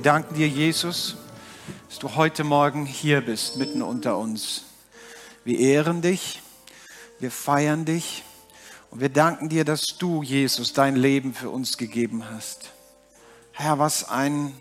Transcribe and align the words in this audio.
Wir 0.00 0.12
danken 0.12 0.34
dir, 0.34 0.48
Jesus, 0.48 1.16
dass 1.90 1.98
du 1.98 2.14
heute 2.14 2.42
Morgen 2.42 2.86
hier 2.86 3.20
bist, 3.20 3.58
mitten 3.58 3.82
unter 3.82 4.16
uns. 4.16 4.64
Wir 5.44 5.58
ehren 5.58 6.00
dich, 6.00 6.40
wir 7.18 7.30
feiern 7.30 7.84
dich 7.84 8.24
und 8.90 9.02
wir 9.02 9.10
danken 9.10 9.50
dir, 9.50 9.66
dass 9.66 9.98
du, 9.98 10.22
Jesus, 10.22 10.72
dein 10.72 10.96
Leben 10.96 11.34
für 11.34 11.50
uns 11.50 11.76
gegeben 11.76 12.24
hast. 12.30 12.70
Herr, 13.52 13.78
was 13.78 14.08
ein 14.08 14.58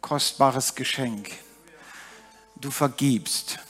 kostbares 0.00 0.74
Geschenk. 0.74 1.30
Du 2.56 2.72
vergibst, 2.72 3.60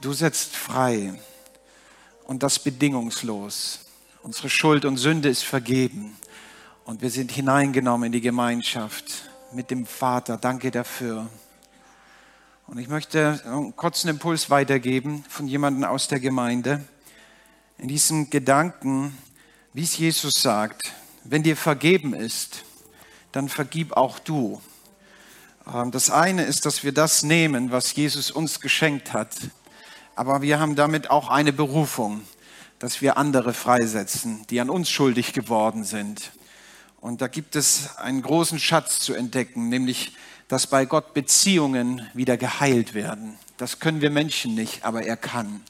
du 0.00 0.12
setzt 0.12 0.56
frei 0.56 1.20
und 2.24 2.42
das 2.42 2.58
bedingungslos. 2.58 3.78
Unsere 4.24 4.50
Schuld 4.50 4.86
und 4.86 4.96
Sünde 4.96 5.28
ist 5.28 5.44
vergeben 5.44 6.16
und 6.84 7.00
wir 7.00 7.10
sind 7.10 7.30
hineingenommen 7.30 8.06
in 8.06 8.12
die 8.12 8.20
Gemeinschaft 8.20 9.30
mit 9.56 9.70
dem 9.70 9.86
Vater. 9.86 10.36
Danke 10.36 10.70
dafür. 10.70 11.26
Und 12.66 12.76
ich 12.76 12.88
möchte 12.88 13.40
einen 13.46 13.74
kurzen 13.74 14.10
Impuls 14.10 14.50
weitergeben 14.50 15.24
von 15.30 15.48
jemandem 15.48 15.84
aus 15.84 16.08
der 16.08 16.20
Gemeinde. 16.20 16.84
In 17.78 17.88
diesem 17.88 18.28
Gedanken, 18.28 19.16
wie 19.72 19.82
es 19.84 19.96
Jesus 19.96 20.42
sagt, 20.42 20.92
wenn 21.24 21.42
dir 21.42 21.56
vergeben 21.56 22.12
ist, 22.12 22.64
dann 23.32 23.48
vergib 23.48 23.96
auch 23.96 24.18
du. 24.18 24.60
Ähm, 25.72 25.90
das 25.90 26.10
eine 26.10 26.44
ist, 26.44 26.66
dass 26.66 26.84
wir 26.84 26.92
das 26.92 27.22
nehmen, 27.22 27.70
was 27.70 27.96
Jesus 27.96 28.30
uns 28.30 28.60
geschenkt 28.60 29.14
hat. 29.14 29.34
Aber 30.16 30.42
wir 30.42 30.60
haben 30.60 30.76
damit 30.76 31.08
auch 31.08 31.30
eine 31.30 31.54
Berufung, 31.54 32.20
dass 32.78 33.00
wir 33.00 33.16
andere 33.16 33.54
freisetzen, 33.54 34.46
die 34.50 34.60
an 34.60 34.68
uns 34.68 34.90
schuldig 34.90 35.32
geworden 35.32 35.84
sind. 35.84 36.30
Und 37.06 37.20
da 37.20 37.28
gibt 37.28 37.54
es 37.54 37.96
einen 37.98 38.20
großen 38.20 38.58
Schatz 38.58 38.98
zu 38.98 39.14
entdecken, 39.14 39.68
nämlich, 39.68 40.10
dass 40.48 40.66
bei 40.66 40.86
Gott 40.86 41.14
Beziehungen 41.14 42.04
wieder 42.14 42.36
geheilt 42.36 42.94
werden. 42.94 43.38
Das 43.58 43.78
können 43.78 44.00
wir 44.00 44.10
Menschen 44.10 44.56
nicht, 44.56 44.84
aber 44.84 45.04
er 45.04 45.16
kann. 45.16 45.62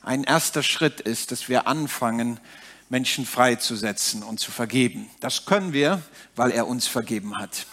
Ein 0.00 0.24
erster 0.24 0.62
Schritt 0.62 1.02
ist, 1.02 1.30
dass 1.30 1.50
wir 1.50 1.66
anfangen, 1.66 2.40
Menschen 2.88 3.26
freizusetzen 3.26 4.22
und 4.22 4.40
zu 4.40 4.50
vergeben. 4.50 5.10
Das 5.20 5.44
können 5.44 5.74
wir, 5.74 6.00
weil 6.36 6.52
er 6.52 6.66
uns 6.66 6.86
vergeben 6.86 7.36
hat. 7.36 7.66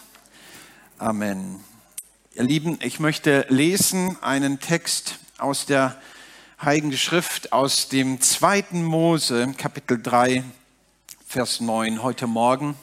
Amen. 0.97 1.61
Ihr 2.33 2.43
Lieben, 2.43 2.79
ich 2.81 2.99
möchte 2.99 3.45
lesen 3.47 4.17
einen 4.21 4.59
Text 4.59 5.19
aus 5.37 5.65
der 5.65 5.95
Heiligen 6.61 6.91
Schrift, 6.97 7.53
aus 7.53 7.87
dem 7.87 8.19
zweiten 8.19 8.83
Mose, 8.83 9.53
Kapitel 9.57 10.03
3, 10.03 10.43
Vers 11.25 11.61
9, 11.61 12.03
heute 12.03 12.27
Morgen. 12.27 12.75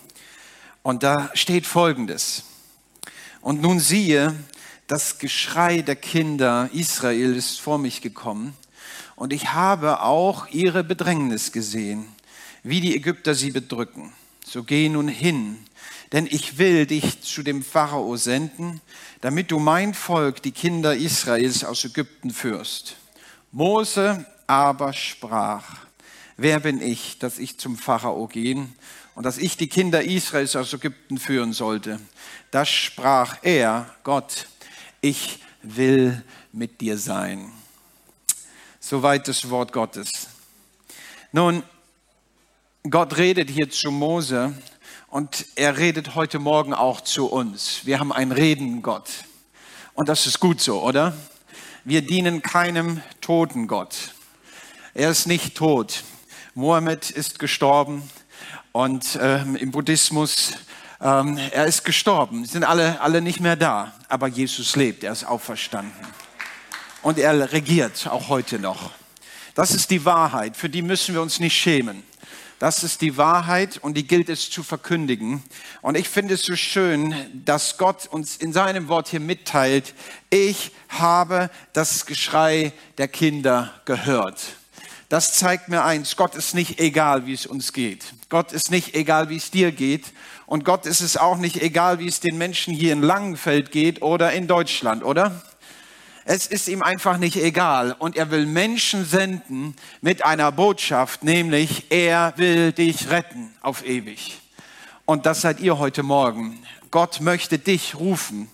Und 0.82 1.02
da 1.02 1.30
steht 1.34 1.66
Folgendes. 1.66 2.42
Und 3.40 3.62
nun 3.62 3.78
siehe, 3.78 4.34
das 4.88 5.18
Geschrei 5.18 5.82
der 5.82 5.96
Kinder 5.96 6.68
Israel 6.72 7.36
ist 7.36 7.60
vor 7.60 7.78
mich 7.78 8.00
gekommen. 8.00 8.54
Und 9.14 9.32
ich 9.32 9.52
habe 9.52 10.02
auch 10.02 10.48
ihre 10.48 10.82
Bedrängnis 10.82 11.52
gesehen, 11.52 12.06
wie 12.64 12.80
die 12.80 12.96
Ägypter 12.96 13.34
sie 13.34 13.52
bedrücken. 13.52 14.12
So 14.44 14.64
geh 14.64 14.88
nun 14.88 15.08
hin, 15.08 15.58
denn 16.10 16.26
ich 16.26 16.58
will 16.58 16.86
dich 16.86 17.22
zu 17.22 17.42
dem 17.42 17.62
Pharao 17.62 18.16
senden, 18.16 18.80
damit 19.20 19.50
du 19.50 19.60
mein 19.60 19.94
Volk, 19.94 20.42
die 20.42 20.50
Kinder 20.50 20.96
Israels 20.96 21.64
aus 21.64 21.84
Ägypten 21.84 22.30
führst. 22.30 22.96
Mose 23.52 24.26
aber 24.46 24.92
sprach, 24.92 25.76
wer 26.36 26.60
bin 26.60 26.82
ich, 26.82 27.18
dass 27.18 27.38
ich 27.38 27.58
zum 27.58 27.76
Pharao 27.78 28.26
gehen 28.26 28.74
und 29.14 29.24
dass 29.24 29.38
ich 29.38 29.56
die 29.56 29.68
Kinder 29.68 30.02
Israels 30.02 30.56
aus 30.56 30.72
Ägypten 30.72 31.18
führen 31.18 31.52
sollte. 31.52 32.00
Das 32.50 32.68
sprach 32.68 33.38
er, 33.42 33.86
Gott, 34.04 34.46
ich 35.00 35.38
will 35.62 36.22
mit 36.52 36.80
dir 36.80 36.98
sein. 36.98 37.52
Soweit 38.80 39.28
das 39.28 39.48
Wort 39.50 39.72
Gottes. 39.72 40.10
Nun, 41.32 41.62
Gott 42.88 43.16
redet 43.16 43.48
hier 43.48 43.70
zu 43.70 43.90
Mose 43.90 44.54
und 45.08 45.46
er 45.54 45.78
redet 45.78 46.14
heute 46.14 46.38
Morgen 46.38 46.74
auch 46.74 47.00
zu 47.00 47.26
uns. 47.26 47.84
Wir 47.84 48.00
haben 48.00 48.12
einen 48.12 48.32
Reden 48.32 48.82
Gott. 48.82 49.08
Und 49.94 50.08
das 50.08 50.26
ist 50.26 50.40
gut 50.40 50.60
so, 50.60 50.82
oder? 50.82 51.14
Wir 51.84 52.02
dienen 52.02 52.42
keinem 52.42 53.02
toten 53.20 53.66
Gott. 53.66 54.14
Er 54.94 55.10
ist 55.10 55.26
nicht 55.26 55.56
tot. 55.56 56.02
Mohammed 56.54 57.10
ist 57.10 57.38
gestorben. 57.38 58.02
Und 58.72 59.18
ähm, 59.20 59.54
im 59.56 59.70
Buddhismus, 59.70 60.52
ähm, 60.98 61.38
er 61.50 61.66
ist 61.66 61.84
gestorben, 61.84 62.46
sind 62.46 62.64
alle, 62.64 63.00
alle 63.02 63.20
nicht 63.20 63.38
mehr 63.38 63.54
da. 63.54 63.92
Aber 64.08 64.28
Jesus 64.28 64.76
lebt, 64.76 65.04
er 65.04 65.12
ist 65.12 65.24
auferstanden. 65.24 65.92
Und 67.02 67.18
er 67.18 67.52
regiert 67.52 68.08
auch 68.10 68.28
heute 68.28 68.58
noch. 68.58 68.92
Das 69.54 69.72
ist 69.72 69.90
die 69.90 70.06
Wahrheit, 70.06 70.56
für 70.56 70.70
die 70.70 70.80
müssen 70.80 71.14
wir 71.14 71.20
uns 71.20 71.38
nicht 71.38 71.54
schämen. 71.54 72.02
Das 72.58 72.82
ist 72.82 73.02
die 73.02 73.18
Wahrheit 73.18 73.76
und 73.76 73.94
die 73.94 74.06
gilt 74.06 74.30
es 74.30 74.48
zu 74.48 74.62
verkündigen. 74.62 75.42
Und 75.82 75.96
ich 75.96 76.08
finde 76.08 76.34
es 76.34 76.44
so 76.44 76.56
schön, 76.56 77.14
dass 77.44 77.76
Gott 77.76 78.06
uns 78.06 78.36
in 78.36 78.54
seinem 78.54 78.88
Wort 78.88 79.08
hier 79.08 79.20
mitteilt, 79.20 79.94
ich 80.30 80.70
habe 80.88 81.50
das 81.74 82.06
Geschrei 82.06 82.72
der 82.96 83.08
Kinder 83.08 83.74
gehört 83.84 84.56
das 85.12 85.34
zeigt 85.34 85.68
mir 85.68 85.84
eins, 85.84 86.16
Gott 86.16 86.34
ist 86.36 86.54
nicht 86.54 86.80
egal, 86.80 87.26
wie 87.26 87.34
es 87.34 87.44
uns 87.44 87.74
geht. 87.74 88.14
Gott 88.30 88.50
ist 88.52 88.70
nicht 88.70 88.94
egal, 88.94 89.28
wie 89.28 89.36
es 89.36 89.50
dir 89.50 89.70
geht. 89.70 90.06
Und 90.46 90.64
Gott 90.64 90.86
ist 90.86 91.02
es 91.02 91.18
auch 91.18 91.36
nicht 91.36 91.60
egal, 91.60 91.98
wie 91.98 92.08
es 92.08 92.20
den 92.20 92.38
Menschen 92.38 92.72
hier 92.72 92.94
in 92.94 93.02
Langenfeld 93.02 93.72
geht 93.72 94.00
oder 94.00 94.32
in 94.32 94.46
Deutschland, 94.46 95.04
oder? 95.04 95.42
Es 96.24 96.46
ist 96.46 96.66
ihm 96.66 96.82
einfach 96.82 97.18
nicht 97.18 97.36
egal. 97.36 97.94
Und 97.98 98.16
er 98.16 98.30
will 98.30 98.46
Menschen 98.46 99.04
senden 99.04 99.76
mit 100.00 100.24
einer 100.24 100.50
Botschaft, 100.50 101.24
nämlich 101.24 101.90
er 101.90 102.32
will 102.38 102.72
dich 102.72 103.10
retten 103.10 103.54
auf 103.60 103.84
ewig. 103.84 104.40
Und 105.04 105.26
das 105.26 105.42
seid 105.42 105.60
ihr 105.60 105.76
heute 105.76 106.02
Morgen. 106.02 106.64
Gott 106.90 107.20
möchte 107.20 107.58
dich 107.58 107.96
rufen. 107.96 108.50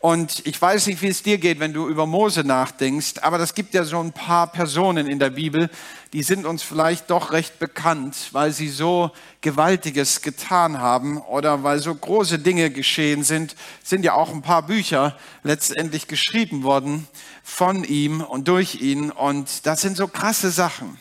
Und 0.00 0.46
ich 0.46 0.60
weiß 0.60 0.86
nicht, 0.86 1.02
wie 1.02 1.08
es 1.08 1.22
dir 1.22 1.36
geht, 1.36 1.60
wenn 1.60 1.74
du 1.74 1.86
über 1.86 2.06
Mose 2.06 2.42
nachdenkst, 2.42 3.18
aber 3.20 3.36
das 3.36 3.54
gibt 3.54 3.74
ja 3.74 3.84
so 3.84 4.00
ein 4.00 4.12
paar 4.12 4.46
Personen 4.46 5.06
in 5.06 5.18
der 5.18 5.28
Bibel, 5.28 5.68
die 6.14 6.22
sind 6.22 6.46
uns 6.46 6.62
vielleicht 6.62 7.10
doch 7.10 7.32
recht 7.32 7.58
bekannt, 7.58 8.16
weil 8.32 8.50
sie 8.52 8.70
so 8.70 9.10
Gewaltiges 9.42 10.22
getan 10.22 10.80
haben 10.80 11.18
oder 11.18 11.64
weil 11.64 11.80
so 11.80 11.94
große 11.94 12.38
Dinge 12.38 12.70
geschehen 12.70 13.24
sind, 13.24 13.54
sind 13.84 14.02
ja 14.02 14.14
auch 14.14 14.30
ein 14.30 14.40
paar 14.40 14.62
Bücher 14.62 15.18
letztendlich 15.42 16.08
geschrieben 16.08 16.62
worden 16.62 17.06
von 17.42 17.84
ihm 17.84 18.22
und 18.22 18.48
durch 18.48 18.76
ihn. 18.76 19.10
Und 19.10 19.66
das 19.66 19.82
sind 19.82 19.98
so 19.98 20.08
krasse 20.08 20.50
Sachen. 20.50 20.98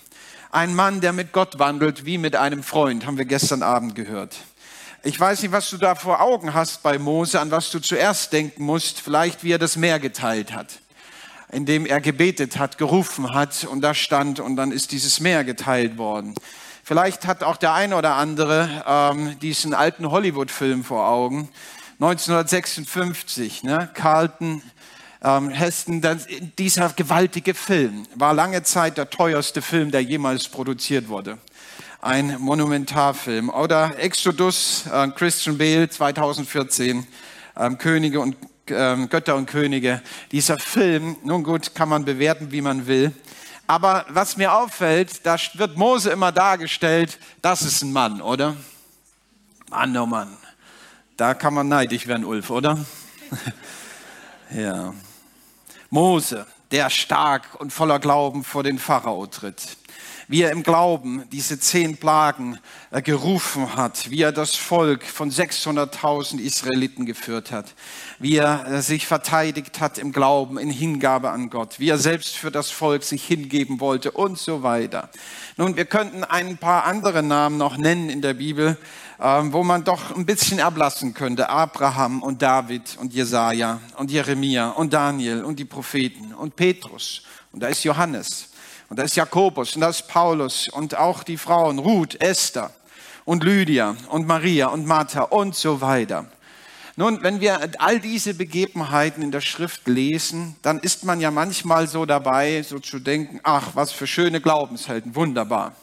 Ein 0.52 0.76
Mann, 0.76 1.00
der 1.00 1.14
mit 1.14 1.32
Gott 1.32 1.58
wandelt 1.58 2.06
wie 2.06 2.18
mit 2.18 2.36
einem 2.36 2.64
Freund, 2.64 3.06
haben 3.06 3.18
wir 3.18 3.26
gestern 3.26 3.64
Abend 3.64 3.96
gehört. 3.96 4.36
Ich 5.04 5.18
weiß 5.18 5.44
nicht, 5.44 5.54
was 5.54 5.70
du 5.70 5.78
da 5.78 5.96
vor 5.96 6.20
Augen 6.20 6.54
hast 6.54 6.84
bei 6.84 7.00
Mose, 7.00 7.40
an 7.40 7.52
was 7.52 7.72
du 7.72 7.80
zuerst 7.80 8.34
denken 8.34 8.64
musst. 8.64 9.00
Vielleicht, 9.00 9.46
wie 9.46 9.54
er 9.54 9.58
das 9.58 9.78
Meer 9.78 9.98
geteilt 9.98 10.54
hat, 10.54 10.80
indem 11.54 11.86
er 11.86 12.02
gebetet 12.02 12.58
hat, 12.60 12.78
gerufen 12.78 13.34
hat 13.34 13.64
und 13.64 13.80
da 13.80 13.94
stand 13.94 14.42
und 14.42 14.58
dann 14.58 14.74
ist 14.74 14.92
dieses 14.92 15.22
Meer 15.22 15.46
geteilt 15.46 15.98
worden. 15.98 16.36
Vielleicht 16.84 17.26
hat 17.28 17.44
auch 17.44 17.56
der 17.56 17.74
eine 17.74 17.96
oder 17.96 18.16
andere 18.16 18.84
ähm, 18.86 19.40
diesen 19.40 19.74
alten 19.74 20.12
Hollywood-Film 20.12 20.84
vor 20.84 21.08
Augen. 21.08 21.48
1956, 22.02 23.64
ne? 23.64 23.90
Carlton 23.94 24.62
ähm, 25.24 25.50
Heston, 25.50 26.02
das, 26.02 26.28
dieser 26.58 26.90
gewaltige 26.90 27.54
Film 27.54 28.06
war 28.16 28.34
lange 28.34 28.64
Zeit 28.64 28.98
der 28.98 29.10
teuerste 29.10 29.62
Film, 29.62 29.92
der 29.92 30.02
jemals 30.04 30.50
produziert 30.50 31.08
wurde 31.08 31.38
ein 32.02 32.38
Monumentarfilm. 32.40 33.50
Oder 33.50 33.98
Exodus, 34.00 34.86
äh, 34.92 35.08
Christian 35.10 35.58
Bale 35.58 35.90
2014, 35.90 37.06
ähm, 37.58 37.78
Könige 37.78 38.20
und 38.20 38.38
ähm, 38.68 39.10
Götter 39.10 39.36
und 39.36 39.48
Könige. 39.48 40.02
Dieser 40.32 40.58
Film, 40.60 41.18
nun 41.24 41.44
gut, 41.44 41.76
kann 41.76 41.90
man 41.90 42.06
bewerten, 42.06 42.52
wie 42.52 42.62
man 42.62 42.88
will. 42.88 43.12
Aber 43.68 44.06
was 44.10 44.38
mir 44.38 44.54
auffällt, 44.54 45.26
da 45.26 45.36
wird 45.54 45.78
Mose 45.78 46.10
immer 46.10 46.32
dargestellt, 46.32 47.20
das 47.42 47.62
ist 47.62 47.84
ein 47.84 47.92
Mann, 47.92 48.22
oder? 48.22 48.56
Mann, 49.70 49.96
oh 49.98 50.06
Mann. 50.06 50.36
Da 51.18 51.34
kann 51.34 51.54
man 51.54 51.68
neidisch 51.68 52.08
werden, 52.08 52.26
Ulf, 52.26 52.50
oder? 52.50 52.84
ja. 54.56 54.94
Mose, 55.90 56.48
der 56.72 56.90
stark 56.90 57.60
und 57.60 57.74
voller 57.74 58.00
Glauben 58.00 58.44
vor 58.44 58.64
den 58.64 58.80
Pharao 58.80 59.28
tritt. 59.28 59.78
Wie 60.30 60.44
er 60.44 60.52
im 60.52 60.62
Glauben 60.62 61.24
diese 61.32 61.60
zehn 61.60 61.98
Plagen 61.98 62.60
äh, 62.92 63.02
gerufen 63.02 63.76
hat, 63.76 64.12
wie 64.12 64.22
er 64.22 64.32
das 64.32 64.56
Volk 64.56 65.04
von 65.04 65.32
600.000 65.32 66.38
Israeliten 66.38 67.08
geführt 67.08 67.52
hat, 67.52 67.74
wie 68.20 68.38
er 68.38 68.66
äh, 68.68 68.82
sich 68.84 69.08
verteidigt 69.08 69.80
hat 69.80 69.98
im 69.98 70.12
Glauben, 70.12 70.60
in 70.60 70.70
Hingabe 70.70 71.32
an 71.32 71.50
Gott, 71.50 71.80
wie 71.80 71.90
er 71.90 71.98
selbst 71.98 72.36
für 72.36 72.52
das 72.52 72.70
Volk 72.70 73.04
sich 73.04 73.26
hingeben 73.26 73.80
wollte 73.80 74.12
und 74.12 74.38
so 74.38 74.62
weiter. 74.62 75.10
Nun, 75.58 75.76
wir 75.76 75.86
könnten 75.86 76.24
ein 76.24 76.60
paar 76.60 76.86
andere 76.86 77.24
Namen 77.24 77.58
noch 77.58 77.78
nennen 77.78 78.12
in 78.12 78.22
der 78.22 78.36
Bibel, 78.36 78.78
ähm, 79.20 79.52
wo 79.52 79.64
man 79.64 79.84
doch 79.84 80.16
ein 80.16 80.28
bisschen 80.28 80.60
ablassen 80.60 81.16
könnte. 81.16 81.50
Abraham 81.50 82.22
und 82.22 82.44
David 82.44 82.98
und 83.02 83.16
Jesaja 83.16 83.82
und 83.98 84.12
Jeremia 84.12 84.70
und 84.70 84.94
Daniel 84.94 85.44
und 85.44 85.58
die 85.58 85.66
Propheten 85.66 86.36
und 86.36 86.56
Petrus. 86.56 87.24
Und 87.52 87.64
da 87.64 87.68
ist 87.68 87.84
Johannes 87.84 88.50
und 88.90 88.98
da 88.98 89.04
ist 89.04 89.16
Jakobus 89.16 89.76
und 89.76 89.82
da 89.82 89.90
ist 89.90 90.08
Paulus 90.08 90.68
und 90.70 90.98
auch 90.98 91.24
die 91.24 91.38
Frauen 91.38 91.80
Ruth, 91.80 92.20
Esther 92.22 92.72
und 93.24 93.44
Lydia 93.44 93.96
und 94.10 94.26
Maria 94.26 94.68
und 94.68 94.88
Martha 94.88 95.22
und 95.22 95.56
so 95.56 95.82
weiter. 95.82 96.26
Nun, 96.96 97.24
wenn 97.24 97.40
wir 97.40 97.60
all 97.78 98.00
diese 98.00 98.34
Begebenheiten 98.34 99.22
in 99.22 99.32
der 99.32 99.42
Schrift 99.42 99.88
lesen, 99.88 100.56
dann 100.64 100.80
ist 100.80 101.06
man 101.06 101.22
ja 101.22 101.32
manchmal 101.32 101.88
so 101.88 102.06
dabei, 102.06 102.62
so 102.64 102.80
zu 102.80 103.00
denken, 103.00 103.40
ach, 103.44 103.70
was 103.74 103.92
für 103.92 104.08
schöne 104.08 104.42
Glaubenshelden, 104.42 105.16
wunderbar. 105.16 105.76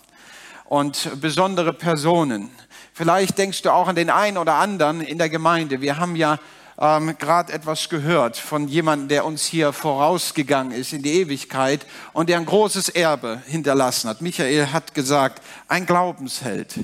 Und 0.65 1.09
besondere 1.21 1.73
Personen. 1.73 2.51
Vielleicht 2.93 3.39
denkst 3.39 3.63
du 3.63 3.71
auch 3.71 3.89
an 3.89 3.95
den 3.95 4.11
einen 4.11 4.37
oder 4.37 4.55
anderen 4.55 5.01
in 5.01 5.17
der 5.17 5.31
Gemeinde. 5.31 5.81
Wir 5.81 5.97
haben 5.97 6.17
ja 6.17 6.39
ähm, 6.79 7.17
gerade 7.19 7.53
etwas 7.53 7.89
gehört 7.89 8.37
von 8.37 8.69
jemandem, 8.69 9.09
der 9.09 9.25
uns 9.25 9.47
hier 9.47 9.73
vorausgegangen 9.73 10.73
ist 10.73 10.93
in 10.93 11.03
die 11.03 11.21
Ewigkeit 11.21 11.87
und 12.13 12.29
der 12.29 12.39
ein 12.39 12.45
großes 12.45 12.91
Erbe 12.91 13.41
hinterlassen 13.47 14.11
hat. 14.11 14.21
Michael 14.21 14.73
hat 14.73 14.95
gesagt, 14.95 15.43
ein 15.69 15.87
Glaubensheld. 15.87 16.81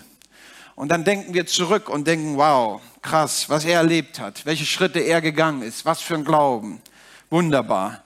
Und 0.74 0.88
dann 0.88 1.04
denken 1.04 1.34
wir 1.34 1.46
zurück 1.46 1.90
und 1.90 2.06
denken, 2.06 2.38
wow, 2.38 2.80
krass, 3.02 3.50
was 3.50 3.64
er 3.64 3.74
erlebt 3.74 4.18
hat, 4.18 4.46
welche 4.46 4.64
Schritte 4.64 5.00
er 5.00 5.20
gegangen 5.20 5.62
ist, 5.62 5.84
was 5.84 6.00
für 6.00 6.14
ein 6.14 6.24
Glauben. 6.24 6.80
Wunderbar. 7.28 8.02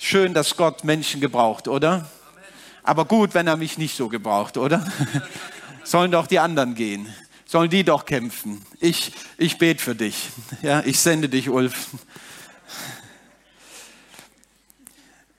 Schön, 0.00 0.34
dass 0.34 0.56
Gott 0.56 0.82
Menschen 0.82 1.20
gebraucht, 1.20 1.68
oder? 1.68 2.08
Aber 2.82 3.04
gut, 3.04 3.34
wenn 3.34 3.46
er 3.46 3.56
mich 3.56 3.78
nicht 3.78 3.96
so 3.96 4.08
gebraucht, 4.08 4.56
oder? 4.56 4.84
Sollen 5.84 6.10
doch 6.10 6.26
die 6.26 6.38
anderen 6.38 6.74
gehen 6.74 7.14
sollen 7.48 7.70
die 7.70 7.82
doch 7.82 8.04
kämpfen. 8.04 8.62
Ich, 8.78 9.10
ich 9.38 9.56
bete 9.56 9.82
für 9.82 9.94
dich. 9.94 10.28
Ja, 10.62 10.82
ich 10.84 11.00
sende 11.00 11.30
dich, 11.30 11.48
Ulf. 11.48 11.88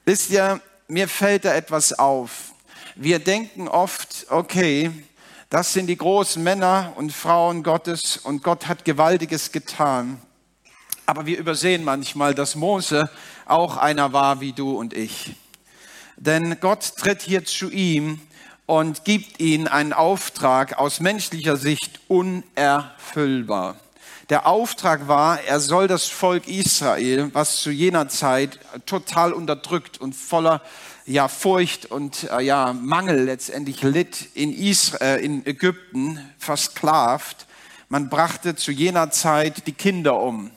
Wisst 0.05 0.31
ihr, 0.31 0.59
mir 0.87 1.07
fällt 1.07 1.45
da 1.45 1.53
etwas 1.53 1.93
auf. 1.93 2.53
Wir 2.95 3.19
denken 3.19 3.67
oft, 3.67 4.25
okay, 4.29 4.91
das 5.51 5.71
sind 5.71 5.85
die 5.85 5.97
großen 5.97 6.41
Männer 6.41 6.93
und 6.95 7.13
Frauen 7.13 7.61
Gottes 7.61 8.17
und 8.17 8.41
Gott 8.41 8.67
hat 8.67 8.85
Gewaltiges 8.85 9.51
getan. 9.51 10.19
Aber 11.05 11.27
wir 11.27 11.37
übersehen 11.37 11.83
manchmal, 11.83 12.33
dass 12.33 12.55
Mose 12.55 13.11
auch 13.45 13.77
einer 13.77 14.13
war 14.13 14.41
wie 14.41 14.53
du 14.53 14.75
und 14.75 14.95
ich. 14.95 15.35
Denn 16.17 16.59
Gott 16.59 16.95
tritt 16.97 17.21
hier 17.21 17.45
zu 17.45 17.69
ihm 17.69 18.19
und 18.69 19.03
gibt 19.03 19.39
ihnen 19.39 19.67
einen 19.67 19.93
Auftrag 19.93 20.77
aus 20.77 20.99
menschlicher 20.99 21.57
Sicht 21.57 22.01
unerfüllbar. 22.07 23.77
Der 24.29 24.45
Auftrag 24.45 25.07
war, 25.07 25.41
er 25.41 25.59
soll 25.59 25.87
das 25.87 26.05
Volk 26.05 26.47
Israel, 26.47 27.31
was 27.33 27.63
zu 27.63 27.71
jener 27.71 28.09
Zeit 28.09 28.59
total 28.85 29.33
unterdrückt 29.33 29.99
und 29.99 30.15
voller 30.15 30.61
ja, 31.07 31.27
Furcht 31.27 31.87
und 31.87 32.29
äh, 32.29 32.41
ja, 32.41 32.73
Mangel 32.73 33.23
letztendlich 33.23 33.81
litt, 33.81 34.27
in, 34.35 34.53
Israel, 34.53 35.17
äh, 35.17 35.25
in 35.25 35.43
Ägypten 35.47 36.19
versklavt. 36.37 37.47
Man 37.87 38.07
brachte 38.07 38.55
zu 38.55 38.71
jener 38.71 39.09
Zeit 39.09 39.65
die 39.65 39.73
Kinder 39.73 40.21
um, 40.21 40.51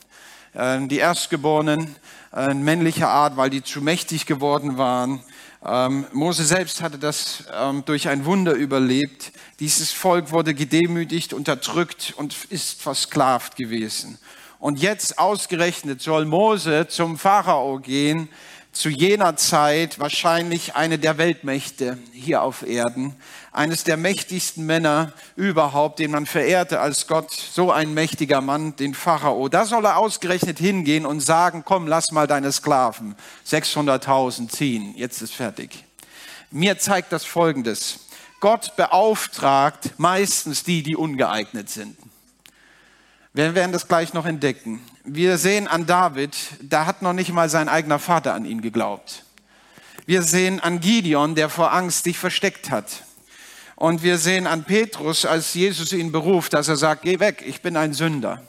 äh, 0.52 0.86
die 0.86 0.98
Erstgeborenen 0.98 1.96
äh, 2.34 2.52
männlicher 2.52 3.08
Art, 3.08 3.38
weil 3.38 3.48
die 3.48 3.62
zu 3.62 3.80
mächtig 3.80 4.26
geworden 4.26 4.76
waren. 4.76 5.22
Ähm, 5.64 6.06
Mose 6.12 6.44
selbst 6.44 6.82
hatte 6.82 6.98
das 6.98 7.44
ähm, 7.52 7.84
durch 7.84 8.08
ein 8.08 8.24
Wunder 8.24 8.52
überlebt. 8.52 9.32
Dieses 9.60 9.92
Volk 9.92 10.32
wurde 10.32 10.54
gedemütigt, 10.54 11.32
unterdrückt 11.32 12.14
und 12.16 12.36
ist 12.50 12.82
versklavt 12.82 13.56
gewesen. 13.56 14.18
Und 14.58 14.80
jetzt 14.80 15.18
ausgerechnet 15.18 16.00
soll 16.00 16.24
Mose 16.24 16.86
zum 16.88 17.18
Pharao 17.18 17.78
gehen, 17.78 18.28
zu 18.72 18.88
jener 18.88 19.36
Zeit 19.36 19.98
wahrscheinlich 19.98 20.74
eine 20.74 20.98
der 20.98 21.18
Weltmächte 21.18 21.98
hier 22.12 22.42
auf 22.42 22.66
Erden, 22.66 23.14
eines 23.52 23.84
der 23.84 23.98
mächtigsten 23.98 24.64
Männer 24.64 25.12
überhaupt, 25.36 25.98
den 25.98 26.10
man 26.10 26.24
verehrte 26.24 26.80
als 26.80 27.06
Gott, 27.06 27.30
so 27.30 27.70
ein 27.70 27.92
mächtiger 27.92 28.40
Mann, 28.40 28.74
den 28.76 28.94
Pharao. 28.94 29.50
Da 29.50 29.66
soll 29.66 29.84
er 29.84 29.98
ausgerechnet 29.98 30.58
hingehen 30.58 31.04
und 31.04 31.20
sagen, 31.20 31.62
komm, 31.66 31.86
lass 31.86 32.12
mal 32.12 32.26
deine 32.26 32.50
Sklaven 32.50 33.14
600.000 33.46 34.48
ziehen, 34.48 34.94
jetzt 34.96 35.20
ist 35.20 35.34
fertig. 35.34 35.84
Mir 36.50 36.78
zeigt 36.78 37.12
das 37.12 37.24
Folgendes. 37.24 38.00
Gott 38.40 38.74
beauftragt 38.76 39.90
meistens 39.98 40.64
die, 40.64 40.82
die 40.82 40.96
ungeeignet 40.96 41.68
sind. 41.68 41.96
Wir 43.34 43.54
werden 43.54 43.72
das 43.72 43.86
gleich 43.86 44.14
noch 44.14 44.26
entdecken. 44.26 44.80
Wir 45.04 45.36
sehen 45.36 45.66
an 45.66 45.86
David, 45.86 46.36
da 46.60 46.86
hat 46.86 47.02
noch 47.02 47.12
nicht 47.12 47.32
mal 47.32 47.48
sein 47.48 47.68
eigener 47.68 47.98
Vater 47.98 48.34
an 48.34 48.44
ihn 48.44 48.60
geglaubt. 48.60 49.24
Wir 50.06 50.22
sehen 50.22 50.60
an 50.60 50.78
Gideon, 50.78 51.34
der 51.34 51.48
vor 51.48 51.72
Angst 51.72 52.04
sich 52.04 52.18
versteckt 52.18 52.70
hat. 52.70 53.02
Und 53.74 54.04
wir 54.04 54.16
sehen 54.16 54.46
an 54.46 54.62
Petrus, 54.62 55.24
als 55.24 55.54
Jesus 55.54 55.92
ihn 55.92 56.12
beruft, 56.12 56.52
dass 56.52 56.68
er 56.68 56.76
sagt, 56.76 57.02
geh 57.02 57.18
weg, 57.18 57.42
ich 57.44 57.62
bin 57.62 57.76
ein 57.76 57.94
Sünder. 57.94 58.42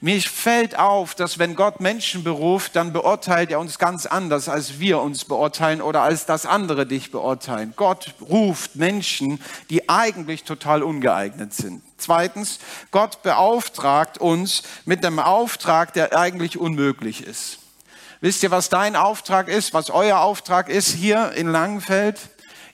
Mir 0.00 0.20
fällt 0.20 0.78
auf, 0.78 1.14
dass 1.14 1.38
wenn 1.38 1.54
Gott 1.54 1.80
Menschen 1.80 2.24
beruft, 2.24 2.76
dann 2.76 2.92
beurteilt 2.92 3.50
er 3.50 3.60
uns 3.60 3.78
ganz 3.78 4.06
anders, 4.06 4.48
als 4.48 4.80
wir 4.80 5.00
uns 5.00 5.24
beurteilen 5.24 5.80
oder 5.80 6.02
als 6.02 6.26
das 6.26 6.46
andere 6.46 6.86
dich 6.86 7.10
beurteilen. 7.10 7.72
Gott 7.76 8.14
ruft 8.20 8.76
Menschen, 8.76 9.40
die 9.70 9.88
eigentlich 9.88 10.44
total 10.44 10.82
ungeeignet 10.82 11.54
sind. 11.54 11.82
Zweitens, 11.96 12.58
Gott 12.90 13.22
beauftragt 13.22 14.18
uns 14.18 14.62
mit 14.84 15.04
einem 15.04 15.20
Auftrag, 15.20 15.92
der 15.92 16.16
eigentlich 16.16 16.58
unmöglich 16.58 17.24
ist. 17.24 17.58
Wisst 18.20 18.42
ihr, 18.42 18.50
was 18.50 18.68
dein 18.68 18.96
Auftrag 18.96 19.48
ist, 19.48 19.74
was 19.74 19.90
euer 19.90 20.20
Auftrag 20.20 20.68
ist 20.68 20.90
hier 20.90 21.32
in 21.32 21.46
Langenfeld? 21.46 22.18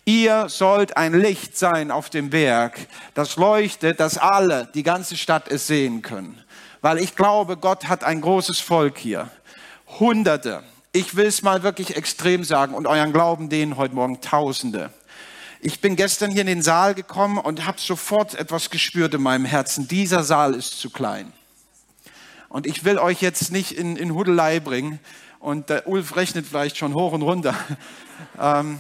Ihr 0.05 0.49
sollt 0.49 0.97
ein 0.97 1.13
Licht 1.13 1.59
sein 1.59 1.91
auf 1.91 2.09
dem 2.09 2.31
Berg, 2.31 2.79
das 3.15 3.37
leuchtet, 3.37 4.01
dass 4.01 4.17
alle, 4.17 4.69
die 4.75 4.83
ganze 4.83 5.17
Stadt 5.17 5.49
es 5.49 5.67
sehen 5.67 6.03
können 6.03 6.43
weil 6.81 6.99
ich 6.99 7.17
glaube, 7.17 7.57
Gott 7.57 7.89
hat 7.89 8.05
ein 8.05 8.21
großes 8.21 8.61
Volk 8.61 8.99
hier. 8.99 9.31
Hunderte. 9.99 10.63
Ich 10.93 11.17
will 11.17 11.27
es 11.27 11.43
mal 11.43 11.63
wirklich 11.63 11.97
extrem 11.97 12.45
sagen 12.45 12.75
und 12.75 12.87
euren 12.87 13.13
Glauben 13.13 13.49
denen 13.49 13.77
heute 13.77 13.95
Morgen 13.95 14.21
Tausende. 14.21 14.91
Ich 15.61 15.81
bin 15.81 15.95
gestern 15.95 16.31
hier 16.31 16.41
in 16.41 16.47
den 16.47 16.63
Saal 16.63 16.95
gekommen 16.95 17.39
und 17.39 17.67
habe 17.67 17.79
sofort 17.79 18.35
etwas 18.35 18.71
gespürt 18.71 19.13
in 19.15 19.23
meinem 19.23 19.45
Herzen. 19.45 19.89
Dieser 19.89 20.25
Saal 20.25 20.55
ist 20.55 20.81
zu 20.81 20.91
klein. 20.91 21.33
Und 22.49 22.67
ich 22.67 22.85
will 22.85 22.99
euch 22.99 23.21
jetzt 23.21 23.53
nicht 23.53 23.73
in, 23.73 23.97
in 23.97 24.15
Hudelei 24.15 24.59
bringen. 24.59 24.99
Und 25.39 25.71
der 25.71 25.87
Ulf 25.87 26.17
rechnet 26.17 26.47
vielleicht 26.47 26.77
schon 26.77 26.95
hoch 26.95 27.13
und 27.13 27.23
runter. 27.23 27.55
ähm, 28.41 28.79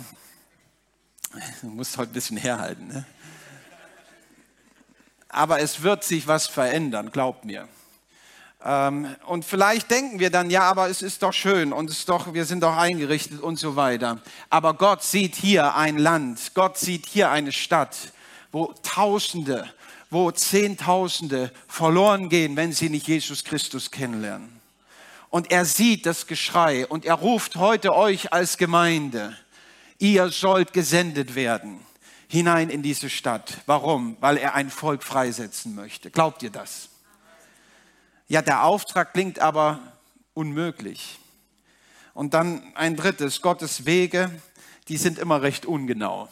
du 1.60 1.68
musst 1.68 1.96
heute 1.98 2.10
ein 2.10 2.14
bisschen 2.14 2.36
herhalten. 2.36 2.88
Ne? 2.88 3.04
Aber 5.28 5.60
es 5.60 5.82
wird 5.82 6.02
sich 6.02 6.26
was 6.26 6.46
verändern, 6.46 7.12
glaubt 7.12 7.44
mir. 7.44 7.68
Ähm, 8.64 9.14
und 9.26 9.44
vielleicht 9.44 9.90
denken 9.90 10.18
wir 10.18 10.30
dann, 10.30 10.50
ja, 10.50 10.62
aber 10.62 10.88
es 10.88 11.02
ist 11.02 11.22
doch 11.22 11.32
schön 11.32 11.72
und 11.72 11.88
es 11.88 11.98
ist 11.98 12.08
doch, 12.08 12.34
wir 12.34 12.44
sind 12.44 12.62
doch 12.62 12.76
eingerichtet 12.76 13.40
und 13.40 13.58
so 13.58 13.76
weiter. 13.76 14.18
Aber 14.50 14.74
Gott 14.74 15.02
sieht 15.02 15.34
hier 15.34 15.74
ein 15.74 15.98
Land, 15.98 16.52
Gott 16.54 16.76
sieht 16.76 17.06
hier 17.06 17.30
eine 17.30 17.52
Stadt, 17.52 17.96
wo 18.52 18.74
Tausende, 18.82 19.68
wo 20.10 20.30
Zehntausende 20.30 21.52
verloren 21.68 22.28
gehen, 22.28 22.56
wenn 22.56 22.72
sie 22.72 22.90
nicht 22.90 23.08
Jesus 23.08 23.44
Christus 23.44 23.90
kennenlernen. 23.90 24.60
Und 25.30 25.50
er 25.50 25.64
sieht 25.64 26.06
das 26.06 26.26
Geschrei 26.26 26.86
und 26.86 27.04
er 27.04 27.14
ruft 27.14 27.56
heute 27.56 27.94
euch 27.94 28.32
als 28.32 28.58
Gemeinde, 28.58 29.36
ihr 29.98 30.28
sollt 30.30 30.72
gesendet 30.72 31.34
werden 31.34 31.80
hinein 32.30 32.70
in 32.70 32.82
diese 32.82 33.10
Stadt. 33.10 33.58
Warum? 33.66 34.16
Weil 34.20 34.36
er 34.36 34.54
ein 34.54 34.70
Volk 34.70 35.02
freisetzen 35.02 35.74
möchte. 35.74 36.10
Glaubt 36.10 36.42
ihr 36.44 36.50
das? 36.50 36.89
Ja, 38.30 38.42
der 38.42 38.62
Auftrag 38.62 39.12
klingt 39.12 39.40
aber 39.40 39.80
unmöglich. 40.34 41.18
Und 42.14 42.32
dann 42.32 42.62
ein 42.76 42.94
drittes, 42.94 43.42
Gottes 43.42 43.86
Wege, 43.86 44.30
die 44.86 44.98
sind 44.98 45.18
immer 45.18 45.42
recht 45.42 45.66
ungenau. 45.66 46.28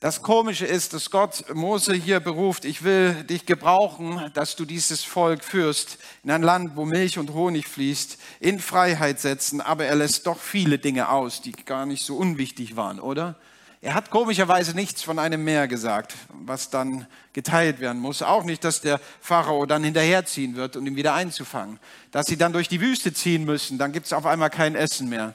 Das 0.00 0.22
Komische 0.22 0.64
ist, 0.64 0.94
dass 0.94 1.10
Gott 1.10 1.44
Mose 1.54 1.92
hier 1.92 2.20
beruft, 2.20 2.64
ich 2.64 2.84
will 2.84 3.22
dich 3.24 3.44
gebrauchen, 3.44 4.30
dass 4.32 4.56
du 4.56 4.64
dieses 4.64 5.04
Volk 5.04 5.44
führst 5.44 5.98
in 6.24 6.30
ein 6.30 6.42
Land, 6.42 6.74
wo 6.74 6.86
Milch 6.86 7.18
und 7.18 7.34
Honig 7.34 7.68
fließt, 7.68 8.16
in 8.40 8.58
Freiheit 8.58 9.20
setzen, 9.20 9.60
aber 9.60 9.84
er 9.84 9.96
lässt 9.96 10.26
doch 10.26 10.38
viele 10.38 10.78
Dinge 10.78 11.10
aus, 11.10 11.42
die 11.42 11.52
gar 11.52 11.84
nicht 11.84 12.02
so 12.02 12.16
unwichtig 12.16 12.76
waren, 12.76 12.98
oder? 12.98 13.36
Er 13.84 13.94
hat 13.94 14.10
komischerweise 14.10 14.76
nichts 14.76 15.02
von 15.02 15.18
einem 15.18 15.42
Meer 15.42 15.66
gesagt, 15.66 16.14
was 16.28 16.70
dann 16.70 17.08
geteilt 17.32 17.80
werden 17.80 18.00
muss. 18.00 18.22
Auch 18.22 18.44
nicht, 18.44 18.62
dass 18.62 18.80
der 18.80 19.00
Pharao 19.20 19.66
dann 19.66 19.82
hinterherziehen 19.82 20.54
wird, 20.54 20.76
um 20.76 20.86
ihn 20.86 20.94
wieder 20.94 21.14
einzufangen. 21.14 21.80
Dass 22.12 22.26
sie 22.26 22.36
dann 22.36 22.52
durch 22.52 22.68
die 22.68 22.80
Wüste 22.80 23.12
ziehen 23.12 23.44
müssen, 23.44 23.78
dann 23.78 23.90
gibt 23.90 24.06
es 24.06 24.12
auf 24.12 24.24
einmal 24.24 24.50
kein 24.50 24.76
Essen 24.76 25.08
mehr, 25.08 25.34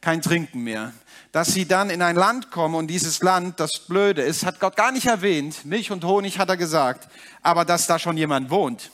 kein 0.00 0.22
Trinken 0.22 0.62
mehr. 0.62 0.92
Dass 1.32 1.48
sie 1.48 1.66
dann 1.66 1.90
in 1.90 2.00
ein 2.00 2.14
Land 2.14 2.52
kommen 2.52 2.76
und 2.76 2.86
dieses 2.86 3.20
Land, 3.20 3.58
das 3.58 3.80
blöde 3.80 4.22
ist, 4.22 4.46
hat 4.46 4.60
Gott 4.60 4.76
gar 4.76 4.92
nicht 4.92 5.06
erwähnt. 5.06 5.64
Milch 5.64 5.90
und 5.90 6.04
Honig 6.04 6.38
hat 6.38 6.50
er 6.50 6.56
gesagt. 6.56 7.08
Aber 7.42 7.64
dass 7.64 7.88
da 7.88 7.98
schon 7.98 8.16
jemand 8.16 8.48
wohnt 8.48 8.92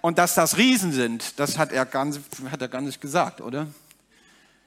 und 0.00 0.18
dass 0.18 0.34
das 0.34 0.56
Riesen 0.56 0.92
sind, 0.92 1.38
das 1.38 1.56
hat 1.56 1.70
er, 1.70 1.86
ganz, 1.86 2.18
hat 2.50 2.60
er 2.60 2.68
gar 2.68 2.80
nicht 2.80 3.00
gesagt, 3.00 3.40
oder? 3.40 3.68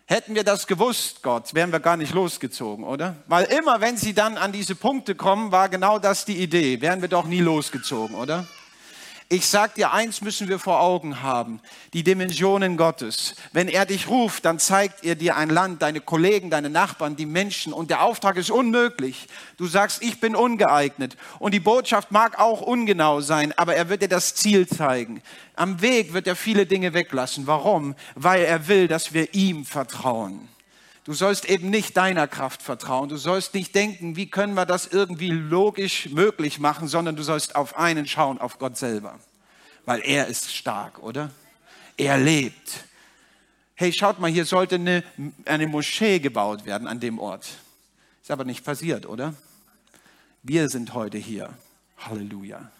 Hätten 0.07 0.35
wir 0.35 0.43
das 0.43 0.67
gewusst, 0.67 1.23
Gott, 1.23 1.55
wären 1.55 1.71
wir 1.71 1.79
gar 1.79 1.97
nicht 1.97 2.13
losgezogen, 2.13 2.85
oder? 2.85 3.15
Weil 3.25 3.45
immer, 3.45 3.81
wenn 3.81 3.97
sie 3.97 4.13
dann 4.13 4.37
an 4.37 4.51
diese 4.51 4.75
Punkte 4.75 5.15
kommen, 5.15 5.51
war 5.51 5.67
genau 5.67 5.97
das 5.97 6.25
die 6.25 6.37
Idee. 6.37 6.79
Wären 6.79 7.01
wir 7.01 7.09
doch 7.09 7.25
nie 7.25 7.41
losgezogen, 7.41 8.15
oder? 8.15 8.45
Ich 9.27 9.47
sag 9.47 9.73
dir, 9.73 9.91
eins 9.91 10.21
müssen 10.21 10.49
wir 10.49 10.59
vor 10.59 10.81
Augen 10.81 11.23
haben, 11.23 11.59
die 11.93 12.03
Dimensionen 12.03 12.77
Gottes. 12.77 13.33
Wenn 13.53 13.67
er 13.67 13.87
dich 13.87 14.07
ruft, 14.07 14.45
dann 14.45 14.59
zeigt 14.59 15.03
er 15.03 15.15
dir 15.15 15.35
ein 15.35 15.49
Land, 15.49 15.81
deine 15.81 15.99
Kollegen, 15.99 16.51
deine 16.51 16.69
Nachbarn, 16.69 17.15
die 17.15 17.25
Menschen 17.25 17.73
und 17.73 17.89
der 17.89 18.03
Auftrag 18.03 18.37
ist 18.37 18.51
unmöglich. 18.51 19.27
Du 19.57 19.65
sagst, 19.65 20.03
ich 20.03 20.19
bin 20.19 20.35
ungeeignet 20.35 21.17
und 21.39 21.55
die 21.55 21.59
Botschaft 21.59 22.11
mag 22.11 22.37
auch 22.37 22.61
ungenau 22.61 23.19
sein, 23.19 23.51
aber 23.57 23.75
er 23.75 23.89
wird 23.89 24.03
dir 24.03 24.09
das 24.09 24.35
Ziel 24.35 24.67
zeigen. 24.67 25.23
Am 25.55 25.81
Weg 25.81 26.13
wird 26.13 26.27
er 26.27 26.35
viele 26.35 26.67
Dinge 26.67 26.93
weglassen. 26.93 27.47
Warum? 27.47 27.95
Weil 28.13 28.43
er 28.43 28.67
will, 28.67 28.87
dass 28.87 29.13
wir 29.13 29.33
ihm 29.33 29.65
vertrauen. 29.65 30.47
Du 31.05 31.13
sollst 31.13 31.45
eben 31.45 31.69
nicht 31.69 31.95
deiner 31.97 32.27
Kraft 32.27 32.63
vertrauen. 32.63 33.09
Du 33.09 33.17
sollst 33.17 33.53
nicht 33.53 33.75
denken, 33.75 34.15
wie 34.15 34.27
können 34.27 34.55
wir 34.55 34.65
das 34.65 34.87
irgendwie 34.87 35.29
logisch 35.29 36.09
möglich 36.09 36.57
machen, 36.57 36.87
sondern 36.87 37.15
du 37.15 37.21
sollst 37.21 37.55
auf 37.55 37.77
einen 37.77 38.07
schauen, 38.07 38.39
auf 38.39 38.57
Gott 38.57 38.75
selber. 38.75 39.19
Weil 39.85 40.01
er 40.03 40.25
ist 40.25 40.53
stark, 40.53 40.97
oder? 41.03 41.29
Er 41.95 42.17
lebt. 42.17 42.85
Hey, 43.75 43.93
schaut 43.93 44.19
mal, 44.19 44.31
hier 44.31 44.45
sollte 44.45 44.75
eine, 44.75 45.03
eine 45.45 45.67
Moschee 45.67 46.17
gebaut 46.17 46.65
werden 46.65 46.87
an 46.87 46.99
dem 46.99 47.19
Ort. 47.19 47.49
Ist 48.23 48.31
aber 48.31 48.43
nicht 48.43 48.65
passiert, 48.65 49.05
oder? 49.05 49.35
Wir 50.41 50.69
sind 50.69 50.95
heute 50.95 51.19
hier. 51.19 51.53
Halleluja. 51.99 52.71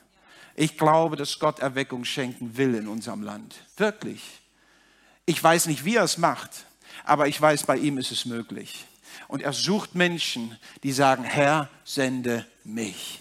Ich 0.56 0.80
glaube, 0.80 1.16
dass 1.16 1.38
Gott 1.38 1.60
Erweckung 1.60 2.06
schenken 2.06 2.58
will 2.58 2.74
in 2.74 2.88
unserem 2.88 3.22
Land. 3.22 3.56
Wirklich. 3.78 4.24
Ich 5.28 5.44
weiß 5.44 5.68
nicht, 5.68 5.86
wie 5.86 5.98
er 5.98 6.04
es 6.04 6.18
macht 6.18 6.66
aber 7.06 7.28
ich 7.28 7.40
weiß, 7.40 7.64
bei 7.64 7.78
ihm 7.78 7.98
ist 7.98 8.12
es 8.12 8.26
möglich. 8.26 8.86
Und 9.28 9.42
er 9.42 9.54
sucht 9.54 9.96
Menschen, 9.96 10.58
die 10.84 10.92
sagen, 10.92 11.24
Herr, 11.24 11.70
sende 11.84 12.46
mich. 12.64 13.20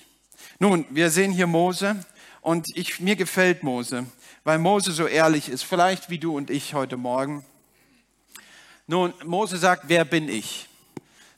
Nun, 0.59 0.87
wir 0.91 1.11
sehen 1.11 1.33
hier 1.33 1.47
Mose 1.47 1.97
und 2.41 2.77
ich, 2.77 3.01
mir 3.01 3.17
gefällt 3.17 3.63
Mose, 3.63 4.07
weil 4.45 4.59
Mose 4.59 4.93
so 4.93 5.07
ehrlich 5.07 5.49
ist, 5.49 5.63
vielleicht 5.63 6.11
wie 6.11 6.19
du 6.19 6.37
und 6.37 6.51
ich 6.51 6.75
heute 6.75 6.97
Morgen. 6.97 7.45
Nun, 8.87 9.15
Mose 9.25 9.57
sagt, 9.57 9.85
wer 9.89 10.05
bin 10.05 10.29
ich? 10.29 10.69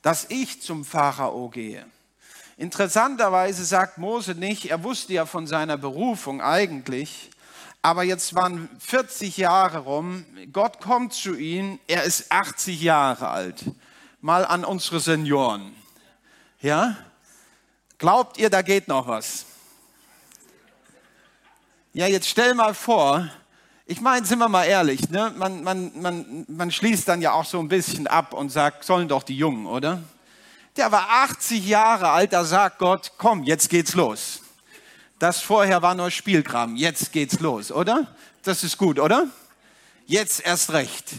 Dass 0.03 0.27
ich 0.31 0.63
zum 0.63 0.85
Pharao 0.85 1.49
gehe. 1.49 1.87
Interessanterweise 2.57 3.65
sagt 3.65 3.99
Mose 3.99 4.35
nicht, 4.35 4.67
er 4.67 4.83
wusste 4.83 5.13
ja 5.13 5.27
von 5.27 5.47
seiner 5.47 5.77
Berufung 5.77 6.41
eigentlich, 6.41 7.31
aber 7.83 8.03
jetzt 8.03 8.35
waren 8.35 8.69
40 8.81 9.37
Jahre 9.37 9.79
rum, 9.79 10.25
Gott 10.53 10.81
kommt 10.81 11.13
zu 11.13 11.37
ihm, 11.37 11.79
er 11.87 12.05
ist 12.05 12.33
80 12.33 12.81
Jahre 12.81 13.29
alt. 13.29 13.65
Mal 14.21 14.45
an 14.45 14.65
unsere 14.65 14.99
Senioren. 14.99 15.75
Ja? 16.61 16.97
Glaubt 17.99 18.39
ihr, 18.39 18.51
da 18.51 18.63
geht 18.63 18.89
noch 18.89 19.07
was? 19.07 19.47
Ja, 21.93 22.07
jetzt 22.07 22.29
stell 22.29 22.55
mal 22.55 22.75
vor, 22.75 23.31
ich 23.87 24.01
meine, 24.01 24.27
sind 24.27 24.41
wir 24.41 24.49
mal 24.49 24.65
ehrlich, 24.65 25.09
ne? 25.09 25.33
man, 25.37 25.63
man, 25.63 25.93
man, 26.01 26.45
man 26.49 26.71
schließt 26.73 27.07
dann 27.07 27.23
ja 27.23 27.33
auch 27.33 27.45
so 27.45 27.61
ein 27.61 27.69
bisschen 27.69 28.09
ab 28.09 28.35
und 28.35 28.51
sagt, 28.51 28.85
sollen 28.85 29.07
doch 29.07 29.23
die 29.23 29.37
Jungen, 29.37 29.67
oder? 29.67 30.03
Der 30.77 30.91
war 30.91 31.09
80 31.09 31.67
Jahre 31.67 32.11
alt, 32.11 32.33
da 32.33 32.45
sagt 32.45 32.79
Gott, 32.79 33.13
komm, 33.17 33.45
jetzt 33.45 33.71
geht's 33.71 33.95
los. 33.95 34.41
Das 35.19 35.41
vorher 35.41 35.81
war 35.81 35.95
nur 35.95 36.11
Spielkram. 36.11 36.77
Jetzt 36.77 37.13
geht's 37.13 37.41
los, 37.41 37.73
oder? 37.73 38.07
Das 38.43 38.63
ist 38.63 38.77
gut, 38.77 38.99
oder? 38.99 39.27
Jetzt 40.07 40.45
erst 40.45 40.73
recht. 40.73 41.13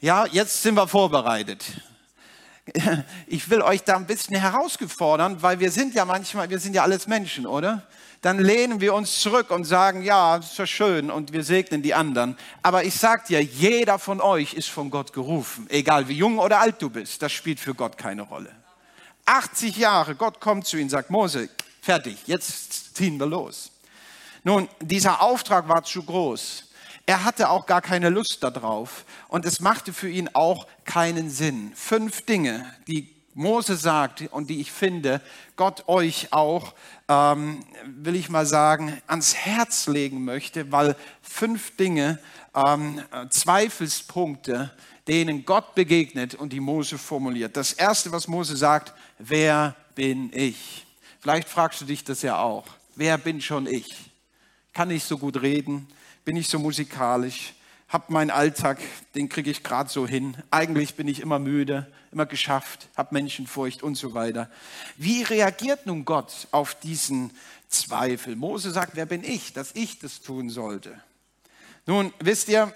Ja, 0.00 0.26
jetzt 0.26 0.62
sind 0.62 0.74
wir 0.74 0.88
vorbereitet. 0.88 1.64
Ich 3.26 3.50
will 3.50 3.62
euch 3.62 3.82
da 3.82 3.96
ein 3.96 4.06
bisschen 4.06 4.36
herausgefordern, 4.36 5.42
weil 5.42 5.58
wir 5.58 5.70
sind 5.72 5.94
ja 5.94 6.04
manchmal, 6.04 6.50
wir 6.50 6.58
sind 6.58 6.74
ja 6.74 6.82
alles 6.82 7.06
Menschen, 7.06 7.46
oder? 7.46 7.86
Dann 8.22 8.38
lehnen 8.38 8.80
wir 8.80 8.94
uns 8.94 9.20
zurück 9.20 9.50
und 9.50 9.64
sagen, 9.64 10.02
ja, 10.02 10.36
ist 10.36 10.58
ja 10.58 10.66
schön 10.66 11.10
und 11.10 11.32
wir 11.32 11.42
segnen 11.42 11.82
die 11.82 11.94
anderen. 11.94 12.36
Aber 12.62 12.84
ich 12.84 12.94
sag 12.94 13.26
dir, 13.26 13.42
jeder 13.42 13.98
von 13.98 14.20
euch 14.20 14.54
ist 14.54 14.68
von 14.68 14.90
Gott 14.90 15.12
gerufen, 15.12 15.66
egal 15.70 16.06
wie 16.08 16.14
jung 16.14 16.38
oder 16.38 16.60
alt 16.60 16.80
du 16.82 16.90
bist. 16.90 17.22
Das 17.22 17.32
spielt 17.32 17.58
für 17.58 17.74
Gott 17.74 17.96
keine 17.96 18.22
Rolle. 18.22 18.50
80 19.24 19.76
Jahre, 19.76 20.14
Gott 20.14 20.40
kommt 20.40 20.66
zu 20.66 20.76
ihm, 20.76 20.88
sagt 20.88 21.10
Mose, 21.10 21.48
fertig, 21.90 22.18
jetzt 22.26 22.96
ziehen 22.96 23.18
wir 23.18 23.26
los. 23.26 23.72
Nun, 24.44 24.68
dieser 24.80 25.22
Auftrag 25.22 25.68
war 25.68 25.82
zu 25.82 26.04
groß. 26.04 26.70
Er 27.04 27.24
hatte 27.24 27.50
auch 27.50 27.66
gar 27.66 27.82
keine 27.82 28.10
Lust 28.10 28.44
darauf 28.44 29.04
und 29.26 29.44
es 29.44 29.58
machte 29.58 29.92
für 29.92 30.08
ihn 30.08 30.30
auch 30.32 30.68
keinen 30.84 31.30
Sinn. 31.30 31.72
Fünf 31.74 32.24
Dinge, 32.26 32.64
die 32.86 33.12
Mose 33.34 33.74
sagt 33.74 34.22
und 34.30 34.50
die 34.50 34.60
ich 34.60 34.70
finde, 34.70 35.20
Gott 35.56 35.88
euch 35.88 36.32
auch, 36.32 36.74
ähm, 37.08 37.64
will 37.84 38.14
ich 38.14 38.28
mal 38.28 38.46
sagen, 38.46 38.96
ans 39.08 39.34
Herz 39.34 39.88
legen 39.88 40.24
möchte, 40.24 40.70
weil 40.70 40.94
fünf 41.22 41.76
Dinge, 41.76 42.20
ähm, 42.54 43.02
Zweifelspunkte, 43.30 44.70
denen 45.08 45.44
Gott 45.44 45.74
begegnet 45.74 46.36
und 46.36 46.52
die 46.52 46.60
Mose 46.60 46.98
formuliert. 46.98 47.56
Das 47.56 47.72
erste, 47.72 48.12
was 48.12 48.28
Mose 48.28 48.56
sagt, 48.56 48.94
wer 49.18 49.74
bin 49.96 50.30
ich? 50.32 50.86
Vielleicht 51.20 51.50
fragst 51.50 51.82
du 51.82 51.84
dich 51.84 52.02
das 52.02 52.22
ja 52.22 52.38
auch. 52.38 52.64
Wer 52.96 53.18
bin 53.18 53.42
schon 53.42 53.66
ich? 53.66 54.10
Kann 54.72 54.90
ich 54.90 55.04
so 55.04 55.18
gut 55.18 55.42
reden? 55.42 55.86
Bin 56.24 56.34
ich 56.36 56.48
so 56.48 56.58
musikalisch? 56.58 57.52
Hab 57.90 58.08
meinen 58.08 58.30
Alltag, 58.30 58.78
den 59.14 59.28
kriege 59.28 59.50
ich 59.50 59.62
gerade 59.62 59.90
so 59.90 60.06
hin. 60.06 60.34
Eigentlich 60.50 60.94
bin 60.94 61.08
ich 61.08 61.20
immer 61.20 61.38
müde, 61.38 61.92
immer 62.10 62.24
geschafft, 62.24 62.88
hab 62.96 63.12
Menschenfurcht 63.12 63.82
und 63.82 63.96
so 63.96 64.14
weiter. 64.14 64.50
Wie 64.96 65.22
reagiert 65.22 65.84
nun 65.86 66.06
Gott 66.06 66.48
auf 66.52 66.74
diesen 66.74 67.32
Zweifel? 67.68 68.34
Mose 68.34 68.70
sagt, 68.70 68.92
wer 68.94 69.06
bin 69.06 69.22
ich, 69.22 69.52
dass 69.52 69.72
ich 69.74 69.98
das 69.98 70.22
tun 70.22 70.48
sollte? 70.48 70.98
Nun, 71.84 72.14
wisst 72.20 72.48
ihr, 72.48 72.74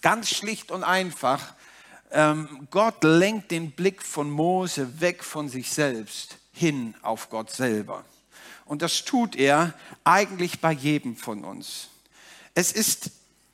ganz 0.00 0.30
schlicht 0.30 0.70
und 0.70 0.82
einfach, 0.82 1.54
ähm, 2.10 2.68
Gott 2.70 3.04
lenkt 3.04 3.50
den 3.50 3.72
Blick 3.72 4.02
von 4.02 4.30
Mose 4.30 5.00
weg 5.00 5.24
von 5.24 5.50
sich 5.50 5.70
selbst 5.70 6.38
hin 6.54 6.94
auf 7.02 7.28
Gott 7.28 7.50
selber. 7.50 8.04
Und 8.64 8.80
das 8.80 9.04
tut 9.04 9.36
er 9.36 9.74
eigentlich 10.04 10.60
bei 10.60 10.72
jedem 10.72 11.16
von 11.16 11.44
uns. 11.44 11.88
Es 12.54 12.72
ist 12.72 13.10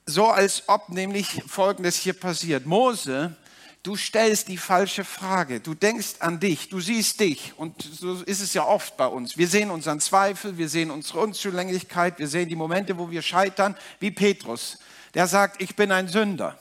so, 0.07 0.26
als 0.26 0.69
ob 0.69 0.90
nämlich 0.90 1.42
Folgendes 1.47 1.97
hier 1.97 2.12
passiert. 2.12 2.66
Mose, 2.66 3.35
du 3.83 3.97
stellst 3.97 4.49
die 4.49 4.57
falsche 4.57 5.04
Frage. 5.04 5.61
Du 5.61 5.75
denkst 5.75 6.16
an 6.21 6.38
dich, 6.38 6.69
du 6.69 6.80
siehst 6.80 7.21
dich. 7.21 7.54
Und 7.57 7.83
so 7.83 8.23
ist 8.23 8.40
es 8.40 8.54
ja 8.54 8.64
oft 8.64 8.97
bei 8.97 9.07
uns. 9.07 9.37
Wir 9.37 9.49
sehen 9.49 9.71
unseren 9.71 10.00
Zweifel, 10.00 10.59
wir 10.59 10.69
sehen 10.69 10.90
unsere 10.90 11.21
Unzulänglichkeit, 11.21 12.19
wir 12.19 12.28
sehen 12.28 12.49
die 12.49 12.57
Momente, 12.57 12.99
wo 12.99 13.11
wir 13.11 13.23
scheitern, 13.23 13.76
wie 13.99 14.11
Petrus. 14.11 14.78
Der 15.14 15.26
sagt, 15.26 15.61
ich 15.62 15.75
bin 15.75 15.90
ein 15.90 16.09
Sünder. 16.09 16.59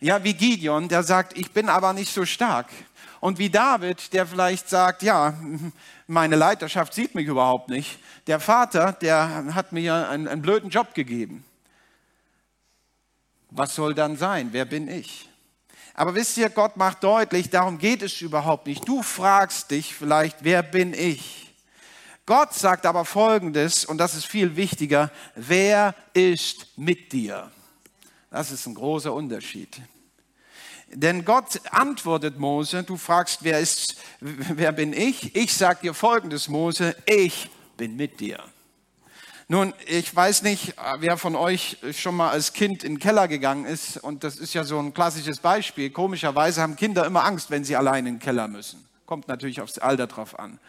Ja, 0.00 0.24
wie 0.24 0.32
Gideon, 0.32 0.88
der 0.88 1.02
sagt, 1.02 1.36
ich 1.36 1.52
bin 1.52 1.68
aber 1.68 1.92
nicht 1.92 2.12
so 2.12 2.24
stark. 2.24 2.66
Und 3.20 3.38
wie 3.38 3.50
David, 3.50 4.14
der 4.14 4.26
vielleicht 4.26 4.68
sagt, 4.68 5.02
ja, 5.02 5.34
meine 6.06 6.36
Leiterschaft 6.36 6.94
sieht 6.94 7.14
mich 7.14 7.26
überhaupt 7.26 7.68
nicht. 7.68 7.98
Der 8.26 8.40
Vater, 8.40 8.92
der 8.92 9.54
hat 9.54 9.72
mir 9.72 10.08
einen, 10.08 10.26
einen 10.26 10.40
blöden 10.40 10.70
Job 10.70 10.94
gegeben. 10.94 11.44
Was 13.50 13.74
soll 13.74 13.94
dann 13.94 14.16
sein? 14.16 14.48
Wer 14.52 14.64
bin 14.64 14.88
ich? 14.88 15.28
Aber 15.92 16.14
wisst 16.14 16.38
ihr, 16.38 16.48
Gott 16.48 16.78
macht 16.78 17.04
deutlich, 17.04 17.50
darum 17.50 17.76
geht 17.76 18.00
es 18.00 18.22
überhaupt 18.22 18.66
nicht. 18.66 18.88
Du 18.88 19.02
fragst 19.02 19.70
dich 19.70 19.94
vielleicht, 19.94 20.38
wer 20.40 20.62
bin 20.62 20.94
ich? 20.94 21.52
Gott 22.24 22.54
sagt 22.54 22.86
aber 22.86 23.04
Folgendes, 23.04 23.84
und 23.84 23.98
das 23.98 24.14
ist 24.14 24.24
viel 24.24 24.56
wichtiger, 24.56 25.10
wer 25.34 25.94
ist 26.14 26.78
mit 26.78 27.12
dir? 27.12 27.50
Das 28.30 28.52
ist 28.52 28.66
ein 28.66 28.74
großer 28.74 29.12
Unterschied. 29.12 29.80
Denn 30.92 31.24
Gott 31.24 31.60
antwortet 31.70 32.38
Mose, 32.38 32.82
du 32.82 32.96
fragst, 32.96 33.42
wer, 33.42 33.60
ist, 33.60 33.96
wer 34.20 34.72
bin 34.72 34.92
ich? 34.92 35.34
Ich 35.36 35.54
sage 35.54 35.80
dir 35.82 35.94
folgendes, 35.94 36.48
Mose, 36.48 36.96
ich 37.06 37.50
bin 37.76 37.96
mit 37.96 38.20
dir. 38.20 38.42
Nun, 39.46 39.74
ich 39.86 40.14
weiß 40.14 40.42
nicht, 40.42 40.74
wer 40.98 41.16
von 41.16 41.34
euch 41.34 41.78
schon 41.92 42.14
mal 42.14 42.30
als 42.30 42.52
Kind 42.52 42.84
in 42.84 42.94
den 42.94 42.98
Keller 43.00 43.26
gegangen 43.26 43.64
ist. 43.64 43.96
Und 43.96 44.22
das 44.22 44.36
ist 44.36 44.54
ja 44.54 44.62
so 44.62 44.78
ein 44.78 44.94
klassisches 44.94 45.38
Beispiel. 45.40 45.90
Komischerweise 45.90 46.62
haben 46.62 46.76
Kinder 46.76 47.04
immer 47.04 47.24
Angst, 47.24 47.50
wenn 47.50 47.64
sie 47.64 47.74
allein 47.74 48.06
in 48.06 48.14
den 48.14 48.20
Keller 48.20 48.46
müssen. 48.46 48.84
Kommt 49.06 49.26
natürlich 49.26 49.60
aufs 49.60 49.78
Alter 49.78 50.06
drauf 50.06 50.38
an. 50.38 50.60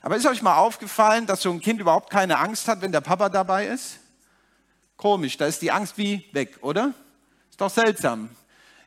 Aber 0.00 0.16
ist 0.16 0.26
euch 0.26 0.40
mal 0.40 0.56
aufgefallen, 0.56 1.26
dass 1.26 1.42
so 1.42 1.50
ein 1.50 1.60
Kind 1.60 1.78
überhaupt 1.78 2.08
keine 2.08 2.38
Angst 2.38 2.68
hat, 2.68 2.80
wenn 2.80 2.90
der 2.90 3.02
Papa 3.02 3.28
dabei 3.28 3.66
ist? 3.66 3.98
Komisch, 4.96 5.36
da 5.36 5.46
ist 5.46 5.60
die 5.60 5.70
Angst 5.70 5.98
wie 5.98 6.24
weg, 6.32 6.58
oder? 6.62 6.94
Doch 7.62 7.70
seltsam. 7.70 8.28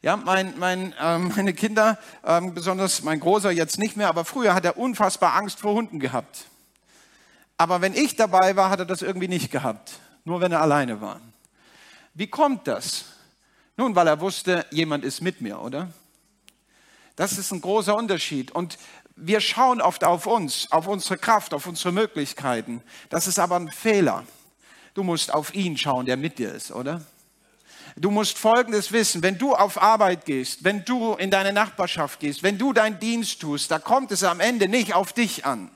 Ja, 0.02 0.18
mein, 0.18 0.54
mein, 0.60 0.94
ähm, 1.00 1.32
meine 1.34 1.54
Kinder, 1.54 1.98
ähm, 2.26 2.54
besonders 2.54 3.04
mein 3.04 3.22
Großer 3.22 3.50
jetzt 3.50 3.80
nicht 3.80 3.96
mehr, 3.96 4.10
aber 4.10 4.26
früher 4.26 4.54
hat 4.54 4.66
er 4.66 4.76
unfassbar 4.76 5.34
Angst 5.36 5.62
vor 5.62 5.76
Hunden 5.76 5.98
gehabt. 5.98 6.44
Aber 7.56 7.80
wenn 7.80 7.94
ich 7.94 8.18
dabei 8.18 8.58
war, 8.58 8.70
hat 8.70 8.80
er 8.80 8.86
das 8.86 9.02
irgendwie 9.02 9.30
nicht 9.30 9.50
gehabt. 9.50 9.94
Nur 10.26 10.42
wenn 10.42 10.52
er 10.52 10.60
alleine 10.60 11.00
war. 11.00 11.22
Wie 12.16 12.28
kommt 12.28 12.68
das? 12.68 13.06
Nun, 13.78 13.96
weil 13.96 14.08
er 14.08 14.20
wusste, 14.20 14.66
jemand 14.72 15.06
ist 15.06 15.22
mit 15.22 15.40
mir, 15.40 15.62
oder? 15.62 15.88
Das 17.16 17.38
ist 17.38 17.54
ein 17.54 17.62
großer 17.62 17.96
Unterschied. 17.96 18.52
Und 18.52 18.78
wir 19.16 19.40
schauen 19.40 19.80
oft 19.80 20.04
auf 20.04 20.28
uns, 20.28 20.70
auf 20.70 20.88
unsere 20.88 21.18
Kraft, 21.18 21.54
auf 21.54 21.66
unsere 21.66 21.94
Möglichkeiten. 21.94 22.84
Das 23.08 23.26
ist 23.26 23.40
aber 23.40 23.56
ein 23.56 23.70
Fehler. 23.70 24.26
Du 24.94 25.04
musst 25.04 25.34
auf 25.34 25.56
ihn 25.56 25.78
schauen, 25.78 26.06
der 26.06 26.18
mit 26.18 26.40
dir 26.40 26.54
ist, 26.54 26.74
oder? 26.74 27.06
Du 27.98 28.12
musst 28.12 28.38
Folgendes 28.38 28.92
wissen, 28.92 29.24
wenn 29.24 29.38
du 29.38 29.56
auf 29.56 29.82
Arbeit 29.82 30.26
gehst, 30.26 30.66
wenn 30.66 30.84
du 30.84 31.14
in 31.14 31.32
deine 31.32 31.54
Nachbarschaft 31.54 32.20
gehst, 32.20 32.44
wenn 32.44 32.58
du 32.58 32.74
deinen 32.74 33.00
Dienst 33.00 33.40
tust, 33.40 33.72
da 33.72 33.80
kommt 33.80 34.12
es 34.12 34.24
am 34.24 34.42
Ende 34.42 34.68
nicht 34.68 34.94
auf 34.94 35.14
dich 35.14 35.46
an, 35.46 35.72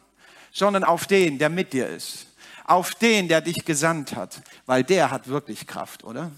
sondern 0.52 0.84
auf 0.84 1.08
den, 1.08 1.38
der 1.38 1.50
mit 1.50 1.72
dir 1.72 1.88
ist. 1.88 2.26
Auf 2.66 2.94
den, 2.94 3.30
der 3.30 3.40
dich 3.40 3.64
gesandt 3.64 4.16
hat, 4.16 4.42
weil 4.66 4.84
der 4.84 5.12
hat 5.12 5.28
wirklich 5.28 5.66
Kraft, 5.66 6.04
oder? 6.04 6.30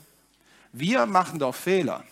Wir 0.72 1.08
machen 1.08 1.40
doch 1.40 1.56
Fehler. 1.56 2.04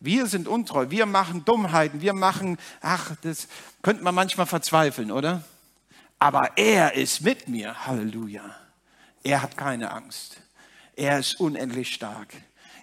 Wir 0.00 0.26
sind 0.26 0.46
untreu, 0.46 0.90
wir 0.90 1.06
machen 1.06 1.44
Dummheiten, 1.44 2.02
wir 2.02 2.12
machen, 2.12 2.58
ach, 2.80 3.12
das 3.22 3.48
könnte 3.82 4.04
man 4.04 4.14
manchmal 4.14 4.46
verzweifeln, 4.46 5.10
oder? 5.10 5.42
Aber 6.18 6.50
er 6.56 6.94
ist 6.94 7.22
mit 7.22 7.48
mir, 7.48 7.86
Halleluja. 7.86 8.44
Er 9.24 9.42
hat 9.42 9.56
keine 9.56 9.90
Angst. 9.90 10.36
Er 10.94 11.18
ist 11.18 11.40
unendlich 11.40 11.94
stark. 11.94 12.28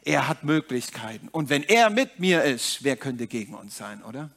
Er 0.06 0.28
hat 0.28 0.44
Möglichkeiten. 0.44 1.28
Und 1.30 1.50
wenn 1.50 1.64
er 1.64 1.90
mit 1.90 2.20
mir 2.20 2.44
ist, 2.44 2.84
wer 2.84 2.96
könnte 2.96 3.28
gegen 3.28 3.56
uns 3.56 3.76
sein, 3.76 4.04
oder? 4.04 4.30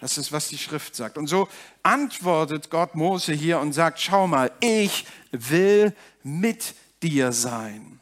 Das 0.00 0.18
ist, 0.18 0.32
was 0.32 0.48
die 0.48 0.58
Schrift 0.58 0.96
sagt. 0.96 1.16
Und 1.16 1.28
so 1.28 1.48
antwortet 1.84 2.70
Gott 2.70 2.96
Mose 2.96 3.32
hier 3.32 3.60
und 3.60 3.72
sagt, 3.72 4.00
schau 4.00 4.26
mal, 4.26 4.50
ich 4.58 5.06
will 5.30 5.94
mit 6.24 6.74
dir 7.04 7.30
sein. 7.30 8.00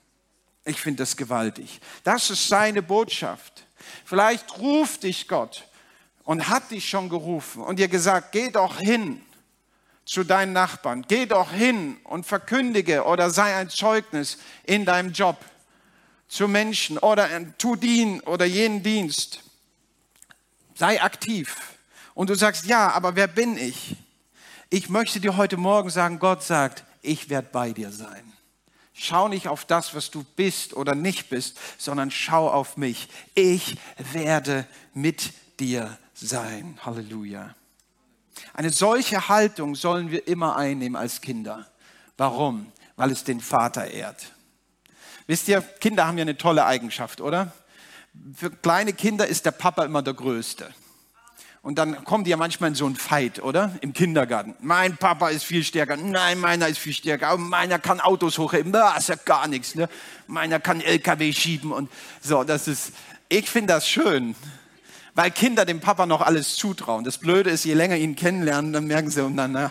Ich 0.64 0.80
finde 0.80 1.02
das 1.02 1.14
gewaltig. 1.14 1.78
Das 2.02 2.30
ist 2.30 2.48
seine 2.48 2.80
Botschaft. 2.80 3.66
Vielleicht 4.06 4.58
ruft 4.58 5.02
dich 5.02 5.28
Gott 5.28 5.68
und 6.24 6.48
hat 6.48 6.70
dich 6.70 6.88
schon 6.88 7.10
gerufen 7.10 7.62
und 7.62 7.78
dir 7.78 7.88
gesagt, 7.88 8.32
geh 8.32 8.50
doch 8.50 8.78
hin 8.78 9.20
zu 10.06 10.24
deinen 10.24 10.54
Nachbarn, 10.54 11.04
geh 11.06 11.26
doch 11.26 11.52
hin 11.52 11.98
und 12.04 12.24
verkündige 12.24 13.04
oder 13.04 13.28
sei 13.28 13.54
ein 13.56 13.68
Zeugnis 13.68 14.38
in 14.64 14.86
deinem 14.86 15.12
Job 15.12 15.36
zu 16.30 16.46
Menschen 16.46 16.96
oder 16.96 17.28
tu 17.58 17.76
den 17.76 18.20
oder 18.20 18.46
jenen 18.46 18.82
Dienst. 18.82 19.42
Sei 20.74 21.02
aktiv. 21.02 21.56
Und 22.14 22.30
du 22.30 22.34
sagst, 22.36 22.66
ja, 22.66 22.92
aber 22.92 23.16
wer 23.16 23.26
bin 23.26 23.58
ich? 23.58 23.96
Ich 24.70 24.88
möchte 24.88 25.20
dir 25.20 25.36
heute 25.36 25.56
Morgen 25.56 25.90
sagen, 25.90 26.20
Gott 26.20 26.44
sagt, 26.44 26.84
ich 27.02 27.28
werde 27.28 27.48
bei 27.50 27.72
dir 27.72 27.90
sein. 27.90 28.32
Schau 28.94 29.26
nicht 29.26 29.48
auf 29.48 29.64
das, 29.64 29.94
was 29.94 30.10
du 30.10 30.24
bist 30.36 30.74
oder 30.74 30.94
nicht 30.94 31.30
bist, 31.30 31.58
sondern 31.78 32.12
schau 32.12 32.48
auf 32.48 32.76
mich. 32.76 33.08
Ich 33.34 33.76
werde 34.12 34.66
mit 34.94 35.32
dir 35.58 35.98
sein. 36.14 36.78
Halleluja. 36.84 37.54
Eine 38.54 38.70
solche 38.70 39.28
Haltung 39.28 39.74
sollen 39.74 40.12
wir 40.12 40.28
immer 40.28 40.56
einnehmen 40.56 40.96
als 40.96 41.20
Kinder. 41.20 41.68
Warum? 42.16 42.70
Weil 42.94 43.10
es 43.10 43.24
den 43.24 43.40
Vater 43.40 43.90
ehrt. 43.90 44.32
Wisst 45.26 45.48
ihr, 45.48 45.60
Kinder 45.60 46.06
haben 46.06 46.18
ja 46.18 46.22
eine 46.22 46.36
tolle 46.36 46.66
Eigenschaft, 46.66 47.20
oder? 47.20 47.52
Für 48.34 48.50
kleine 48.50 48.92
Kinder 48.92 49.26
ist 49.26 49.46
der 49.46 49.52
Papa 49.52 49.84
immer 49.84 50.02
der 50.02 50.14
Größte. 50.14 50.72
Und 51.62 51.78
dann 51.78 52.04
kommen 52.04 52.24
die 52.24 52.30
ja 52.30 52.38
manchmal 52.38 52.70
in 52.70 52.74
so 52.74 52.86
einen 52.86 52.96
Fight, 52.96 53.42
oder? 53.42 53.76
Im 53.82 53.92
Kindergarten. 53.92 54.54
Mein 54.60 54.96
Papa 54.96 55.28
ist 55.28 55.44
viel 55.44 55.62
stärker. 55.62 55.96
Nein, 55.96 56.40
meiner 56.40 56.68
ist 56.68 56.78
viel 56.78 56.94
stärker. 56.94 57.36
meiner 57.36 57.78
kann 57.78 58.00
Autos 58.00 58.38
hochheben. 58.38 58.72
Das 58.72 59.00
ist 59.00 59.08
ja 59.10 59.16
gar 59.16 59.46
nichts. 59.46 59.74
Ne? 59.74 59.88
Meiner 60.26 60.58
kann 60.58 60.80
LKW 60.80 61.32
schieben 61.34 61.70
und 61.70 61.90
so. 62.22 62.44
Das 62.44 62.66
ist, 62.66 62.92
ich 63.28 63.50
finde 63.50 63.74
das 63.74 63.86
schön, 63.86 64.34
weil 65.14 65.30
Kinder 65.30 65.66
dem 65.66 65.80
Papa 65.80 66.06
noch 66.06 66.22
alles 66.22 66.56
zutrauen. 66.56 67.04
Das 67.04 67.18
Blöde 67.18 67.50
ist, 67.50 67.64
je 67.64 67.74
länger 67.74 67.96
ihn 67.96 68.16
kennenlernen, 68.16 68.72
dann 68.72 68.86
merken 68.86 69.10
sie, 69.10 69.22
und 69.22 69.36
dann, 69.36 69.52
na, 69.52 69.70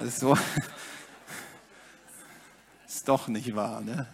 also, 0.00 0.38
ist 2.86 3.08
doch 3.08 3.26
nicht 3.26 3.56
wahr. 3.56 3.80
Ne? 3.80 4.06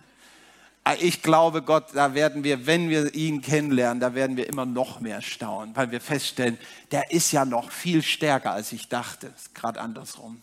Ah, 0.88 0.94
ich 1.00 1.20
glaube, 1.20 1.62
Gott, 1.62 1.86
da 1.94 2.14
werden 2.14 2.44
wir, 2.44 2.64
wenn 2.64 2.88
wir 2.88 3.12
ihn 3.12 3.42
kennenlernen, 3.42 3.98
da 3.98 4.14
werden 4.14 4.36
wir 4.36 4.48
immer 4.48 4.64
noch 4.64 5.00
mehr 5.00 5.20
staunen, 5.20 5.74
weil 5.74 5.90
wir 5.90 6.00
feststellen, 6.00 6.56
der 6.92 7.10
ist 7.10 7.32
ja 7.32 7.44
noch 7.44 7.72
viel 7.72 8.04
stärker, 8.04 8.52
als 8.52 8.70
ich 8.70 8.88
dachte. 8.88 9.32
Gerade 9.52 9.80
andersrum. 9.80 10.40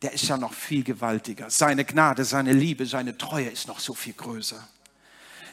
Der 0.00 0.12
ist 0.12 0.28
ja 0.28 0.36
noch 0.36 0.52
viel 0.54 0.84
gewaltiger. 0.84 1.50
Seine 1.50 1.84
Gnade, 1.84 2.24
seine 2.24 2.52
Liebe, 2.52 2.86
seine 2.86 3.18
Treue 3.18 3.48
ist 3.48 3.66
noch 3.66 3.80
so 3.80 3.92
viel 3.92 4.12
größer. 4.12 4.68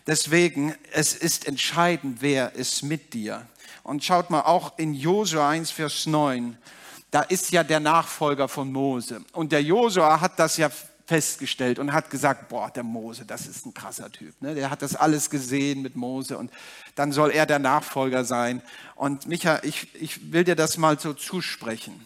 Deswegen, 0.06 0.76
es 0.92 1.16
ist 1.16 1.48
entscheidend, 1.48 2.22
wer 2.22 2.54
ist 2.54 2.84
mit 2.84 3.16
dir. 3.16 3.48
Und 3.82 4.04
schaut 4.04 4.30
mal 4.30 4.42
auch 4.42 4.78
in 4.78 4.94
Josua 4.94 5.50
1, 5.50 5.72
Vers 5.72 6.06
9, 6.06 6.56
da 7.10 7.22
ist 7.24 7.52
ja 7.52 7.64
der 7.64 7.80
Nachfolger 7.80 8.48
von 8.48 8.72
Mose. 8.72 9.26
Und 9.34 9.52
der 9.52 9.64
Josua 9.64 10.22
hat 10.22 10.38
das 10.38 10.58
ja 10.58 10.70
festgestellt 11.10 11.80
und 11.80 11.92
hat 11.92 12.12
gesagt, 12.12 12.50
boah, 12.50 12.70
der 12.70 12.84
Mose, 12.84 13.26
das 13.26 13.48
ist 13.48 13.66
ein 13.66 13.74
krasser 13.74 14.12
Typ. 14.12 14.40
Ne? 14.44 14.54
Der 14.54 14.70
hat 14.70 14.84
das 14.84 14.96
alles 14.96 15.32
gesehen 15.32 15.82
mit 15.82 15.96
Mose 15.96 16.38
und 16.38 16.52
dann 16.94 17.12
soll 17.12 17.32
er 17.32 17.48
der 17.48 17.58
Nachfolger 17.58 18.24
sein. 18.24 18.62
Und 18.94 19.28
Micha, 19.28 19.60
ich, 19.64 19.88
ich 19.96 20.32
will 20.32 20.44
dir 20.44 20.56
das 20.56 20.78
mal 20.78 21.00
so 21.00 21.14
zusprechen. 21.14 22.06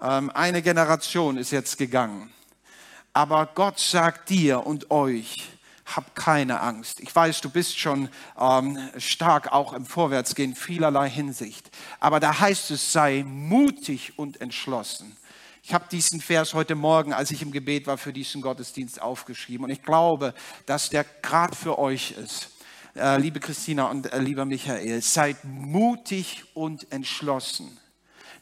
Ähm, 0.00 0.30
eine 0.30 0.62
Generation 0.62 1.38
ist 1.38 1.50
jetzt 1.50 1.76
gegangen. 1.76 2.30
Aber 3.12 3.46
Gott 3.52 3.80
sagt 3.80 4.30
dir 4.30 4.64
und 4.64 4.92
euch, 4.92 5.48
hab 5.84 6.14
keine 6.14 6.60
Angst. 6.60 7.00
Ich 7.00 7.14
weiß, 7.14 7.40
du 7.40 7.50
bist 7.50 7.76
schon 7.76 8.08
ähm, 8.38 8.78
stark 8.98 9.52
auch 9.52 9.72
im 9.72 9.86
Vorwärtsgehen 9.86 10.54
vielerlei 10.54 11.10
Hinsicht. 11.10 11.68
Aber 11.98 12.20
da 12.20 12.38
heißt 12.38 12.70
es, 12.70 12.92
sei 12.92 13.24
mutig 13.26 14.16
und 14.16 14.40
entschlossen. 14.40 15.15
Ich 15.68 15.74
habe 15.74 15.86
diesen 15.90 16.20
Vers 16.20 16.54
heute 16.54 16.76
Morgen, 16.76 17.12
als 17.12 17.32
ich 17.32 17.42
im 17.42 17.50
Gebet 17.50 17.88
war, 17.88 17.98
für 17.98 18.12
diesen 18.12 18.40
Gottesdienst 18.40 19.02
aufgeschrieben. 19.02 19.64
Und 19.64 19.72
ich 19.72 19.82
glaube, 19.82 20.32
dass 20.64 20.90
der 20.90 21.04
gerade 21.22 21.56
für 21.56 21.76
euch 21.80 22.12
ist. 22.12 22.50
Äh, 22.94 23.18
liebe 23.18 23.40
Christina 23.40 23.86
und 23.86 24.12
äh, 24.12 24.20
lieber 24.20 24.44
Michael, 24.44 25.02
seid 25.02 25.42
mutig 25.42 26.44
und 26.54 26.92
entschlossen. 26.92 27.80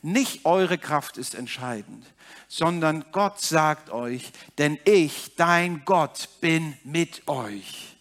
Nicht 0.02 0.44
eure 0.44 0.76
Kraft 0.76 1.16
ist 1.16 1.34
entscheidend, 1.34 2.04
sondern 2.46 3.06
Gott 3.10 3.40
sagt 3.40 3.88
euch, 3.88 4.30
denn 4.58 4.78
ich, 4.84 5.34
dein 5.34 5.82
Gott, 5.87 6.28
bin 6.42 6.76
mit 6.84 7.26
euch. 7.26 7.96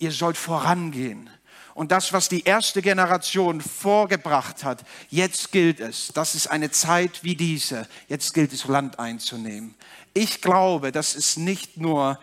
Ihr 0.00 0.10
sollt 0.10 0.36
vorangehen 0.36 1.30
und 1.76 1.92
das, 1.92 2.14
was 2.14 2.30
die 2.30 2.42
erste 2.44 2.80
Generation 2.80 3.60
vorgebracht 3.60 4.64
hat, 4.64 4.82
jetzt 5.10 5.52
gilt 5.52 5.78
es. 5.78 6.10
Das 6.14 6.34
ist 6.34 6.46
eine 6.46 6.70
Zeit 6.70 7.22
wie 7.22 7.36
diese. 7.36 7.86
Jetzt 8.08 8.32
gilt 8.32 8.54
es, 8.54 8.66
Land 8.66 8.98
einzunehmen. 8.98 9.74
Ich 10.18 10.40
glaube, 10.40 10.92
das 10.92 11.14
ist 11.14 11.36
nicht 11.36 11.76
nur 11.76 12.18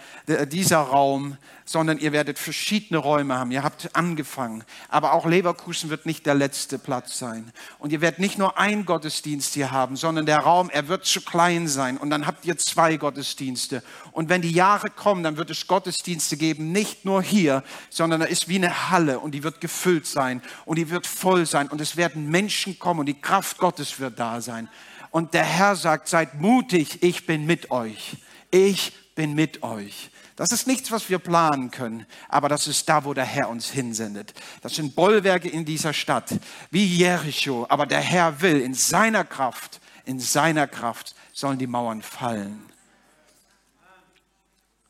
dieser 0.48 0.80
Raum, 0.80 1.38
sondern 1.64 2.00
ihr 2.00 2.12
werdet 2.12 2.40
verschiedene 2.40 2.98
Räume 2.98 3.38
haben. 3.38 3.52
Ihr 3.52 3.62
habt 3.62 3.96
angefangen. 3.96 4.64
Aber 4.90 5.14
auch 5.14 5.28
Leverkusen 5.28 5.92
wird 5.92 6.08
nicht 6.08 6.26
der 6.26 6.34
letzte 6.34 6.80
Platz 6.80 7.20
sein. 7.20 7.54
Und 7.78 7.92
ihr 7.92 8.02
werdet 8.02 8.18
nicht 8.18 8.40
nur 8.40 8.58
ein 8.58 8.86
Gottesdienst 8.86 9.54
hier 9.54 9.70
haben, 9.70 9.96
sondern 9.96 10.26
der 10.26 10.40
Raum, 10.40 10.72
er 10.72 10.88
wird 10.88 11.06
zu 11.06 11.22
klein 11.22 11.68
sein. 11.68 11.98
Und 11.98 12.10
dann 12.10 12.26
habt 12.26 12.46
ihr 12.46 12.58
zwei 12.58 12.98
Gottesdienste. 12.98 13.84
Und 14.12 14.28
wenn 14.28 14.42
die 14.42 14.52
Jahre 14.52 14.90
kommen, 14.90 15.22
dann 15.22 15.38
wird 15.38 15.52
es 15.52 15.68
Gottesdienste 15.68 16.36
geben, 16.36 16.72
nicht 16.72 17.06
nur 17.06 17.22
hier, 17.22 17.64
sondern 17.92 18.22
da 18.22 18.26
ist 18.26 18.48
wie 18.48 18.56
eine 18.56 18.90
Halle 18.90 19.20
und 19.20 19.36
die 19.36 19.44
wird 19.44 19.62
gefüllt 19.62 20.08
sein 20.08 20.42
und 20.66 20.80
die 20.80 20.90
wird 20.90 21.06
voll 21.06 21.46
sein. 21.46 21.68
Und 21.68 21.80
es 21.80 21.96
werden 21.96 22.28
Menschen 22.28 22.80
kommen 22.80 23.02
und 23.02 23.06
die 23.06 23.22
Kraft 23.22 23.60
Gottes 23.60 24.00
wird 24.00 24.18
da 24.18 24.42
sein. 24.42 24.68
Und 25.14 25.36
der 25.36 25.46
Herr 25.46 25.76
sagt, 25.76 26.08
seid 26.08 26.42
mutig, 26.42 27.04
ich 27.04 27.28
bin 27.28 27.46
mit 27.46 27.70
euch. 27.70 28.18
Ich 28.50 28.94
bin 29.14 29.36
mit 29.36 29.62
euch. 29.62 30.10
Das 30.36 30.52
ist 30.52 30.66
nichts, 30.66 30.90
was 30.90 31.08
wir 31.08 31.20
planen 31.20 31.70
können, 31.70 32.08
aber 32.30 32.50
das 32.50 32.66
ist 32.66 32.90
da, 32.90 33.06
wo 33.06 33.14
der 33.14 33.24
Herr 33.24 33.50
uns 33.50 33.70
hinsendet. 33.70 34.34
Das 34.64 34.74
sind 34.74 34.96
Bollwerke 34.96 35.48
in 35.48 35.66
dieser 35.66 35.94
Stadt, 35.94 36.34
wie 36.72 36.84
Jericho, 36.84 37.68
aber 37.70 37.86
der 37.86 38.00
Herr 38.00 38.42
will 38.42 38.60
in 38.60 38.74
seiner 38.74 39.24
Kraft, 39.24 39.82
in 40.06 40.20
seiner 40.20 40.66
Kraft 40.66 41.14
sollen 41.32 41.60
die 41.60 41.68
Mauern 41.68 42.02
fallen. 42.02 42.66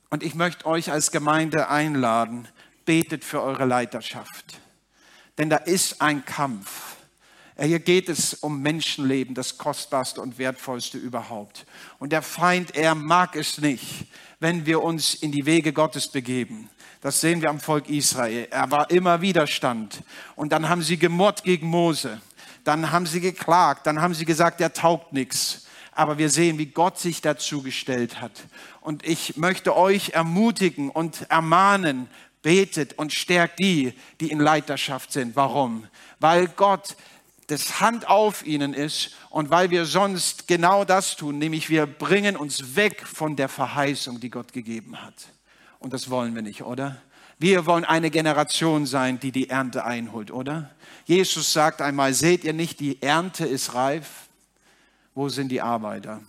Und 0.10 0.24
ich 0.24 0.36
möchte 0.36 0.66
euch 0.66 0.90
als 0.90 1.12
Gemeinde 1.12 1.68
einladen, 1.68 2.48
betet 2.86 3.26
für 3.26 3.42
eure 3.42 3.66
Leiterschaft. 3.66 4.58
Denn 5.38 5.50
da 5.50 5.58
ist 5.58 6.02
ein 6.02 6.24
Kampf. 6.24 6.93
Hier 7.60 7.80
geht 7.80 8.10
es 8.10 8.34
um 8.34 8.62
Menschenleben, 8.62 9.36
das 9.36 9.58
kostbarste 9.58 10.22
und 10.22 10.38
wertvollste 10.38 10.98
überhaupt. 10.98 11.66
Und 12.00 12.12
der 12.12 12.24
Feind, 12.24 12.76
er 12.76 12.96
mag 12.96 13.36
es 13.36 13.60
nicht, 13.60 14.08
wenn 14.40 14.66
wir 14.66 14.82
uns 14.82 15.14
in 15.14 15.32
die 15.32 15.46
Wege 15.46 15.72
Gottes 15.72 16.08
begeben. 16.08 16.70
Das 17.02 17.22
sehen 17.22 17.42
wir 17.42 17.50
am 17.50 17.60
Volk 17.60 17.90
Israel. 17.90 18.48
Er 18.50 18.72
war 18.72 18.90
immer 18.90 19.22
Widerstand. 19.22 20.02
Und 20.36 20.52
dann 20.52 20.70
haben 20.70 20.82
sie 20.82 20.98
gemurrt 20.98 21.44
gegen 21.44 21.68
Mose. 21.68 22.22
Dann 22.64 22.92
haben 22.92 23.06
sie 23.06 23.20
geklagt. 23.20 23.86
Dann 23.86 24.02
haben 24.02 24.14
sie 24.14 24.26
gesagt, 24.26 24.62
er 24.62 24.74
taugt 24.74 25.14
nichts. 25.14 25.68
Aber 25.92 26.18
wir 26.18 26.30
sehen, 26.30 26.58
wie 26.58 26.68
Gott 26.68 26.98
sich 26.98 27.22
dazu 27.22 27.62
gestellt 27.62 28.20
hat. 28.20 28.32
Und 28.82 29.06
ich 29.06 29.38
möchte 29.38 29.76
euch 29.78 30.12
ermutigen 30.12 30.90
und 30.90 31.30
ermahnen, 31.30 32.08
betet 32.42 32.98
und 32.98 33.14
stärkt 33.14 33.60
die, 33.60 33.94
die 34.20 34.32
in 34.32 34.40
Leiterschaft 34.40 35.12
sind. 35.12 35.36
Warum? 35.36 35.88
Weil 36.20 36.48
Gott 36.48 36.96
das 37.48 37.80
Hand 37.80 38.08
auf 38.08 38.46
ihnen 38.46 38.74
ist 38.74 39.12
und 39.30 39.50
weil 39.50 39.70
wir 39.70 39.86
sonst 39.86 40.48
genau 40.48 40.86
das 40.86 41.16
tun, 41.16 41.38
nämlich 41.38 41.70
wir 41.70 41.86
bringen 41.86 42.36
uns 42.36 42.76
weg 42.76 43.06
von 43.06 43.36
der 43.36 43.50
Verheißung, 43.50 44.20
die 44.20 44.30
Gott 44.30 44.54
gegeben 44.54 45.02
hat. 45.02 45.16
Und 45.80 45.94
das 45.94 46.10
wollen 46.10 46.34
wir 46.36 46.42
nicht, 46.42 46.64
oder? 46.64 47.02
Wir 47.40 47.66
wollen 47.66 47.84
eine 47.84 48.10
Generation 48.10 48.86
sein, 48.86 49.20
die 49.20 49.32
die 49.32 49.50
Ernte 49.50 49.84
einholt, 49.84 50.32
oder? 50.32 50.72
Jesus 51.06 51.52
sagt 51.52 51.82
einmal, 51.82 52.14
seht 52.14 52.44
ihr 52.44 52.54
nicht, 52.54 52.80
die 52.80 53.02
Ernte 53.02 53.46
ist 53.46 53.74
reif? 53.74 54.30
Wo 55.14 55.30
sind 55.30 55.50
die 55.50 55.62
Arbeiter? 55.62 56.22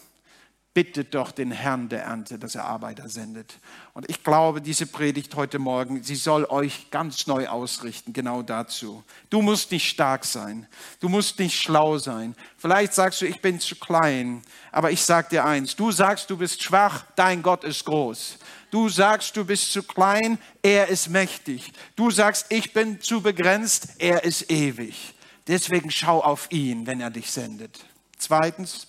Bittet 0.75 1.15
doch 1.15 1.31
den 1.31 1.53
Herrn 1.53 1.89
der 1.89 2.03
Ernte, 2.03 2.37
dass 2.37 2.57
er 2.57 2.65
Arbeiter 2.65 3.09
sendet. 3.09 3.59
Und 3.95 4.11
ich 4.11 4.25
glaube, 4.25 4.61
diese 4.61 4.87
Predigt 4.87 5.37
heute 5.37 5.61
Morgen, 5.61 6.03
sie 6.03 6.17
soll 6.17 6.45
euch 6.47 6.91
ganz 6.91 7.29
neu 7.29 7.47
ausrichten, 7.47 8.13
genau 8.13 8.43
dazu. 8.43 9.05
Du 9.31 9.41
musst 9.41 9.71
nicht 9.71 9.89
stark 9.89 10.25
sein, 10.25 10.67
du 10.99 11.09
musst 11.09 11.39
nicht 11.39 11.59
schlau 11.59 11.99
sein. 11.99 12.35
Vielleicht 12.59 12.93
sagst 12.93 13.23
du, 13.23 13.27
ich 13.27 13.41
bin 13.41 13.61
zu 13.61 13.77
klein, 13.77 14.43
aber 14.73 14.91
ich 14.91 15.03
sage 15.03 15.29
dir 15.31 15.45
eins, 15.45 15.77
du 15.77 15.93
sagst, 15.93 16.29
du 16.29 16.37
bist 16.37 16.61
schwach, 16.61 17.07
dein 17.15 17.43
Gott 17.43 17.63
ist 17.63 17.85
groß. 17.85 18.39
Du 18.73 18.89
sagst, 18.89 19.37
du 19.37 19.45
bist 19.45 19.73
zu 19.73 19.85
klein, 19.85 20.39
er 20.61 20.89
ist 20.89 21.09
mächtig. 21.09 21.73
Du 21.95 22.11
sagst, 22.11 22.47
ich 22.49 22.73
bin 22.73 23.01
zu 23.01 23.23
begrenzt, 23.23 23.91
er 23.99 24.25
ist 24.25 24.51
ewig. 24.51 25.15
Deswegen 25.47 25.93
schau 25.93 26.21
auf 26.21 26.51
ihn, 26.51 26.85
wenn 26.89 27.01
er 27.01 27.11
dich 27.11 27.31
sendet. 27.31 27.79
Zweitens, 28.19 28.89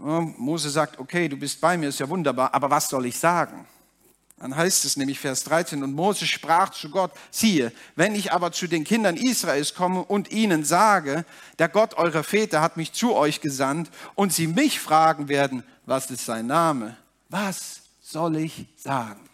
Mose 0.00 0.70
sagt, 0.70 0.98
okay, 0.98 1.28
du 1.28 1.36
bist 1.36 1.60
bei 1.60 1.76
mir, 1.76 1.88
ist 1.88 2.00
ja 2.00 2.08
wunderbar, 2.08 2.54
aber 2.54 2.70
was 2.70 2.88
soll 2.88 3.06
ich 3.06 3.18
sagen? 3.18 3.66
Dann 4.38 4.56
heißt 4.56 4.86
es 4.86 4.96
nämlich 4.96 5.20
Vers 5.20 5.44
13, 5.44 5.82
und 5.82 5.92
Mose 5.92 6.26
sprach 6.26 6.70
zu 6.70 6.88
Gott, 6.88 7.12
siehe, 7.30 7.72
wenn 7.94 8.14
ich 8.14 8.32
aber 8.32 8.52
zu 8.52 8.66
den 8.66 8.84
Kindern 8.84 9.18
Israels 9.18 9.74
komme 9.74 10.02
und 10.02 10.30
ihnen 10.30 10.64
sage, 10.64 11.26
der 11.58 11.68
Gott 11.68 11.94
eurer 11.94 12.22
Väter 12.22 12.62
hat 12.62 12.78
mich 12.78 12.94
zu 12.94 13.14
euch 13.14 13.42
gesandt 13.42 13.90
und 14.14 14.32
sie 14.32 14.46
mich 14.46 14.80
fragen 14.80 15.28
werden, 15.28 15.62
was 15.84 16.10
ist 16.10 16.24
sein 16.24 16.46
Name? 16.46 16.96
Was 17.28 17.82
soll 18.00 18.36
ich 18.36 18.66
sagen? 18.76 19.28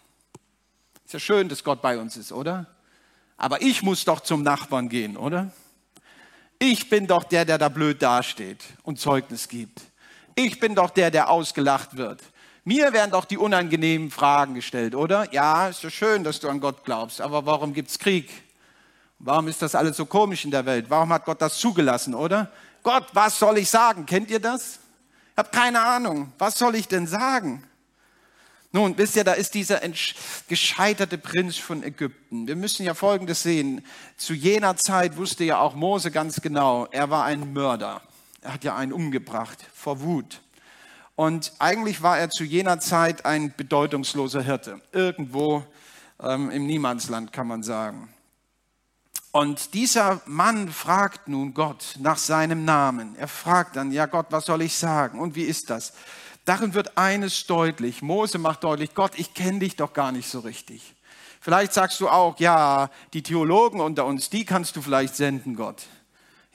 Ist 1.04 1.14
ja 1.14 1.20
schön, 1.20 1.48
dass 1.48 1.62
Gott 1.62 1.80
bei 1.80 1.98
uns 1.98 2.16
ist, 2.16 2.32
oder? 2.32 2.66
Aber 3.36 3.62
ich 3.62 3.82
muss 3.82 4.04
doch 4.04 4.20
zum 4.20 4.42
Nachbarn 4.42 4.88
gehen, 4.88 5.16
oder? 5.16 5.52
Ich 6.58 6.88
bin 6.88 7.06
doch 7.06 7.22
der, 7.22 7.44
der 7.44 7.58
da 7.58 7.68
blöd 7.68 8.02
dasteht 8.02 8.64
und 8.82 8.98
Zeugnis 8.98 9.46
gibt. 9.46 9.82
Ich 10.38 10.60
bin 10.60 10.74
doch 10.74 10.90
der, 10.90 11.10
der 11.10 11.30
ausgelacht 11.30 11.96
wird. 11.96 12.22
Mir 12.62 12.92
werden 12.92 13.10
doch 13.10 13.24
die 13.24 13.38
unangenehmen 13.38 14.10
Fragen 14.10 14.54
gestellt, 14.54 14.94
oder? 14.94 15.32
Ja, 15.32 15.68
ist 15.68 15.80
so 15.80 15.88
schön, 15.88 16.24
dass 16.24 16.40
du 16.40 16.48
an 16.48 16.60
Gott 16.60 16.84
glaubst, 16.84 17.20
aber 17.22 17.46
warum 17.46 17.72
gibt 17.72 17.90
es 17.90 17.98
Krieg? 17.98 18.30
Warum 19.18 19.48
ist 19.48 19.62
das 19.62 19.74
alles 19.74 19.96
so 19.96 20.04
komisch 20.04 20.44
in 20.44 20.50
der 20.50 20.66
Welt? 20.66 20.86
Warum 20.90 21.10
hat 21.10 21.24
Gott 21.24 21.40
das 21.40 21.56
zugelassen, 21.58 22.14
oder? 22.14 22.52
Gott, 22.82 23.06
was 23.14 23.38
soll 23.38 23.56
ich 23.58 23.70
sagen? 23.70 24.04
Kennt 24.04 24.30
ihr 24.30 24.40
das? 24.40 24.78
Ich 25.32 25.38
habe 25.38 25.48
keine 25.50 25.80
Ahnung. 25.80 26.32
Was 26.38 26.58
soll 26.58 26.74
ich 26.74 26.86
denn 26.86 27.06
sagen? 27.06 27.64
Nun, 28.72 28.98
wisst 28.98 29.16
ihr, 29.16 29.24
da 29.24 29.32
ist 29.32 29.54
dieser 29.54 29.80
gescheiterte 30.48 31.16
Prinz 31.16 31.56
von 31.56 31.82
Ägypten. 31.82 32.46
Wir 32.46 32.56
müssen 32.56 32.84
ja 32.84 32.92
Folgendes 32.92 33.42
sehen. 33.42 33.82
Zu 34.18 34.34
jener 34.34 34.76
Zeit 34.76 35.16
wusste 35.16 35.44
ja 35.44 35.60
auch 35.60 35.74
Mose 35.74 36.10
ganz 36.10 36.42
genau, 36.42 36.86
er 36.90 37.08
war 37.08 37.24
ein 37.24 37.54
Mörder. 37.54 38.02
Hat 38.46 38.64
ja 38.64 38.76
einen 38.76 38.92
umgebracht 38.92 39.58
vor 39.74 40.00
Wut. 40.00 40.40
Und 41.16 41.54
eigentlich 41.58 42.02
war 42.02 42.18
er 42.18 42.28
zu 42.28 42.44
jener 42.44 42.78
Zeit 42.78 43.24
ein 43.24 43.54
bedeutungsloser 43.56 44.42
Hirte. 44.42 44.82
Irgendwo 44.92 45.64
ähm, 46.22 46.50
im 46.50 46.66
Niemandsland 46.66 47.32
kann 47.32 47.46
man 47.46 47.62
sagen. 47.62 48.12
Und 49.32 49.74
dieser 49.74 50.20
Mann 50.26 50.68
fragt 50.68 51.28
nun 51.28 51.54
Gott 51.54 51.96
nach 51.98 52.18
seinem 52.18 52.64
Namen. 52.64 53.16
Er 53.16 53.28
fragt 53.28 53.76
dann, 53.76 53.92
ja 53.92 54.06
Gott, 54.06 54.26
was 54.30 54.46
soll 54.46 54.62
ich 54.62 54.76
sagen? 54.76 55.18
Und 55.18 55.34
wie 55.34 55.42
ist 55.42 55.70
das? 55.70 55.94
Darin 56.44 56.74
wird 56.74 56.96
eines 56.96 57.46
deutlich. 57.46 58.02
Mose 58.02 58.38
macht 58.38 58.64
deutlich, 58.64 58.94
Gott, 58.94 59.12
ich 59.16 59.34
kenne 59.34 59.60
dich 59.60 59.76
doch 59.76 59.92
gar 59.94 60.12
nicht 60.12 60.28
so 60.28 60.40
richtig. 60.40 60.94
Vielleicht 61.40 61.72
sagst 61.72 62.00
du 62.00 62.08
auch, 62.08 62.38
ja, 62.40 62.90
die 63.12 63.22
Theologen 63.22 63.80
unter 63.80 64.04
uns, 64.04 64.30
die 64.30 64.44
kannst 64.44 64.76
du 64.76 64.82
vielleicht 64.82 65.16
senden, 65.16 65.56
Gott 65.56 65.86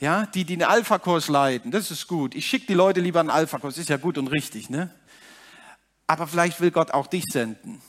ja, 0.01 0.25
die, 0.25 0.45
die 0.45 0.55
einen 0.55 0.63
Alpha-Kurs 0.63 1.29
leiten, 1.29 1.69
das 1.69 1.91
ist 1.91 2.07
gut. 2.07 2.33
Ich 2.33 2.47
schicke 2.47 2.65
die 2.65 2.73
Leute 2.73 2.99
lieber 2.99 3.19
einen 3.19 3.29
Alpha-Kurs, 3.29 3.77
ist 3.77 3.89
ja 3.89 3.97
gut 3.97 4.17
und 4.17 4.27
richtig, 4.27 4.69
ne? 4.69 4.89
Aber 6.07 6.25
vielleicht 6.25 6.59
will 6.59 6.71
Gott 6.71 6.91
auch 6.91 7.05
dich 7.05 7.23
senden. 7.31 7.81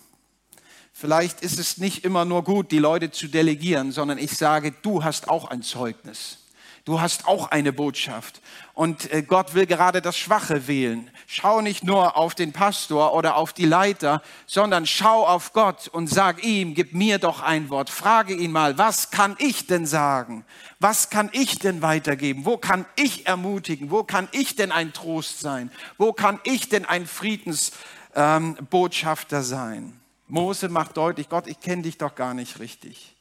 Vielleicht 0.93 1.41
ist 1.41 1.59
es 1.59 1.79
nicht 1.79 2.05
immer 2.05 2.27
nur 2.27 2.45
gut, 2.45 2.71
die 2.71 2.79
Leute 2.79 3.11
zu 3.11 3.29
delegieren, 3.29 3.93
sondern 3.93 4.19
ich 4.19 4.37
sage, 4.37 4.73
du 4.83 5.03
hast 5.03 5.29
auch 5.29 5.47
ein 5.47 5.63
Zeugnis. 5.63 6.42
Du 6.85 7.01
hast 7.01 7.29
auch 7.29 7.53
eine 7.53 7.73
Botschaft. 7.73 8.43
Und 8.75 9.13
äh, 9.13 9.23
Gott 9.23 9.55
will 9.55 9.67
gerade 9.67 10.03
das 10.03 10.19
Schwache 10.19 10.67
wählen. 10.67 11.09
Schau 11.29 11.61
nicht 11.61 11.85
nur 11.85 12.17
auf 12.17 12.35
den 12.35 12.53
Pastor 12.53 13.15
oder 13.15 13.37
auf 13.37 13.53
die 13.53 13.67
Leiter, 13.67 14.21
sondern 14.47 14.85
schau 14.87 15.25
auf 15.25 15.53
Gott 15.53 15.87
und 15.87 16.09
sag 16.09 16.43
ihm, 16.43 16.75
gib 16.75 16.93
mir 16.93 17.19
doch 17.19 17.41
ein 17.41 17.71
Wort. 17.71 17.89
Frage 17.89 18.35
ihn 18.35 18.51
mal, 18.51 18.79
was 18.79 19.13
kann 19.13 19.37
ich 19.39 19.69
denn 19.69 19.87
sagen? 19.87 20.45
Was 20.81 21.09
kann 21.09 21.31
ich 21.33 21.61
denn 21.61 21.83
weitergeben? 21.83 22.45
Wo 22.45 22.57
kann 22.57 22.85
ich 22.97 23.29
ermutigen? 23.29 23.93
Wo 23.93 24.03
kann 24.03 24.29
ich 24.33 24.57
denn 24.57 24.73
ein 24.73 24.93
Trost 24.93 25.39
sein? 25.39 25.71
Wo 25.99 26.13
kann 26.13 26.41
ich 26.43 26.69
denn 26.69 26.85
ein 26.85 27.07
Friedensbotschafter 27.07 29.39
ähm, 29.39 29.45
sein? 29.45 30.01
Mose 30.27 30.69
macht 30.69 30.97
deutlich, 30.97 31.29
Gott, 31.29 31.47
ich 31.47 31.61
kenne 31.61 31.83
dich 31.83 31.99
doch 31.99 32.17
gar 32.17 32.35
nicht 32.35 32.59
richtig. 32.59 33.15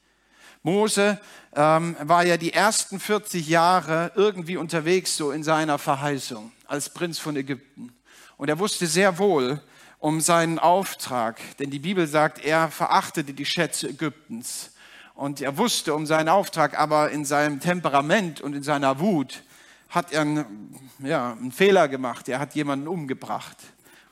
Mose 0.63 1.19
ähm, 1.55 1.95
war 2.01 2.25
ja 2.25 2.37
die 2.37 2.53
ersten 2.53 2.99
40 2.99 3.47
Jahre 3.47 4.11
irgendwie 4.15 4.57
unterwegs 4.57 5.17
so 5.17 5.31
in 5.31 5.43
seiner 5.43 5.77
Verheißung 5.77 6.51
als 6.67 6.89
Prinz 6.89 7.17
von 7.17 7.35
Ägypten. 7.35 7.91
Und 8.37 8.49
er 8.49 8.59
wusste 8.59 8.87
sehr 8.87 9.17
wohl 9.17 9.59
um 9.99 10.21
seinen 10.21 10.59
Auftrag, 10.59 11.39
denn 11.57 11.69
die 11.69 11.79
Bibel 11.79 12.07
sagt, 12.07 12.43
er 12.43 12.69
verachtete 12.69 13.33
die 13.33 13.45
Schätze 13.45 13.89
Ägyptens. 13.89 14.71
Und 15.13 15.41
er 15.41 15.57
wusste 15.57 15.93
um 15.93 16.05
seinen 16.05 16.29
Auftrag, 16.29 16.79
aber 16.79 17.11
in 17.11 17.25
seinem 17.25 17.59
Temperament 17.59 18.41
und 18.41 18.55
in 18.55 18.63
seiner 18.63 18.99
Wut 18.99 19.43
hat 19.89 20.11
er 20.11 20.21
einen, 20.21 20.79
ja, 20.99 21.33
einen 21.33 21.51
Fehler 21.51 21.87
gemacht. 21.87 22.29
Er 22.29 22.39
hat 22.39 22.55
jemanden 22.55 22.87
umgebracht. 22.87 23.57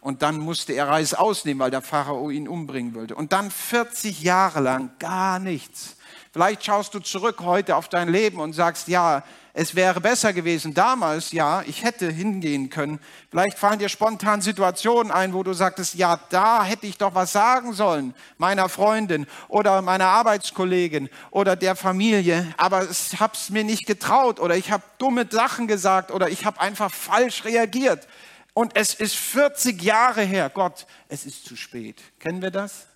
Und 0.01 0.21
dann 0.21 0.38
musste 0.38 0.73
er 0.73 0.88
Reis 0.88 1.13
ausnehmen, 1.13 1.59
weil 1.59 1.71
der 1.71 1.81
Pharao 1.81 2.29
ihn 2.29 2.47
umbringen 2.47 2.93
wollte. 2.93 3.15
Und 3.15 3.33
dann 3.33 3.49
40 3.49 4.21
Jahre 4.21 4.59
lang 4.59 4.91
gar 4.99 5.39
nichts. 5.39 5.95
Vielleicht 6.39 6.63
schaust 6.63 6.93
du 6.93 6.99
zurück 7.02 7.41
heute 7.41 7.75
auf 7.75 7.89
dein 7.89 8.08
Leben 8.08 8.39
und 8.39 8.54
sagst, 8.54 8.88
ja, 8.88 9.25
es 9.52 9.75
wäre 9.75 9.99
besser 9.99 10.32
gewesen 10.32 10.73
damals, 10.73 11.34
ja, 11.34 11.63
ich 11.63 11.84
hätte 11.84 12.10
hingehen 12.10 12.69
können. 12.69 13.02
Vielleicht 13.30 13.60
fallen 13.60 13.78
dir 13.78 13.89
spontan 13.89 14.41
Situationen 14.41 15.12
ein, 15.12 15.34
wo 15.34 15.43
du 15.43 15.52
sagtest, 15.52 15.95
ja, 15.95 16.17
da 16.30 16.63
hätte 16.63 16.88
ich 16.88 16.97
doch 16.97 17.13
was 17.13 17.34
sagen 17.34 17.73
sollen, 17.73 18.13
meiner 18.38 18.69
Freundin 18.69 19.28
oder 19.49 19.82
meiner 19.82 20.06
Arbeitskollegin 20.06 21.10
oder 21.32 21.58
der 21.58 21.75
Familie, 21.75 22.54
aber 22.56 22.89
ich 22.89 23.19
habe 23.19 23.34
es 23.34 23.49
mir 23.49 23.65
nicht 23.65 23.86
getraut 23.86 24.39
oder 24.39 24.56
ich 24.56 24.71
habe 24.71 24.84
dumme 24.97 25.28
Sachen 25.30 25.67
gesagt 25.67 26.10
oder 26.10 26.30
ich 26.30 26.45
habe 26.45 26.62
einfach 26.62 26.89
falsch 26.89 27.43
reagiert. 27.43 28.08
Und 28.54 28.78
es 28.78 28.93
ist 28.93 29.17
40 29.17 29.84
Jahre 29.84 30.21
her, 30.21 30.49
Gott, 30.49 30.88
es 31.10 31.25
ist 31.25 31.43
zu 31.43 31.58
spät. 31.58 32.02
Kennen 32.17 32.41
wir 32.41 32.52
das? 32.52 32.88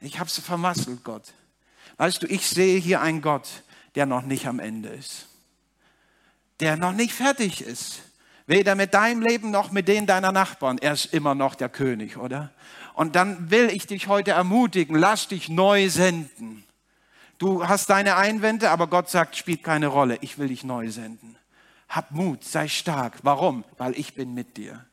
Ich 0.00 0.18
habe 0.18 0.28
es 0.28 0.38
vermasselt, 0.38 1.04
Gott. 1.04 1.34
Weißt 1.96 2.22
du, 2.22 2.26
ich 2.26 2.46
sehe 2.46 2.78
hier 2.78 3.00
einen 3.00 3.22
Gott, 3.22 3.48
der 3.94 4.06
noch 4.06 4.22
nicht 4.22 4.46
am 4.46 4.58
Ende 4.58 4.90
ist. 4.90 5.28
Der 6.60 6.76
noch 6.76 6.92
nicht 6.92 7.14
fertig 7.14 7.62
ist. 7.62 8.02
Weder 8.46 8.74
mit 8.74 8.94
deinem 8.94 9.22
Leben 9.22 9.50
noch 9.50 9.72
mit 9.72 9.88
denen 9.88 10.06
deiner 10.06 10.30
Nachbarn. 10.30 10.78
Er 10.78 10.92
ist 10.92 11.12
immer 11.12 11.34
noch 11.34 11.54
der 11.54 11.68
König, 11.68 12.16
oder? 12.16 12.52
Und 12.94 13.16
dann 13.16 13.50
will 13.50 13.70
ich 13.70 13.86
dich 13.86 14.08
heute 14.08 14.30
ermutigen, 14.30 14.96
lass 14.96 15.28
dich 15.28 15.48
neu 15.48 15.88
senden. 15.90 16.64
Du 17.38 17.66
hast 17.68 17.90
deine 17.90 18.16
Einwände, 18.16 18.70
aber 18.70 18.86
Gott 18.86 19.10
sagt, 19.10 19.36
spielt 19.36 19.62
keine 19.62 19.88
Rolle. 19.88 20.18
Ich 20.20 20.38
will 20.38 20.48
dich 20.48 20.64
neu 20.64 20.90
senden. 20.90 21.36
Hab 21.88 22.10
Mut, 22.12 22.44
sei 22.44 22.68
stark. 22.68 23.18
Warum? 23.22 23.64
Weil 23.76 23.98
ich 23.98 24.14
bin 24.14 24.32
mit 24.32 24.56
dir. 24.56 24.86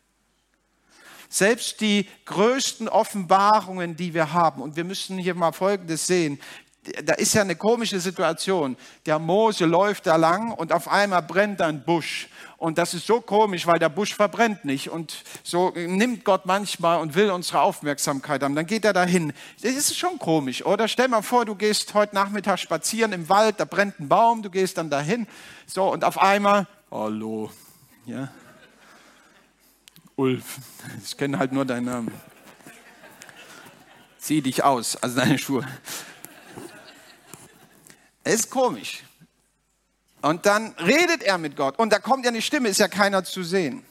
Selbst 1.30 1.82
die 1.82 2.08
größten 2.26 2.88
Offenbarungen, 2.88 3.96
die 3.96 4.14
wir 4.14 4.34
haben, 4.34 4.62
und 4.62 4.76
wir 4.76 4.84
müssen 4.84 5.18
hier 5.18 5.34
mal 5.34 5.52
Folgendes 5.52 6.06
sehen, 6.06 6.40
da 7.06 7.14
ist 7.14 7.34
ja 7.34 7.42
eine 7.42 7.56
komische 7.56 8.00
Situation. 8.00 8.76
Der 9.06 9.20
Mose 9.20 9.66
läuft 9.66 10.06
da 10.06 10.18
lang 10.18 10.52
und 10.52 10.74
auf 10.74 10.88
einmal 10.88 11.22
brennt 11.22 11.62
ein 11.62 11.84
Busch. 11.84 12.28
Und 12.58 12.78
das 12.78 12.94
ist 12.94 13.08
so 13.08 13.22
komisch, 13.22 13.68
weil 13.68 13.80
der 13.80 13.90
Busch 13.90 14.14
verbrennt 14.16 14.66
nicht. 14.66 14.90
Und 14.90 15.24
so 15.44 15.72
nimmt 15.76 16.24
Gott 16.26 16.46
manchmal 16.46 17.00
und 17.00 17.16
will 17.16 17.30
unsere 17.32 17.62
Aufmerksamkeit 17.62 18.44
haben. 18.44 18.56
Dann 18.56 18.66
geht 18.66 18.86
er 18.86 18.94
dahin. 18.94 19.34
Das 19.62 19.72
ist 19.74 19.98
schon 19.98 20.20
komisch, 20.20 20.66
oder? 20.66 20.88
Stell 20.88 21.08
mal 21.08 21.22
vor, 21.22 21.46
du 21.46 21.56
gehst 21.56 21.94
heute 21.94 22.16
Nachmittag 22.16 22.60
spazieren 22.60 23.12
im 23.14 23.30
Wald, 23.30 23.60
da 23.60 23.66
brennt 23.66 24.00
ein 24.00 24.08
Baum, 24.08 24.42
du 24.42 24.50
gehst 24.50 24.78
dann 24.78 24.90
dahin. 24.90 25.28
So, 25.66 25.92
und 25.92 26.04
auf 26.04 26.18
einmal, 26.18 26.68
hallo, 26.92 27.50
ja. 28.06 28.30
Ulf, 30.16 30.60
ich 31.04 31.18
kenne 31.18 31.40
halt 31.40 31.52
nur 31.52 31.66
deinen 31.66 31.86
Namen. 31.86 32.12
Zieh 34.20 34.42
dich 34.42 34.64
aus, 34.64 34.96
also 34.98 35.20
deine 35.20 35.38
Schuhe. 35.38 35.68
Ist 38.24 38.50
komisch. 38.50 39.04
Und 40.22 40.46
dann 40.46 40.74
redet 40.80 41.24
er 41.24 41.38
mit 41.38 41.58
Gott. 41.58 41.78
Und 41.78 41.92
da 41.92 42.00
kommt 42.00 42.24
ja 42.24 42.32
eine 42.32 42.42
Stimme, 42.42 42.70
ist 42.70 42.80
ja 42.80 42.88
keiner 42.88 43.24
zu 43.24 43.44
sehen. 43.44 43.84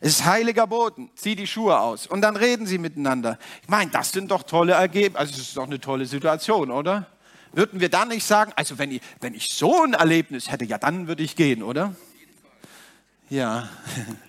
Es 0.00 0.12
ist 0.12 0.24
heiliger 0.24 0.66
Boden. 0.66 1.10
Zieh 1.14 1.36
die 1.36 1.46
Schuhe 1.46 1.78
aus. 1.78 2.06
Und 2.06 2.22
dann 2.22 2.36
reden 2.36 2.66
sie 2.66 2.78
miteinander. 2.78 3.38
Ich 3.62 3.68
meine, 3.68 3.90
das 3.90 4.12
sind 4.12 4.30
doch 4.30 4.42
tolle 4.42 4.72
Ergebnisse. 4.72 5.18
Also, 5.18 5.34
es 5.34 5.48
ist 5.48 5.56
doch 5.56 5.66
eine 5.66 5.80
tolle 5.80 6.06
Situation, 6.06 6.70
oder? 6.70 7.06
Würden 7.52 7.80
wir 7.80 7.90
dann 7.90 8.08
nicht 8.08 8.24
sagen, 8.24 8.52
also, 8.56 8.78
wenn 8.78 8.90
ich, 8.90 9.02
wenn 9.20 9.34
ich 9.34 9.48
so 9.48 9.82
ein 9.82 9.92
Erlebnis 9.92 10.50
hätte, 10.50 10.64
ja, 10.64 10.78
dann 10.78 11.08
würde 11.08 11.22
ich 11.22 11.36
gehen, 11.36 11.62
oder? 11.62 11.94
Ja. 13.28 13.68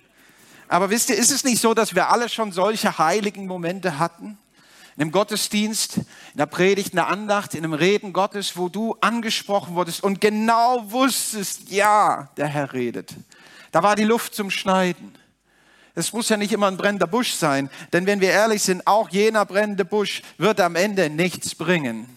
Aber 0.68 0.90
wisst 0.90 1.08
ihr, 1.08 1.16
ist 1.16 1.30
es 1.30 1.44
nicht 1.44 1.62
so, 1.62 1.72
dass 1.72 1.94
wir 1.94 2.10
alle 2.10 2.28
schon 2.28 2.52
solche 2.52 2.98
heiligen 2.98 3.46
Momente 3.46 3.98
hatten? 3.98 4.38
In 4.98 5.02
einem 5.02 5.12
Gottesdienst, 5.12 5.98
in 5.98 6.38
der 6.38 6.46
Predigt, 6.46 6.88
in 6.88 6.96
der 6.96 7.06
Andacht, 7.06 7.54
in 7.54 7.62
einem 7.62 7.72
Reden 7.72 8.12
Gottes, 8.12 8.56
wo 8.56 8.68
du 8.68 8.96
angesprochen 9.00 9.76
wurdest 9.76 10.02
und 10.02 10.20
genau 10.20 10.90
wusstest, 10.90 11.70
ja, 11.70 12.30
der 12.36 12.48
Herr 12.48 12.72
redet. 12.72 13.14
Da 13.70 13.84
war 13.84 13.94
die 13.94 14.02
Luft 14.02 14.34
zum 14.34 14.50
Schneiden. 14.50 15.14
Es 15.94 16.12
muss 16.12 16.28
ja 16.30 16.36
nicht 16.36 16.52
immer 16.52 16.66
ein 16.66 16.76
brennender 16.76 17.06
Busch 17.06 17.34
sein, 17.34 17.70
denn 17.92 18.06
wenn 18.06 18.20
wir 18.20 18.30
ehrlich 18.30 18.60
sind, 18.60 18.88
auch 18.88 19.08
jener 19.10 19.46
brennende 19.46 19.84
Busch 19.84 20.20
wird 20.36 20.60
am 20.60 20.74
Ende 20.74 21.10
nichts 21.10 21.54
bringen, 21.54 22.08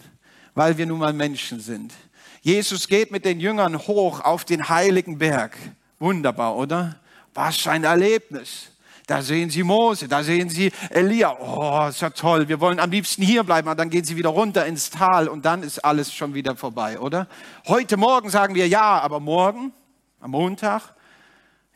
weil 0.56 0.76
wir 0.76 0.86
nun 0.86 0.98
mal 0.98 1.12
Menschen 1.12 1.60
sind. 1.60 1.92
Jesus 2.40 2.88
geht 2.88 3.12
mit 3.12 3.24
den 3.24 3.38
Jüngern 3.38 3.78
hoch 3.78 4.18
auf 4.22 4.44
den 4.44 4.68
heiligen 4.68 5.18
Berg. 5.18 5.56
Wunderbar, 6.00 6.56
oder? 6.56 6.96
Was 7.32 7.58
für 7.58 7.70
ein 7.70 7.84
Erlebnis. 7.84 8.71
Da 9.06 9.20
sehen 9.20 9.50
Sie 9.50 9.62
Mose, 9.62 10.06
da 10.06 10.22
sehen 10.22 10.48
Sie 10.48 10.70
Elia. 10.90 11.36
Oh, 11.38 11.88
ist 11.88 12.00
ja 12.00 12.10
toll. 12.10 12.48
Wir 12.48 12.60
wollen 12.60 12.78
am 12.78 12.90
liebsten 12.90 13.22
hier 13.22 13.42
bleiben, 13.42 13.68
aber 13.68 13.76
dann 13.76 13.90
gehen 13.90 14.04
Sie 14.04 14.16
wieder 14.16 14.28
runter 14.28 14.64
ins 14.66 14.90
Tal 14.90 15.28
und 15.28 15.44
dann 15.44 15.62
ist 15.62 15.84
alles 15.84 16.14
schon 16.14 16.34
wieder 16.34 16.56
vorbei, 16.56 17.00
oder? 17.00 17.26
Heute 17.66 17.96
Morgen 17.96 18.30
sagen 18.30 18.54
wir 18.54 18.68
ja, 18.68 19.00
aber 19.00 19.18
morgen, 19.18 19.72
am 20.20 20.30
Montag, 20.30 20.94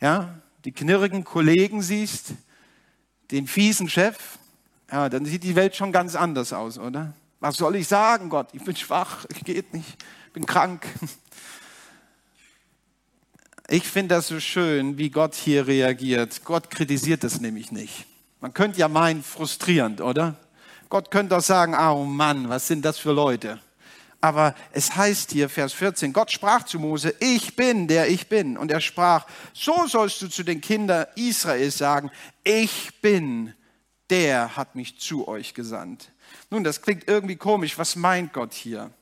ja, 0.01 0.35
die 0.65 0.73
knirrigen 0.73 1.25
Kollegen 1.25 1.83
siehst, 1.83 2.35
den 3.33 3.47
fiesen 3.49 3.89
Chef, 3.89 4.39
ja, 4.91 5.09
dann 5.09 5.25
sieht 5.25 5.43
die 5.43 5.57
Welt 5.57 5.75
schon 5.75 5.91
ganz 5.91 6.15
anders 6.15 6.53
aus, 6.53 6.79
oder? 6.79 7.13
Was 7.41 7.57
soll 7.57 7.77
ich 7.77 7.89
sagen, 7.89 8.29
Gott? 8.29 8.49
Ich 8.53 8.63
bin 8.63 8.77
schwach, 8.77 9.27
geht 9.45 9.75
nicht, 9.75 9.97
bin 10.33 10.47
krank. 10.47 10.87
Ich 13.69 13.83
finde 13.83 14.15
das 14.15 14.29
so 14.29 14.39
schön, 14.39 14.97
wie 14.97 15.11
Gott 15.11 15.35
hier 15.35 15.67
reagiert. 15.67 16.45
Gott 16.45 16.71
kritisiert 16.71 17.25
das 17.25 17.41
nämlich 17.41 17.73
nicht. 17.73 18.07
Man 18.41 18.55
könnte 18.55 18.79
ja 18.79 18.87
meinen, 18.87 19.25
frustrierend, 19.25 20.01
oder? 20.01 20.37
Gott 20.89 21.11
könnte 21.11 21.37
auch 21.37 21.43
sagen, 21.43 21.75
oh 21.75 22.05
Mann, 22.05 22.49
was 22.49 22.69
sind 22.69 22.85
das 22.85 22.97
für 22.97 23.11
Leute? 23.11 23.59
Aber 24.21 24.55
es 24.71 24.95
heißt 24.95 25.33
hier, 25.33 25.49
Vers 25.49 25.73
14, 25.73 26.13
Gott 26.13 26.31
sprach 26.31 26.63
zu 26.65 26.79
Mose, 26.79 27.13
ich 27.19 27.57
bin, 27.57 27.89
der 27.89 28.09
ich 28.09 28.29
bin. 28.29 28.57
Und 28.57 28.71
er 28.71 28.81
sprach, 28.81 29.27
so 29.53 29.89
sollst 29.89 30.23
du 30.23 30.29
zu 30.29 30.45
den 30.45 30.61
Kindern 30.61 31.07
Israels 31.17 31.77
sagen, 31.77 32.13
ich 32.45 33.01
bin, 33.01 33.53
der 34.11 34.57
hat 34.57 34.77
mich 34.77 35.01
zu 35.01 35.27
euch 35.27 35.55
gesandt. 35.55 36.13
Nun, 36.51 36.63
das 36.63 36.83
klingt 36.83 37.09
irgendwie 37.09 37.37
komisch. 37.37 37.77
Was 37.79 37.97
meint 37.97 38.33
Gott 38.33 38.55
hier? 38.55 38.93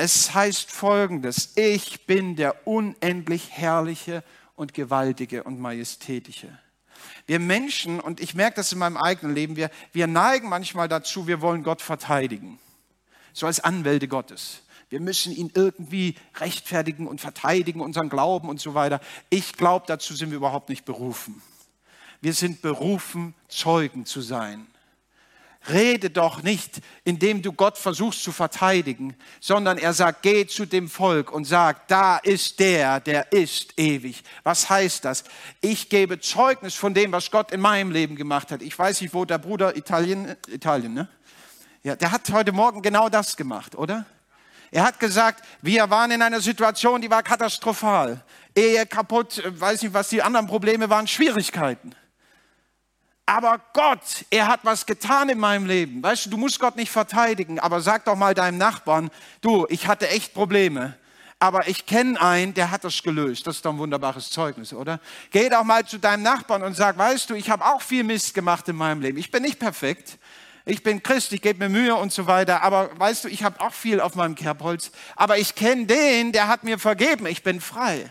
Es 0.00 0.32
heißt 0.32 0.70
folgendes, 0.70 1.56
ich 1.56 2.06
bin 2.06 2.36
der 2.36 2.68
unendlich 2.68 3.50
herrliche 3.50 4.22
und 4.54 4.72
gewaltige 4.72 5.42
und 5.42 5.58
majestätische. 5.58 6.56
Wir 7.26 7.40
Menschen, 7.40 7.98
und 7.98 8.20
ich 8.20 8.36
merke 8.36 8.56
das 8.56 8.72
in 8.72 8.78
meinem 8.78 8.96
eigenen 8.96 9.34
Leben, 9.34 9.56
wir, 9.56 9.70
wir 9.92 10.06
neigen 10.06 10.48
manchmal 10.48 10.88
dazu, 10.88 11.26
wir 11.26 11.40
wollen 11.40 11.64
Gott 11.64 11.82
verteidigen. 11.82 12.60
So 13.32 13.46
als 13.46 13.58
Anwälte 13.58 14.06
Gottes. 14.06 14.62
Wir 14.88 15.00
müssen 15.00 15.34
ihn 15.34 15.50
irgendwie 15.52 16.14
rechtfertigen 16.36 17.08
und 17.08 17.20
verteidigen, 17.20 17.80
unseren 17.80 18.08
Glauben 18.08 18.48
und 18.48 18.60
so 18.60 18.74
weiter. 18.74 19.00
Ich 19.30 19.54
glaube, 19.54 19.86
dazu 19.88 20.14
sind 20.14 20.30
wir 20.30 20.36
überhaupt 20.36 20.68
nicht 20.68 20.84
berufen. 20.84 21.42
Wir 22.20 22.34
sind 22.34 22.62
berufen, 22.62 23.34
Zeugen 23.48 24.06
zu 24.06 24.20
sein 24.20 24.68
rede 25.70 26.10
doch 26.10 26.42
nicht, 26.42 26.80
indem 27.04 27.42
du 27.42 27.52
Gott 27.52 27.78
versuchst 27.78 28.22
zu 28.22 28.32
verteidigen, 28.32 29.14
sondern 29.40 29.78
er 29.78 29.92
sagt, 29.92 30.22
geh 30.22 30.46
zu 30.46 30.66
dem 30.66 30.88
Volk 30.88 31.32
und 31.32 31.44
sag, 31.44 31.88
da 31.88 32.18
ist 32.18 32.60
der, 32.60 33.00
der 33.00 33.32
ist 33.32 33.78
ewig. 33.78 34.22
Was 34.42 34.68
heißt 34.68 35.04
das? 35.04 35.24
Ich 35.60 35.88
gebe 35.88 36.20
Zeugnis 36.20 36.74
von 36.74 36.94
dem, 36.94 37.12
was 37.12 37.30
Gott 37.30 37.52
in 37.52 37.60
meinem 37.60 37.90
Leben 37.90 38.16
gemacht 38.16 38.50
hat. 38.50 38.62
Ich 38.62 38.78
weiß 38.78 39.00
nicht, 39.00 39.14
wo 39.14 39.24
der 39.24 39.38
Bruder 39.38 39.76
Italien, 39.76 40.36
Italien, 40.48 40.94
ne? 40.94 41.08
Ja, 41.82 41.96
der 41.96 42.10
hat 42.10 42.28
heute 42.30 42.52
Morgen 42.52 42.82
genau 42.82 43.08
das 43.08 43.36
gemacht, 43.36 43.74
oder? 43.76 44.04
Er 44.70 44.84
hat 44.84 45.00
gesagt, 45.00 45.44
wir 45.62 45.88
waren 45.88 46.10
in 46.10 46.20
einer 46.20 46.40
Situation, 46.40 47.00
die 47.00 47.10
war 47.10 47.22
katastrophal. 47.22 48.22
Ehe 48.54 48.84
kaputt, 48.86 49.42
weiß 49.46 49.82
nicht, 49.82 49.94
was 49.94 50.08
die 50.08 50.22
anderen 50.22 50.46
Probleme 50.46 50.90
waren, 50.90 51.06
Schwierigkeiten. 51.06 51.94
Aber 53.28 53.60
Gott, 53.74 54.24
er 54.30 54.48
hat 54.48 54.60
was 54.62 54.86
getan 54.86 55.28
in 55.28 55.38
meinem 55.38 55.66
Leben. 55.66 56.02
Weißt 56.02 56.24
du, 56.24 56.30
du 56.30 56.38
musst 56.38 56.58
Gott 56.58 56.76
nicht 56.76 56.90
verteidigen, 56.90 57.58
aber 57.58 57.82
sag 57.82 58.06
doch 58.06 58.16
mal 58.16 58.32
deinem 58.32 58.56
Nachbarn, 58.56 59.10
du, 59.42 59.66
ich 59.68 59.86
hatte 59.86 60.08
echt 60.08 60.32
Probleme. 60.32 60.96
Aber 61.38 61.68
ich 61.68 61.84
kenne 61.84 62.18
einen, 62.18 62.54
der 62.54 62.70
hat 62.70 62.84
das 62.84 63.02
gelöst. 63.02 63.46
Das 63.46 63.56
ist 63.56 63.66
doch 63.66 63.74
ein 63.74 63.78
wunderbares 63.78 64.30
Zeugnis, 64.30 64.72
oder? 64.72 64.98
Geh 65.30 65.50
doch 65.50 65.62
mal 65.62 65.84
zu 65.84 65.98
deinem 65.98 66.22
Nachbarn 66.22 66.62
und 66.62 66.74
sag, 66.74 66.96
weißt 66.96 67.28
du, 67.28 67.34
ich 67.34 67.50
habe 67.50 67.66
auch 67.66 67.82
viel 67.82 68.02
Mist 68.02 68.32
gemacht 68.32 68.66
in 68.66 68.76
meinem 68.76 69.02
Leben. 69.02 69.18
Ich 69.18 69.30
bin 69.30 69.42
nicht 69.42 69.58
perfekt. 69.58 70.16
Ich 70.64 70.82
bin 70.82 71.02
Christ, 71.02 71.30
ich 71.34 71.42
gebe 71.42 71.58
mir 71.58 71.68
Mühe 71.68 71.96
und 71.96 72.14
so 72.14 72.26
weiter. 72.26 72.62
Aber 72.62 72.98
weißt 72.98 73.24
du, 73.24 73.28
ich 73.28 73.44
habe 73.44 73.60
auch 73.60 73.74
viel 73.74 74.00
auf 74.00 74.14
meinem 74.14 74.36
Kerbholz. 74.36 74.90
Aber 75.16 75.36
ich 75.36 75.54
kenne 75.54 75.84
den, 75.84 76.32
der 76.32 76.48
hat 76.48 76.64
mir 76.64 76.78
vergeben. 76.78 77.26
Ich 77.26 77.42
bin 77.42 77.60
frei. 77.60 78.08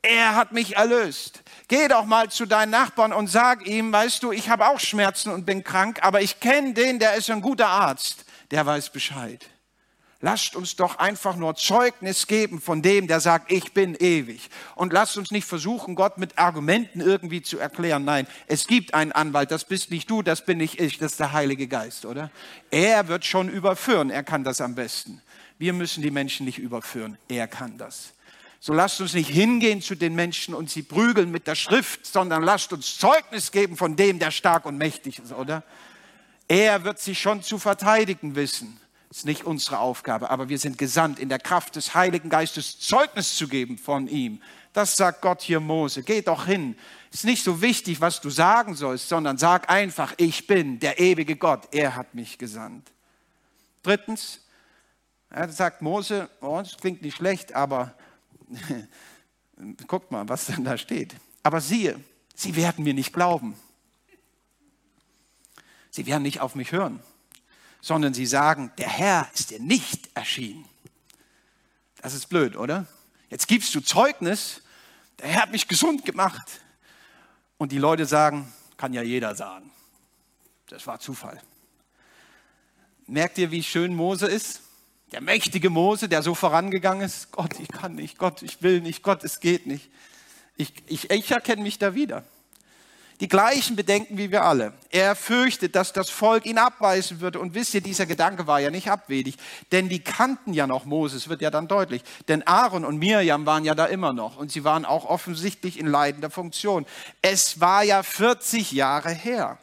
Er 0.00 0.36
hat 0.36 0.52
mich 0.52 0.76
erlöst. 0.76 1.39
Geh 1.70 1.86
doch 1.86 2.04
mal 2.04 2.28
zu 2.28 2.46
deinen 2.46 2.70
Nachbarn 2.70 3.12
und 3.12 3.28
sag 3.28 3.64
ihm, 3.64 3.92
weißt 3.92 4.24
du, 4.24 4.32
ich 4.32 4.48
habe 4.48 4.66
auch 4.66 4.80
Schmerzen 4.80 5.30
und 5.30 5.46
bin 5.46 5.62
krank, 5.62 6.00
aber 6.02 6.20
ich 6.20 6.40
kenne 6.40 6.74
den, 6.74 6.98
der 6.98 7.14
ist 7.14 7.30
ein 7.30 7.42
guter 7.42 7.68
Arzt, 7.68 8.24
der 8.50 8.66
weiß 8.66 8.90
Bescheid. 8.90 9.46
Lasst 10.20 10.56
uns 10.56 10.74
doch 10.74 10.98
einfach 10.98 11.36
nur 11.36 11.54
Zeugnis 11.54 12.26
geben 12.26 12.60
von 12.60 12.82
dem, 12.82 13.06
der 13.06 13.20
sagt, 13.20 13.52
ich 13.52 13.72
bin 13.72 13.94
ewig. 13.94 14.50
Und 14.74 14.92
lasst 14.92 15.16
uns 15.16 15.30
nicht 15.30 15.46
versuchen, 15.46 15.94
Gott 15.94 16.18
mit 16.18 16.38
Argumenten 16.38 17.00
irgendwie 17.00 17.40
zu 17.40 17.60
erklären. 17.60 18.04
Nein, 18.04 18.26
es 18.48 18.66
gibt 18.66 18.92
einen 18.92 19.12
Anwalt, 19.12 19.52
das 19.52 19.64
bist 19.64 19.92
nicht 19.92 20.10
du, 20.10 20.22
das 20.22 20.44
bin 20.44 20.58
nicht 20.58 20.80
ich, 20.80 20.98
das 20.98 21.12
ist 21.12 21.20
der 21.20 21.32
Heilige 21.32 21.68
Geist, 21.68 22.04
oder? 22.04 22.32
Er 22.72 23.06
wird 23.06 23.24
schon 23.24 23.48
überführen, 23.48 24.10
er 24.10 24.24
kann 24.24 24.42
das 24.42 24.60
am 24.60 24.74
besten. 24.74 25.22
Wir 25.56 25.72
müssen 25.72 26.02
die 26.02 26.10
Menschen 26.10 26.46
nicht 26.46 26.58
überführen, 26.58 27.16
er 27.28 27.46
kann 27.46 27.78
das. 27.78 28.12
So 28.62 28.74
lasst 28.74 29.00
uns 29.00 29.14
nicht 29.14 29.30
hingehen 29.30 29.80
zu 29.80 29.94
den 29.94 30.14
Menschen 30.14 30.54
und 30.54 30.68
sie 30.68 30.82
prügeln 30.82 31.30
mit 31.30 31.46
der 31.46 31.54
Schrift, 31.54 32.04
sondern 32.04 32.42
lasst 32.42 32.74
uns 32.74 32.98
Zeugnis 32.98 33.52
geben 33.52 33.74
von 33.78 33.96
dem, 33.96 34.18
der 34.18 34.30
stark 34.30 34.66
und 34.66 34.76
mächtig 34.76 35.18
ist, 35.18 35.32
oder? 35.32 35.62
Er 36.46 36.84
wird 36.84 36.98
sich 36.98 37.18
schon 37.18 37.42
zu 37.42 37.58
verteidigen 37.58 38.34
wissen. 38.34 38.78
Das 39.08 39.18
ist 39.18 39.24
nicht 39.24 39.44
unsere 39.44 39.78
Aufgabe, 39.78 40.28
aber 40.28 40.50
wir 40.50 40.58
sind 40.58 40.76
gesandt, 40.76 41.18
in 41.18 41.30
der 41.30 41.38
Kraft 41.38 41.74
des 41.74 41.94
Heiligen 41.94 42.28
Geistes 42.28 42.78
Zeugnis 42.78 43.34
zu 43.34 43.48
geben 43.48 43.78
von 43.78 44.06
ihm. 44.06 44.42
Das 44.74 44.94
sagt 44.94 45.22
Gott 45.22 45.40
hier 45.40 45.58
Mose. 45.58 46.02
Geh 46.02 46.20
doch 46.20 46.44
hin. 46.44 46.76
Ist 47.10 47.24
nicht 47.24 47.42
so 47.42 47.62
wichtig, 47.62 48.00
was 48.02 48.20
du 48.20 48.28
sagen 48.28 48.74
sollst, 48.74 49.08
sondern 49.08 49.38
sag 49.38 49.70
einfach, 49.70 50.12
ich 50.18 50.46
bin 50.46 50.78
der 50.80 51.00
ewige 51.00 51.36
Gott. 51.36 51.68
Er 51.72 51.96
hat 51.96 52.14
mich 52.14 52.36
gesandt. 52.36 52.92
Drittens, 53.82 54.40
er 55.30 55.48
sagt 55.48 55.80
Mose, 55.80 56.28
oh, 56.42 56.58
das 56.58 56.76
klingt 56.76 57.00
nicht 57.02 57.16
schlecht, 57.16 57.54
aber 57.54 57.94
guckt 59.86 60.10
mal, 60.10 60.28
was 60.28 60.46
denn 60.46 60.64
da 60.64 60.78
steht. 60.78 61.14
Aber 61.42 61.60
siehe, 61.60 61.98
sie 62.34 62.56
werden 62.56 62.84
mir 62.84 62.94
nicht 62.94 63.12
glauben. 63.12 63.54
Sie 65.90 66.06
werden 66.06 66.22
nicht 66.22 66.40
auf 66.40 66.54
mich 66.54 66.72
hören, 66.72 67.02
sondern 67.80 68.14
sie 68.14 68.26
sagen, 68.26 68.72
der 68.78 68.88
Herr 68.88 69.28
ist 69.34 69.50
dir 69.50 69.60
nicht 69.60 70.08
erschienen. 70.14 70.64
Das 72.00 72.14
ist 72.14 72.28
blöd, 72.28 72.56
oder? 72.56 72.86
Jetzt 73.28 73.48
gibst 73.48 73.74
du 73.74 73.80
Zeugnis, 73.80 74.62
der 75.18 75.28
Herr 75.28 75.42
hat 75.42 75.52
mich 75.52 75.68
gesund 75.68 76.04
gemacht. 76.04 76.60
Und 77.58 77.72
die 77.72 77.78
Leute 77.78 78.06
sagen, 78.06 78.52
kann 78.76 78.94
ja 78.94 79.02
jeder 79.02 79.34
sagen. 79.34 79.70
Das 80.68 80.86
war 80.86 81.00
Zufall. 81.00 81.42
Merkt 83.06 83.38
ihr, 83.38 83.50
wie 83.50 83.62
schön 83.62 83.94
Mose 83.94 84.26
ist? 84.26 84.62
Der 85.12 85.20
mächtige 85.20 85.70
Mose, 85.70 86.08
der 86.08 86.22
so 86.22 86.34
vorangegangen 86.34 87.04
ist, 87.04 87.32
Gott, 87.32 87.58
ich 87.58 87.68
kann 87.68 87.94
nicht, 87.94 88.18
Gott, 88.18 88.42
ich 88.42 88.62
will 88.62 88.80
nicht, 88.80 89.02
Gott, 89.02 89.24
es 89.24 89.40
geht 89.40 89.66
nicht. 89.66 89.90
Ich, 90.56 90.72
ich, 90.86 91.10
ich 91.10 91.30
erkenne 91.30 91.62
mich 91.62 91.78
da 91.78 91.94
wieder 91.94 92.24
die 93.20 93.28
gleichen 93.28 93.76
Bedenken 93.76 94.16
wie 94.16 94.30
wir 94.30 94.44
alle. 94.44 94.72
Er 94.88 95.14
fürchtet, 95.14 95.76
dass 95.76 95.92
das 95.92 96.08
Volk 96.08 96.46
ihn 96.46 96.58
abweisen 96.58 97.20
würde. 97.20 97.38
Und 97.38 97.54
wisst 97.54 97.74
ihr, 97.74 97.82
dieser 97.82 98.06
Gedanke 98.06 98.46
war 98.46 98.60
ja 98.60 98.70
nicht 98.70 98.90
abwegig, 98.90 99.36
denn 99.72 99.88
die 99.88 100.00
kannten 100.00 100.54
ja 100.54 100.66
noch 100.66 100.86
Moses, 100.86 101.28
wird 101.28 101.42
ja 101.42 101.50
dann 101.50 101.68
deutlich. 101.68 102.02
Denn 102.28 102.46
Aaron 102.46 102.84
und 102.84 102.98
Mirjam 102.98 103.44
waren 103.44 103.64
ja 103.64 103.74
da 103.74 103.86
immer 103.86 104.14
noch 104.14 104.38
und 104.38 104.50
sie 104.50 104.64
waren 104.64 104.86
auch 104.86 105.04
offensichtlich 105.04 105.78
in 105.78 105.86
leidender 105.86 106.30
Funktion. 106.30 106.86
Es 107.20 107.60
war 107.60 107.82
ja 107.82 108.02
40 108.02 108.72
Jahre 108.72 109.10
her. 109.10 109.58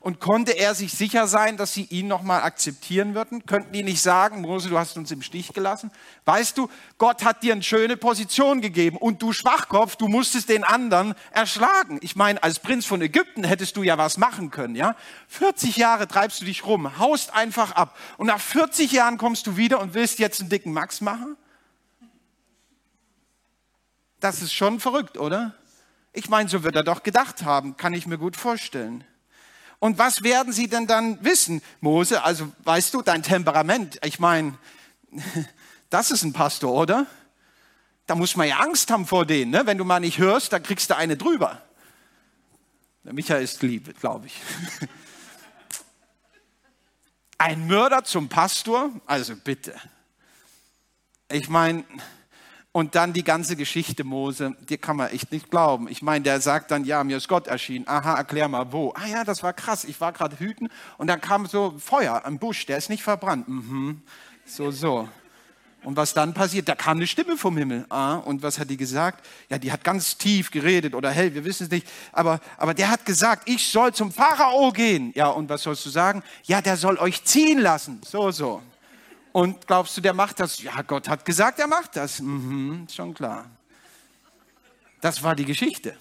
Und 0.00 0.18
konnte 0.18 0.52
er 0.52 0.74
sich 0.74 0.92
sicher 0.92 1.26
sein, 1.26 1.58
dass 1.58 1.74
sie 1.74 1.84
ihn 1.84 2.08
nochmal 2.08 2.40
akzeptieren 2.40 3.14
würden? 3.14 3.44
Könnten 3.44 3.72
die 3.72 3.82
nicht 3.82 4.00
sagen, 4.00 4.40
Mose, 4.40 4.70
du 4.70 4.78
hast 4.78 4.96
uns 4.96 5.10
im 5.10 5.20
Stich 5.20 5.52
gelassen? 5.52 5.90
Weißt 6.24 6.56
du, 6.56 6.70
Gott 6.96 7.22
hat 7.22 7.42
dir 7.42 7.52
eine 7.52 7.62
schöne 7.62 7.98
Position 7.98 8.62
gegeben 8.62 8.96
und 8.96 9.20
du 9.20 9.34
Schwachkopf, 9.34 9.96
du 9.96 10.08
musstest 10.08 10.48
den 10.48 10.64
anderen 10.64 11.14
erschlagen. 11.32 11.98
Ich 12.00 12.16
meine, 12.16 12.42
als 12.42 12.60
Prinz 12.60 12.86
von 12.86 13.02
Ägypten 13.02 13.44
hättest 13.44 13.76
du 13.76 13.82
ja 13.82 13.98
was 13.98 14.16
machen 14.16 14.50
können, 14.50 14.74
ja? 14.74 14.96
40 15.28 15.76
Jahre 15.76 16.08
treibst 16.08 16.40
du 16.40 16.46
dich 16.46 16.64
rum, 16.64 16.98
haust 16.98 17.34
einfach 17.34 17.72
ab 17.72 17.94
und 18.16 18.28
nach 18.28 18.40
40 18.40 18.92
Jahren 18.92 19.18
kommst 19.18 19.46
du 19.46 19.58
wieder 19.58 19.80
und 19.80 19.92
willst 19.92 20.18
jetzt 20.18 20.40
einen 20.40 20.48
dicken 20.48 20.72
Max 20.72 21.02
machen? 21.02 21.36
Das 24.18 24.40
ist 24.40 24.54
schon 24.54 24.80
verrückt, 24.80 25.18
oder? 25.18 25.54
Ich 26.14 26.30
meine, 26.30 26.48
so 26.48 26.62
wird 26.62 26.74
er 26.74 26.84
doch 26.84 27.02
gedacht 27.02 27.42
haben, 27.42 27.76
kann 27.76 27.92
ich 27.92 28.06
mir 28.06 28.16
gut 28.16 28.36
vorstellen. 28.36 29.04
Und 29.80 29.98
was 29.98 30.22
werden 30.22 30.52
sie 30.52 30.68
denn 30.68 30.86
dann 30.86 31.22
wissen? 31.24 31.62
Mose, 31.80 32.22
also 32.22 32.52
weißt 32.64 32.94
du, 32.94 33.02
dein 33.02 33.22
Temperament, 33.22 33.98
ich 34.04 34.20
meine, 34.20 34.56
das 35.90 36.10
ist 36.10 36.22
ein 36.22 36.32
Pastor, 36.32 36.72
oder? 36.72 37.06
Da 38.06 38.14
muss 38.14 38.36
man 38.36 38.46
ja 38.46 38.58
Angst 38.58 38.90
haben 38.90 39.06
vor 39.06 39.24
denen. 39.24 39.50
Ne? 39.50 39.62
Wenn 39.64 39.78
du 39.78 39.84
mal 39.84 40.00
nicht 40.00 40.18
hörst, 40.18 40.52
dann 40.52 40.62
kriegst 40.62 40.90
du 40.90 40.96
eine 40.96 41.16
drüber. 41.16 41.62
Der 43.04 43.14
Michael 43.14 43.42
ist 43.42 43.62
lieb, 43.62 43.98
glaube 43.98 44.26
ich. 44.26 44.34
Ein 47.38 47.66
Mörder 47.66 48.04
zum 48.04 48.28
Pastor? 48.28 48.90
Also 49.06 49.34
bitte. 49.34 49.74
Ich 51.30 51.48
meine, 51.48 51.84
und 52.72 52.94
dann 52.94 53.12
die 53.12 53.24
ganze 53.24 53.56
Geschichte 53.56 54.04
Mose, 54.04 54.54
die 54.68 54.78
kann 54.78 54.96
man 54.96 55.10
echt 55.10 55.32
nicht 55.32 55.50
glauben. 55.50 55.88
Ich 55.88 56.02
meine, 56.02 56.22
der 56.22 56.40
sagt 56.40 56.70
dann, 56.70 56.84
ja, 56.84 57.02
mir 57.02 57.16
ist 57.16 57.28
Gott 57.28 57.48
erschienen. 57.48 57.88
Aha, 57.88 58.14
erklär 58.14 58.48
mal, 58.48 58.72
wo? 58.72 58.92
Ah 58.94 59.06
ja, 59.06 59.24
das 59.24 59.42
war 59.42 59.52
krass. 59.52 59.84
Ich 59.84 60.00
war 60.00 60.12
gerade 60.12 60.38
hüten 60.38 60.68
und 60.96 61.08
dann 61.08 61.20
kam 61.20 61.46
so 61.46 61.74
Feuer 61.78 62.22
am 62.24 62.38
Busch, 62.38 62.66
der 62.66 62.78
ist 62.78 62.88
nicht 62.88 63.02
verbrannt. 63.02 63.48
Mhm. 63.48 64.02
So, 64.46 64.70
so. 64.70 65.08
Und 65.82 65.96
was 65.96 66.12
dann 66.12 66.34
passiert? 66.34 66.68
Da 66.68 66.74
kam 66.74 66.98
eine 66.98 67.06
Stimme 67.06 67.36
vom 67.38 67.56
Himmel. 67.56 67.86
Ah, 67.88 68.16
und 68.16 68.42
was 68.42 68.58
hat 68.58 68.68
die 68.68 68.76
gesagt? 68.76 69.26
Ja, 69.48 69.58
die 69.58 69.72
hat 69.72 69.82
ganz 69.82 70.18
tief 70.18 70.50
geredet 70.50 70.94
oder 70.94 71.10
hell, 71.10 71.34
wir 71.34 71.44
wissen 71.44 71.64
es 71.64 71.70
nicht. 71.70 71.88
Aber, 72.12 72.38
aber 72.58 72.74
der 72.74 72.90
hat 72.90 73.06
gesagt, 73.06 73.48
ich 73.48 73.66
soll 73.66 73.92
zum 73.94 74.12
Pharao 74.12 74.72
gehen. 74.72 75.12
Ja, 75.16 75.28
und 75.28 75.48
was 75.48 75.62
sollst 75.62 75.84
du 75.86 75.90
sagen? 75.90 76.22
Ja, 76.44 76.60
der 76.60 76.76
soll 76.76 76.98
euch 76.98 77.24
ziehen 77.24 77.58
lassen. 77.58 78.00
So, 78.04 78.30
so. 78.30 78.62
Und 79.32 79.66
glaubst 79.66 79.96
du, 79.96 80.00
der 80.00 80.12
macht 80.12 80.40
das? 80.40 80.60
Ja, 80.62 80.82
Gott 80.82 81.08
hat 81.08 81.24
gesagt, 81.24 81.58
er 81.58 81.68
macht 81.68 81.96
das. 81.96 82.20
Mhm, 82.20 82.88
schon 82.92 83.14
klar. 83.14 83.48
Das 85.00 85.22
war 85.22 85.34
die 85.34 85.44
Geschichte. 85.44 85.96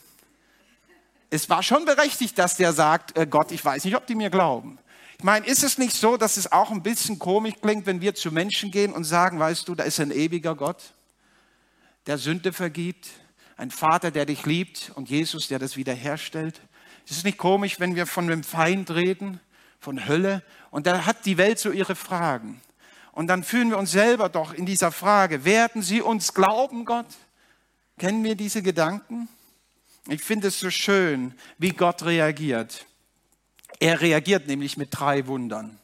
Es 1.30 1.50
war 1.50 1.62
schon 1.62 1.86
berechtigt, 1.86 2.38
dass 2.40 2.58
der 2.58 2.74
sagt, 2.74 3.18
äh, 3.18 3.28
Gott, 3.28 3.52
ich 3.52 3.64
weiß 3.64 3.86
nicht, 3.86 3.96
ob 3.96 4.08
die 4.08 4.16
mir 4.16 4.30
glauben. 4.30 4.80
Ich 5.18 5.24
meine, 5.24 5.46
ist 5.46 5.64
es 5.64 5.78
nicht 5.78 5.96
so, 5.96 6.18
dass 6.18 6.38
es 6.38 6.52
auch 6.52 6.72
ein 6.72 6.82
bisschen 6.82 7.20
komisch 7.20 7.56
klingt, 7.62 7.86
wenn 7.86 8.02
wir 8.02 8.16
zu 8.16 8.32
Menschen 8.32 8.72
gehen 8.72 8.94
und 8.94 9.04
sagen, 9.04 9.38
weißt 9.38 9.68
du, 9.68 9.76
da 9.76 9.84
ist 9.84 10.00
ein 10.00 10.12
ewiger 10.12 10.56
Gott, 10.56 10.94
der 12.08 12.18
Sünde 12.18 12.52
vergibt, 12.52 13.10
ein 13.58 13.70
Vater, 13.70 14.12
der 14.12 14.26
dich 14.26 14.46
liebt 14.46 14.92
und 14.96 15.10
Jesus, 15.10 15.50
der 15.50 15.60
das 15.60 15.76
wiederherstellt? 15.76 16.62
Ist 17.06 17.18
es 17.18 17.24
nicht 17.24 17.38
komisch, 17.38 17.80
wenn 17.80 17.96
wir 17.96 18.08
von 18.08 18.28
dem 18.28 18.44
Feind 18.44 18.90
reden, 18.92 19.40
von 19.80 20.08
Hölle 20.08 20.42
und 20.72 20.88
da 20.88 21.06
hat 21.06 21.26
die 21.26 21.38
Welt 21.38 21.60
so 21.60 21.72
ihre 21.72 21.96
Fragen. 21.96 22.62
Und 23.20 23.28
dann 23.28 23.44
fühlen 23.44 23.70
wir 23.70 23.78
uns 23.78 23.92
selber 23.92 24.30
doch 24.30 24.54
in 24.54 24.66
dieser 24.66 24.94
Frage, 24.94 25.44
werden 25.44 25.82
sie 25.82 26.02
uns 26.02 26.34
glauben, 26.34 26.86
Gott? 26.86 27.06
Kennen 27.98 28.24
wir 28.24 28.36
diese 28.36 28.62
Gedanken? 28.62 29.28
Ich 30.08 30.24
finde 30.24 30.48
es 30.48 30.58
so 30.62 30.70
schön, 30.70 31.34
wie 31.58 31.72
Gott 31.72 32.04
reagiert. 32.04 32.86
Er 33.82 34.00
reagiert 34.00 34.48
nämlich 34.48 34.78
mit 34.78 34.98
drei 34.98 35.28
Wundern. 35.28 35.80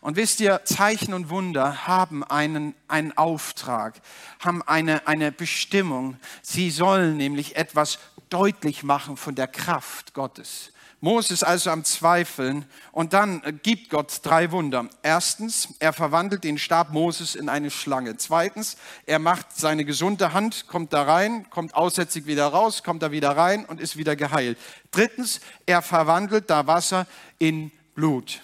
Und 0.00 0.16
wisst 0.16 0.40
ihr, 0.40 0.64
Zeichen 0.64 1.12
und 1.12 1.28
Wunder 1.28 1.86
haben 1.86 2.24
einen, 2.24 2.74
einen 2.88 3.14
Auftrag, 3.18 4.00
haben 4.40 4.62
eine, 4.62 5.06
eine 5.06 5.30
Bestimmung. 5.30 6.16
Sie 6.40 6.70
sollen 6.70 7.18
nämlich 7.18 7.56
etwas 7.56 7.98
deutlich 8.30 8.82
machen 8.82 9.18
von 9.18 9.34
der 9.34 9.48
Kraft 9.48 10.14
Gottes. 10.14 10.72
Mose 11.00 11.32
ist 11.32 11.44
also 11.44 11.70
am 11.70 11.84
Zweifeln 11.84 12.64
und 12.90 13.12
dann 13.12 13.60
gibt 13.62 13.88
Gott 13.88 14.18
drei 14.24 14.50
Wunder. 14.50 14.88
Erstens, 15.02 15.74
er 15.78 15.92
verwandelt 15.92 16.42
den 16.42 16.58
Stab 16.58 16.90
Moses 16.90 17.36
in 17.36 17.48
eine 17.48 17.70
Schlange. 17.70 18.16
Zweitens, 18.16 18.76
er 19.06 19.20
macht 19.20 19.56
seine 19.56 19.84
gesunde 19.84 20.32
Hand, 20.32 20.66
kommt 20.66 20.92
da 20.92 21.04
rein, 21.04 21.48
kommt 21.50 21.74
aussätzig 21.74 22.26
wieder 22.26 22.48
raus, 22.48 22.82
kommt 22.82 23.04
da 23.04 23.12
wieder 23.12 23.36
rein 23.36 23.64
und 23.64 23.80
ist 23.80 23.96
wieder 23.96 24.16
geheilt. 24.16 24.58
Drittens, 24.90 25.40
er 25.66 25.82
verwandelt 25.82 26.50
da 26.50 26.66
Wasser 26.66 27.06
in 27.38 27.70
Blut. 27.94 28.42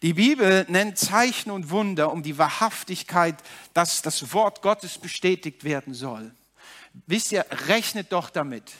Die 0.00 0.14
Bibel 0.14 0.64
nennt 0.68 0.96
Zeichen 0.96 1.50
und 1.50 1.68
Wunder 1.68 2.12
um 2.12 2.22
die 2.22 2.38
Wahrhaftigkeit, 2.38 3.34
dass 3.74 4.00
das 4.00 4.32
Wort 4.32 4.62
Gottes 4.62 4.96
bestätigt 4.96 5.64
werden 5.64 5.92
soll. 5.92 6.32
Wisst 7.06 7.30
ihr, 7.30 7.44
rechnet 7.66 8.12
doch 8.12 8.30
damit 8.30 8.72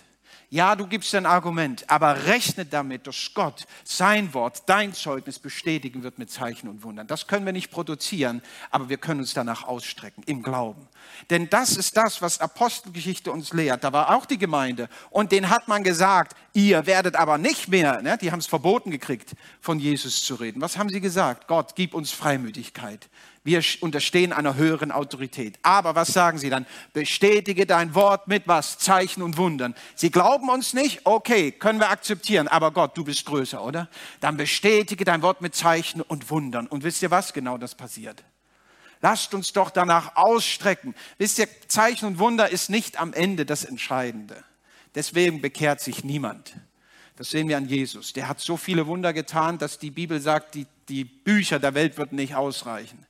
ja, 0.51 0.75
du 0.77 0.87
gibst 0.87 1.15
ein 1.15 1.27
Argument, 1.27 1.85
aber 1.91 2.25
rechne 2.25 2.65
damit, 2.65 3.07
dass 3.07 3.33
Gott 3.35 3.67
sein 3.85 4.33
Wort, 4.33 4.63
dein 4.67 4.95
Zeugnis 4.95 5.39
bestätigen 5.39 6.03
wird 6.03 6.19
mit 6.19 6.31
Zeichen 6.31 6.69
und 6.69 6.83
Wundern. 6.83 7.07
Das 7.07 7.27
können 7.27 7.45
wir 7.45 7.53
nicht 7.53 7.71
produzieren, 7.71 8.41
aber 8.71 8.89
wir 8.89 8.97
können 8.97 9.21
uns 9.21 9.35
danach 9.35 9.65
ausstrecken 9.65 10.23
im 10.25 10.43
Glauben. 10.43 10.89
Denn 11.29 11.51
das 11.51 11.77
ist 11.77 11.99
das, 11.99 12.23
was 12.23 12.41
Apostelgeschichte 12.41 13.31
uns 13.31 13.53
lehrt. 13.53 13.85
Da 13.85 13.93
war 13.93 14.17
auch 14.17 14.25
die 14.25 14.39
Gemeinde 14.39 14.89
und 15.11 15.33
denen 15.33 15.51
hat 15.51 15.69
man 15.69 15.85
gesagt, 15.85 16.35
ihr 16.55 16.87
werdet 16.87 17.17
aber 17.17 17.37
nicht 17.37 17.69
mehr, 17.69 18.01
ne? 18.01 18.17
die 18.17 18.33
haben 18.33 18.41
es 18.41 18.47
verboten 18.47 18.91
gekriegt, 18.91 19.35
von 19.61 19.79
Jesus 19.79 20.25
zu 20.25 20.37
reden. 20.37 20.63
Was 20.63 20.79
haben 20.79 20.89
sie 20.89 21.03
gesagt? 21.03 21.47
Gott, 21.47 21.75
gib 21.75 21.93
uns 21.93 22.11
Freimütigkeit. 22.11 23.11
Wir 23.49 23.63
unterstehen 23.81 24.35
einer 24.35 24.57
höheren 24.57 24.93
Autorität. 24.93 25.59
Aber 25.63 25.95
was 25.95 26.09
sagen 26.09 26.37
sie 26.37 26.51
dann? 26.51 26.67
Bestätige 26.93 27.65
dein 27.65 27.95
Wort 27.95 28.29
mit 28.29 28.47
was? 28.47 28.77
Zeichen 28.77 29.23
und 29.23 29.39
Wundern. 29.39 29.75
Sie 29.95 30.11
glauben 30.11 30.51
uns 30.51 30.75
nicht? 30.75 31.01
Okay, 31.05 31.51
können 31.51 31.81
wir 31.81 31.89
akzeptieren. 31.89 32.47
Aber 32.47 32.73
Gott, 32.73 32.95
du 32.99 33.05
bist 33.05 33.25
größer, 33.25 33.65
oder? 33.65 33.89
Dann 34.21 34.37
bestätige 34.37 35.03
dein 35.07 35.23
Wort 35.23 35.41
mit 35.41 35.55
Zeichen 35.55 36.03
und 36.03 36.29
Wundern. 36.29 36.67
Und 36.67 36.85
wisst 36.85 37.01
ihr 37.01 37.11
was? 37.11 37.33
Genau 37.33 37.57
das 37.57 37.75
passiert. 37.75 38.23
Lasst 39.01 39.33
uns 39.33 39.55
doch 39.55 39.71
danach 39.71 40.17
ausstrecken. 40.17 40.95
Wisst 41.17 41.39
ihr, 41.39 41.49
Zeichen 41.69 42.05
und 42.05 42.19
Wunder 42.19 42.51
ist 42.51 42.69
nicht 42.69 43.01
am 43.01 43.15
Ende 43.15 43.47
das 43.47 43.65
Entscheidende. 43.65 44.45
Deswegen 44.95 45.41
bekehrt 45.41 45.81
sich 45.81 46.05
niemand. 46.05 46.53
Das 47.17 47.31
sehen 47.31 47.49
wir 47.49 47.57
an 47.57 47.67
Jesus. 47.67 48.13
Der 48.13 48.29
hat 48.29 48.41
so 48.41 48.59
viele 48.59 48.87
Wunder 48.87 49.15
getan, 49.15 49.57
dass 49.57 49.79
die 49.79 49.91
Bibel 49.91 50.21
sagt, 50.21 50.55
die, 50.55 50.67
die 50.91 51.05
Bücher 51.05 51.59
der 51.59 51.73
Welt 51.73 51.96
würden 51.96 52.17
nicht 52.17 52.35
ausreichen. 52.35 53.08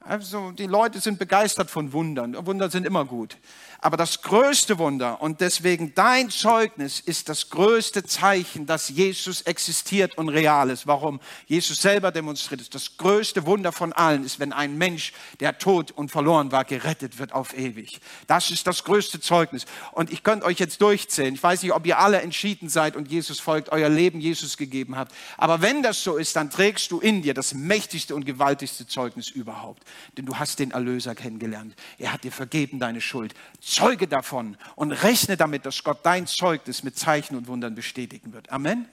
Also 0.00 0.52
die 0.52 0.66
Leute 0.66 1.00
sind 1.00 1.18
begeistert 1.18 1.70
von 1.70 1.92
Wundern. 1.92 2.34
Wunder 2.46 2.70
sind 2.70 2.86
immer 2.86 3.04
gut. 3.04 3.36
Aber 3.80 3.96
das 3.96 4.22
größte 4.22 4.78
Wunder 4.78 5.22
und 5.22 5.40
deswegen 5.40 5.94
dein 5.94 6.30
Zeugnis 6.30 6.98
ist 6.98 7.28
das 7.28 7.48
größte 7.48 8.04
Zeichen, 8.04 8.66
dass 8.66 8.88
Jesus 8.88 9.42
existiert 9.42 10.18
und 10.18 10.28
real 10.28 10.70
ist. 10.70 10.88
Warum? 10.88 11.20
Jesus 11.46 11.80
selber 11.80 12.10
demonstriert 12.10 12.60
es. 12.60 12.70
Das 12.70 12.96
größte 12.96 13.46
Wunder 13.46 13.70
von 13.70 13.92
allen 13.92 14.24
ist, 14.24 14.40
wenn 14.40 14.52
ein 14.52 14.76
Mensch, 14.76 15.12
der 15.38 15.58
tot 15.58 15.92
und 15.92 16.10
verloren 16.10 16.50
war, 16.50 16.64
gerettet 16.64 17.20
wird 17.20 17.32
auf 17.32 17.56
ewig. 17.56 18.00
Das 18.26 18.50
ist 18.50 18.66
das 18.66 18.82
größte 18.82 19.20
Zeugnis. 19.20 19.64
Und 19.92 20.10
ich 20.10 20.24
könnte 20.24 20.46
euch 20.46 20.58
jetzt 20.58 20.82
durchzählen. 20.82 21.34
Ich 21.34 21.42
weiß 21.42 21.62
nicht, 21.62 21.72
ob 21.72 21.86
ihr 21.86 22.00
alle 22.00 22.20
entschieden 22.20 22.68
seid 22.68 22.96
und 22.96 23.08
Jesus 23.08 23.38
folgt, 23.38 23.70
euer 23.70 23.88
Leben 23.88 24.20
Jesus 24.20 24.56
gegeben 24.56 24.96
habt. 24.96 25.14
Aber 25.36 25.62
wenn 25.62 25.84
das 25.84 26.02
so 26.02 26.16
ist, 26.16 26.34
dann 26.34 26.50
trägst 26.50 26.90
du 26.90 26.98
in 26.98 27.22
dir 27.22 27.32
das 27.32 27.54
mächtigste 27.54 28.16
und 28.16 28.26
gewaltigste 28.26 28.88
Zeugnis 28.88 29.30
überhaupt. 29.30 29.84
Denn 30.16 30.26
du 30.26 30.34
hast 30.34 30.58
den 30.58 30.72
Erlöser 30.72 31.14
kennengelernt. 31.14 31.76
Er 31.98 32.12
hat 32.12 32.24
dir 32.24 32.32
vergeben 32.32 32.80
deine 32.80 33.00
Schuld. 33.00 33.34
Zeuge 33.70 34.08
davon 34.08 34.56
und 34.74 34.92
rechne 34.92 35.36
damit, 35.36 35.66
dass 35.66 35.82
Gott 35.82 35.98
dein 36.02 36.26
Zeugnis 36.26 36.82
mit 36.82 36.98
Zeichen 36.98 37.36
und 37.36 37.46
Wundern 37.46 37.74
bestätigen 37.74 38.32
wird. 38.32 38.50
Amen. 38.50 38.88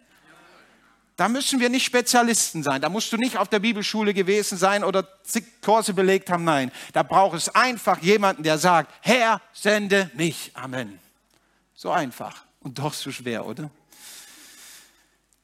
Da 1.15 1.29
müssen 1.29 1.61
wir 1.61 1.69
nicht 1.69 1.85
Spezialisten 1.85 2.61
sein. 2.61 2.81
Da 2.81 2.89
musst 2.89 3.11
du 3.13 3.17
nicht 3.17 3.37
auf 3.37 3.47
der 3.47 3.59
Bibelschule 3.59 4.13
gewesen 4.13 4.57
sein 4.57 4.83
oder 4.83 5.07
zig 5.23 5.45
Kurse 5.61 5.93
belegt 5.93 6.29
haben. 6.29 6.43
Nein, 6.43 6.71
da 6.91 7.03
braucht 7.03 7.37
es 7.37 7.47
einfach 7.55 7.99
jemanden, 8.01 8.43
der 8.43 8.57
sagt, 8.57 8.93
Herr, 9.01 9.41
sende 9.53 10.11
mich. 10.13 10.51
Amen. 10.55 10.99
So 11.73 11.91
einfach 11.91 12.43
und 12.59 12.79
doch 12.79 12.93
so 12.93 13.11
schwer, 13.11 13.45
oder? 13.45 13.69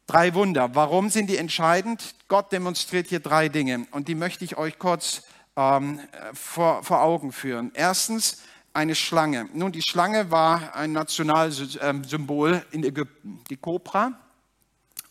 Drei 0.08 0.34
Wunder. 0.34 0.76
Warum 0.76 1.10
sind 1.10 1.30
die 1.30 1.38
entscheidend? 1.38 2.16
Gott 2.28 2.52
demonstriert 2.52 3.08
hier 3.08 3.22
drei 3.22 3.48
Dinge 3.48 3.88
und 3.92 4.10
die 4.10 4.16
möchte 4.16 4.44
ich 4.44 4.58
euch 4.58 4.78
kurz 4.78 5.24
ähm, 5.56 6.02
vor, 6.34 6.84
vor 6.84 7.02
Augen 7.02 7.32
führen. 7.32 7.72
Erstens 7.74 8.42
eine 8.74 8.96
Schlange. 8.96 9.50
Nun, 9.54 9.72
die 9.72 9.82
Schlange 9.82 10.32
war 10.32 10.76
ein 10.76 10.92
Nationalsymbol 10.92 12.66
in 12.72 12.84
Ägypten, 12.84 13.42
die 13.50 13.58
Kobra. 13.58 14.14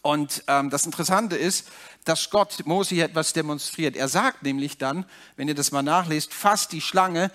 Und 0.03 0.45
ähm, 0.47 0.71
das 0.71 0.87
Interessante 0.87 1.37
ist, 1.37 1.69
dass 2.05 2.31
Gott 2.31 2.65
Mose 2.65 2.95
hier 2.95 3.05
etwas 3.05 3.35
demonstriert. 3.35 3.97
Er 3.97 4.09
sagt 4.09 4.43
nämlich 4.43 4.79
dann, 4.79 5.05
wenn 5.37 5.49
ihr 5.49 5.55
das 5.55 5.73
mal 5.73 5.83
nachlest, 5.83 6.33
fast 6.33 6.73
die 6.73 6.81
Schlange, 6.81 7.31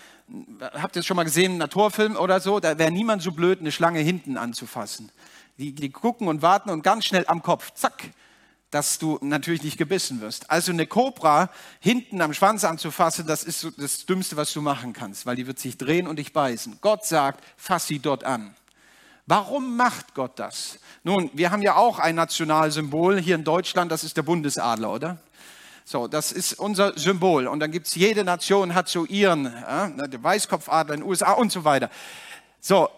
habt 0.59 0.95
ihr 0.95 1.01
es 1.01 1.05
schon 1.05 1.17
mal 1.17 1.23
gesehen, 1.23 1.53
ein 1.53 1.57
Naturfilm 1.59 2.15
oder 2.15 2.39
so, 2.39 2.59
da 2.59 2.77
wäre 2.79 2.91
niemand 2.91 3.21
so 3.21 3.31
blöd, 3.31 3.59
eine 3.59 3.71
Schlange 3.71 3.99
hinten 3.99 4.37
anzufassen. 4.37 5.11
Die, 5.59 5.73
die 5.73 5.91
gucken 5.91 6.27
und 6.27 6.41
warten 6.41 6.71
und 6.71 6.81
ganz 6.81 7.05
schnell 7.05 7.25
am 7.27 7.43
Kopf, 7.43 7.71
zack, 7.75 8.09
dass 8.75 8.99
du 8.99 9.17
natürlich 9.21 9.63
nicht 9.63 9.77
gebissen 9.77 10.19
wirst. 10.19 10.51
Also 10.51 10.73
eine 10.73 10.85
Kobra 10.85 11.49
hinten 11.79 12.19
am 12.19 12.33
Schwanz 12.33 12.65
anzufassen, 12.65 13.25
das 13.25 13.45
ist 13.45 13.65
das 13.77 14.05
Dümmste, 14.05 14.35
was 14.35 14.51
du 14.51 14.61
machen 14.61 14.91
kannst, 14.91 15.25
weil 15.25 15.37
die 15.37 15.47
wird 15.47 15.59
sich 15.59 15.77
drehen 15.77 16.07
und 16.07 16.19
dich 16.19 16.33
beißen. 16.33 16.79
Gott 16.81 17.05
sagt, 17.05 17.41
fass 17.55 17.87
sie 17.87 17.99
dort 17.99 18.25
an. 18.25 18.53
Warum 19.27 19.77
macht 19.77 20.13
Gott 20.13 20.37
das? 20.39 20.77
Nun, 21.05 21.29
wir 21.31 21.51
haben 21.51 21.61
ja 21.61 21.77
auch 21.77 21.99
ein 21.99 22.15
Nationalsymbol 22.15 23.17
hier 23.17 23.35
in 23.35 23.45
Deutschland, 23.45 23.93
das 23.93 24.03
ist 24.03 24.17
der 24.17 24.23
Bundesadler, 24.23 24.91
oder? 24.91 25.19
So, 25.85 26.09
das 26.09 26.33
ist 26.33 26.59
unser 26.59 26.99
Symbol. 26.99 27.47
Und 27.47 27.61
dann 27.61 27.71
gibt 27.71 27.87
es 27.87 27.95
jede 27.95 28.25
Nation 28.25 28.75
hat 28.75 28.89
so 28.89 29.05
ihren, 29.05 29.45
äh, 29.45 30.09
der 30.09 30.21
Weißkopfadler 30.21 30.95
in 30.95 30.99
den 30.99 31.09
USA 31.09 31.31
und 31.31 31.49
so 31.49 31.63
weiter. 31.63 31.89
So, 32.59 32.89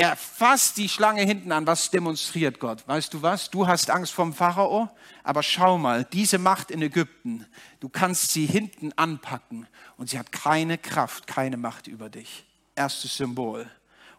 er 0.00 0.16
fasst 0.16 0.78
die 0.78 0.88
Schlange 0.88 1.20
hinten 1.22 1.52
an. 1.52 1.66
Was 1.66 1.90
demonstriert 1.90 2.58
Gott? 2.58 2.88
Weißt 2.88 3.12
du 3.12 3.20
was? 3.20 3.50
Du 3.50 3.66
hast 3.66 3.90
Angst 3.90 4.14
vom 4.14 4.32
Pharao, 4.32 4.88
aber 5.22 5.42
schau 5.42 5.76
mal, 5.76 6.04
diese 6.04 6.38
Macht 6.38 6.70
in 6.70 6.80
Ägypten, 6.80 7.46
du 7.80 7.90
kannst 7.90 8.32
sie 8.32 8.46
hinten 8.46 8.92
anpacken 8.96 9.66
und 9.98 10.08
sie 10.08 10.18
hat 10.18 10.32
keine 10.32 10.78
Kraft, 10.78 11.26
keine 11.26 11.58
Macht 11.58 11.86
über 11.86 12.08
dich. 12.08 12.46
Erstes 12.74 13.14
Symbol. 13.14 13.70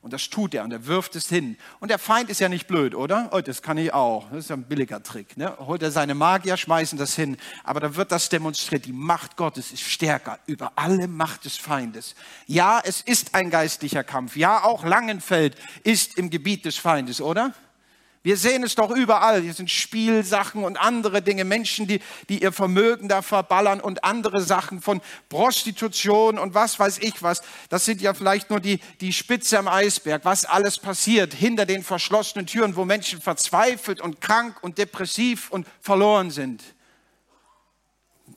Und 0.02 0.14
das 0.14 0.30
tut 0.32 0.56
er 0.56 0.64
und 0.64 0.72
er 0.72 0.88
wirft 0.88 1.16
es 1.16 1.30
hin. 1.30 1.58
Und 1.80 1.92
der 1.92 2.00
Feind 2.00 2.32
ist 2.32 2.40
ja 2.40 2.50
nicht 2.50 2.68
blöd, 2.68 2.96
oder? 2.96 3.30
Oh, 3.34 3.40
das 3.40 3.62
kann 3.62 3.78
ich 3.78 3.94
auch. 3.94 4.30
Das 4.30 4.40
ist 4.40 4.50
ja 4.50 4.56
ein 4.56 4.64
billiger 4.64 5.04
Trick. 5.04 5.38
Ne? 5.38 5.56
Holt 5.60 5.84
er 5.84 5.92
seine 5.92 6.16
Magier, 6.16 6.58
schmeißen 6.58 6.98
das 6.98 7.16
hin. 7.16 7.38
Aber 7.64 7.80
da 7.80 7.96
wird 7.96 8.12
das 8.12 8.28
demonstriert. 8.28 8.86
Die 8.86 8.94
Macht 8.94 9.38
Gottes 9.38 9.72
ist 9.72 9.84
stärker 9.84 10.40
über 10.48 10.72
alle 10.76 11.08
Macht 11.08 11.46
des 11.46 11.58
Feindes. 11.58 12.16
Ja, 12.48 12.82
es 12.84 13.02
ist 13.02 13.36
ein 13.36 13.52
geistlicher 13.52 14.04
Kampf. 14.04 14.36
Ja, 14.36 14.64
auch 14.64 14.84
Langenfeld 14.84 15.56
ist 15.84 16.18
im 16.18 16.32
Gebiet 16.32 16.66
des 16.66 16.78
Feindes, 16.78 17.22
oder? 17.22 17.54
Wir 18.24 18.38
sehen 18.38 18.62
es 18.64 18.76
doch 18.76 18.92
überall. 18.92 19.42
Hier 19.42 19.54
sind 19.54 19.72
Spielsachen 19.72 20.64
und 20.64 20.78
andere 20.78 21.24
Dinge, 21.24 21.44
Menschen, 21.44 21.88
die, 21.88 22.02
die 22.30 22.44
ihr 22.44 22.52
Vermögen 22.52 23.08
da 23.08 23.24
verballern 23.24 23.82
und 23.82 24.04
andere 24.04 24.42
Sachen 24.42 24.80
von 24.80 25.02
Prostitution 25.28 26.38
und 26.38 26.54
was 26.54 26.78
weiß 26.78 27.00
ich 27.00 27.24
was. 27.24 27.42
Das 27.70 27.86
sind 27.86 28.00
ja 28.00 28.14
vielleicht 28.14 28.52
nur 28.52 28.60
die, 28.60 28.80
die 29.00 29.12
Spitze 29.12 29.58
am 29.58 29.68
Eisberg, 29.68 30.24
was 30.24 30.46
alles 30.46 30.78
passiert 30.78 31.34
hinter 31.34 31.66
den 31.66 31.84
verschlossenen 31.84 32.46
Türen, 32.46 32.76
wo 32.76 32.86
Menschen 32.86 33.20
verzweifelt 33.20 34.02
und 34.02 34.22
krank 34.22 34.62
und 34.62 34.78
depressiv 34.78 35.50
und 35.50 35.66
verloren 35.80 36.30
sind. 36.30 36.64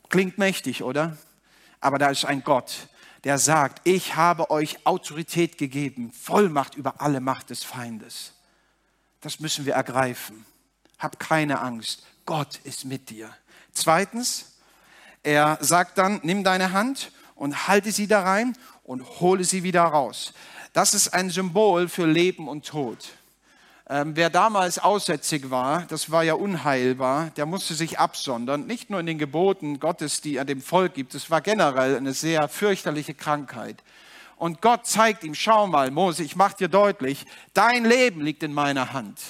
Klingt 0.09 0.39
mächtig, 0.39 0.83
oder? 0.83 1.19
Aber 1.81 1.99
da 1.99 2.09
ist 2.09 2.25
ein 2.25 2.43
Gott, 2.43 2.89
der 3.25 3.37
sagt, 3.37 3.87
ich 3.87 4.17
habe 4.17 4.51
euch 4.51 4.87
Autorität 4.87 5.59
gegeben, 5.59 6.11
Vollmacht 6.13 6.75
über 6.75 7.03
alle 7.03 7.21
Macht 7.21 7.51
des 7.51 7.65
Feindes. 7.65 8.34
Das 9.25 9.41
müssen 9.41 9.65
wir 9.65 9.73
ergreifen. 9.73 10.45
Hab 10.99 11.19
keine 11.19 11.61
Angst. 11.63 12.03
Gott 12.27 12.61
ist 12.65 12.85
mit 12.85 13.09
dir. 13.09 13.31
Zweitens, 13.73 14.59
er 15.23 15.57
sagt 15.63 15.97
dann, 15.97 16.21
nimm 16.23 16.45
deine 16.45 16.73
Hand 16.73 17.11
und 17.35 17.67
halte 17.67 17.91
sie 17.91 18.07
da 18.07 18.23
rein 18.23 18.55
und 18.83 19.03
hole 19.21 19.43
sie 19.45 19.63
wieder 19.63 19.83
raus. 19.83 20.35
Das 20.75 20.93
ist 20.93 21.09
ein 21.09 21.31
Symbol 21.31 21.89
für 21.89 22.05
Leben 22.05 22.49
und 22.49 22.67
Tod. 22.67 22.99
Ähm, 23.89 24.15
wer 24.15 24.29
damals 24.29 24.79
aussätzig 24.79 25.49
war, 25.49 25.87
das 25.87 26.11
war 26.11 26.23
ja 26.23 26.35
unheilbar, 26.35 27.31
der 27.31 27.47
musste 27.47 27.73
sich 27.73 27.99
absondern. 27.99 28.67
Nicht 28.67 28.91
nur 28.91 29.01
in 29.01 29.07
den 29.07 29.19
Geboten 29.19 29.81
Gottes, 29.81 30.21
die 30.21 30.37
er 30.37 30.45
dem 30.45 30.61
Volk 30.61 30.93
gibt, 30.93 31.15
es 31.15 31.31
war 31.31 31.41
generell 31.41 31.97
eine 31.97 32.13
sehr 32.13 32.47
fürchterliche 32.49 33.15
Krankheit. 33.15 33.83
Und 34.37 34.61
Gott 34.61 34.87
zeigt 34.87 35.25
ihm, 35.25 35.35
schau 35.35 35.67
mal, 35.67 35.91
Mose, 35.91 36.23
ich 36.23 36.37
mache 36.37 36.57
dir 36.57 36.69
deutlich, 36.69 37.25
dein 37.53 37.85
Leben 37.85 38.21
liegt 38.21 38.43
in 38.43 38.53
meiner 38.53 38.93
Hand. 38.93 39.21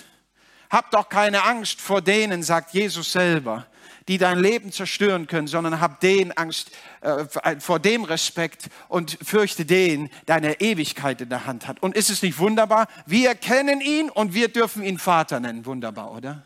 Hab 0.71 0.91
doch 0.91 1.09
keine 1.09 1.45
Angst 1.45 1.81
vor 1.81 2.03
denen, 2.03 2.43
sagt 2.43 2.75
Jesus 2.75 3.13
selber, 3.13 3.67
die 4.09 4.19
dein 4.19 4.39
Leben 4.39 4.73
zerstören 4.73 5.27
können, 5.27 5.47
sondern 5.47 5.81
hab 5.81 6.01
den 6.01 6.37
Angst 6.37 6.73
äh, 7.01 7.27
vor 7.61 7.79
dem 7.79 8.05
Respekt 8.05 8.69
und 8.89 9.19
fürchte 9.23 9.65
den, 9.65 10.11
der 10.27 10.37
eine 10.37 10.61
Ewigkeit 10.61 11.21
in 11.21 11.29
der 11.29 11.47
Hand 11.47 11.69
hat. 11.69 11.83
Und 11.83 11.97
ist 11.97 12.11
es 12.11 12.23
nicht 12.23 12.39
wunderbar? 12.39 12.89
Wir 13.07 13.35
kennen 13.35 13.81
ihn 13.81 14.11
und 14.11 14.35
wir 14.35 14.49
dürfen 14.49 14.83
ihn 14.83 14.99
Vater 14.99 15.41
nennen. 15.41 15.65
Wunderbar, 15.65 16.13
oder? 16.13 16.43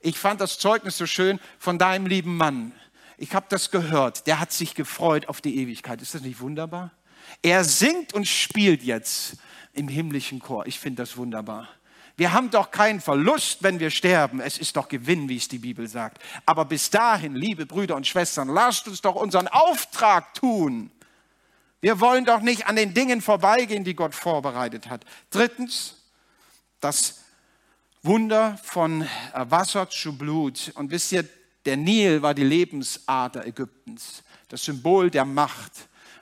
Ich 0.00 0.18
fand 0.18 0.40
das 0.40 0.58
Zeugnis 0.58 0.96
so 0.96 1.06
schön 1.06 1.40
von 1.58 1.78
deinem 1.78 2.06
lieben 2.06 2.36
Mann. 2.36 2.72
Ich 3.18 3.34
habe 3.34 3.46
das 3.48 3.70
gehört. 3.70 4.26
Der 4.26 4.40
hat 4.40 4.52
sich 4.52 4.74
gefreut 4.74 5.28
auf 5.28 5.40
die 5.40 5.58
Ewigkeit. 5.58 6.00
Ist 6.02 6.14
das 6.14 6.22
nicht 6.22 6.40
wunderbar? 6.40 6.90
Er 7.42 7.64
singt 7.64 8.14
und 8.14 8.26
spielt 8.26 8.82
jetzt 8.82 9.36
im 9.72 9.88
himmlischen 9.88 10.40
Chor. 10.40 10.66
Ich 10.66 10.78
finde 10.78 11.02
das 11.02 11.16
wunderbar. 11.16 11.68
Wir 12.16 12.32
haben 12.32 12.50
doch 12.50 12.70
keinen 12.70 13.00
Verlust, 13.00 13.62
wenn 13.62 13.78
wir 13.78 13.90
sterben. 13.90 14.40
Es 14.40 14.56
ist 14.56 14.76
doch 14.76 14.88
Gewinn, 14.88 15.28
wie 15.28 15.36
es 15.36 15.48
die 15.48 15.58
Bibel 15.58 15.86
sagt. 15.86 16.22
Aber 16.46 16.64
bis 16.64 16.88
dahin, 16.88 17.34
liebe 17.34 17.66
Brüder 17.66 17.94
und 17.94 18.06
Schwestern, 18.06 18.48
lasst 18.48 18.88
uns 18.88 19.02
doch 19.02 19.14
unseren 19.14 19.48
Auftrag 19.48 20.32
tun. 20.32 20.90
Wir 21.82 22.00
wollen 22.00 22.24
doch 22.24 22.40
nicht 22.40 22.66
an 22.66 22.76
den 22.76 22.94
Dingen 22.94 23.20
vorbeigehen, 23.20 23.84
die 23.84 23.94
Gott 23.94 24.14
vorbereitet 24.14 24.88
hat. 24.88 25.04
Drittens, 25.28 25.96
das 26.80 27.20
Wunder 28.02 28.58
von 28.62 29.06
Wasser 29.34 29.90
zu 29.90 30.16
Blut. 30.16 30.72
Und 30.74 30.90
wisst 30.90 31.12
ihr, 31.12 31.28
der 31.66 31.76
Nil 31.76 32.22
war 32.22 32.32
die 32.32 32.44
Lebensader 32.44 33.46
Ägyptens, 33.46 34.22
das 34.48 34.64
Symbol 34.64 35.10
der 35.10 35.26
Macht. 35.26 35.72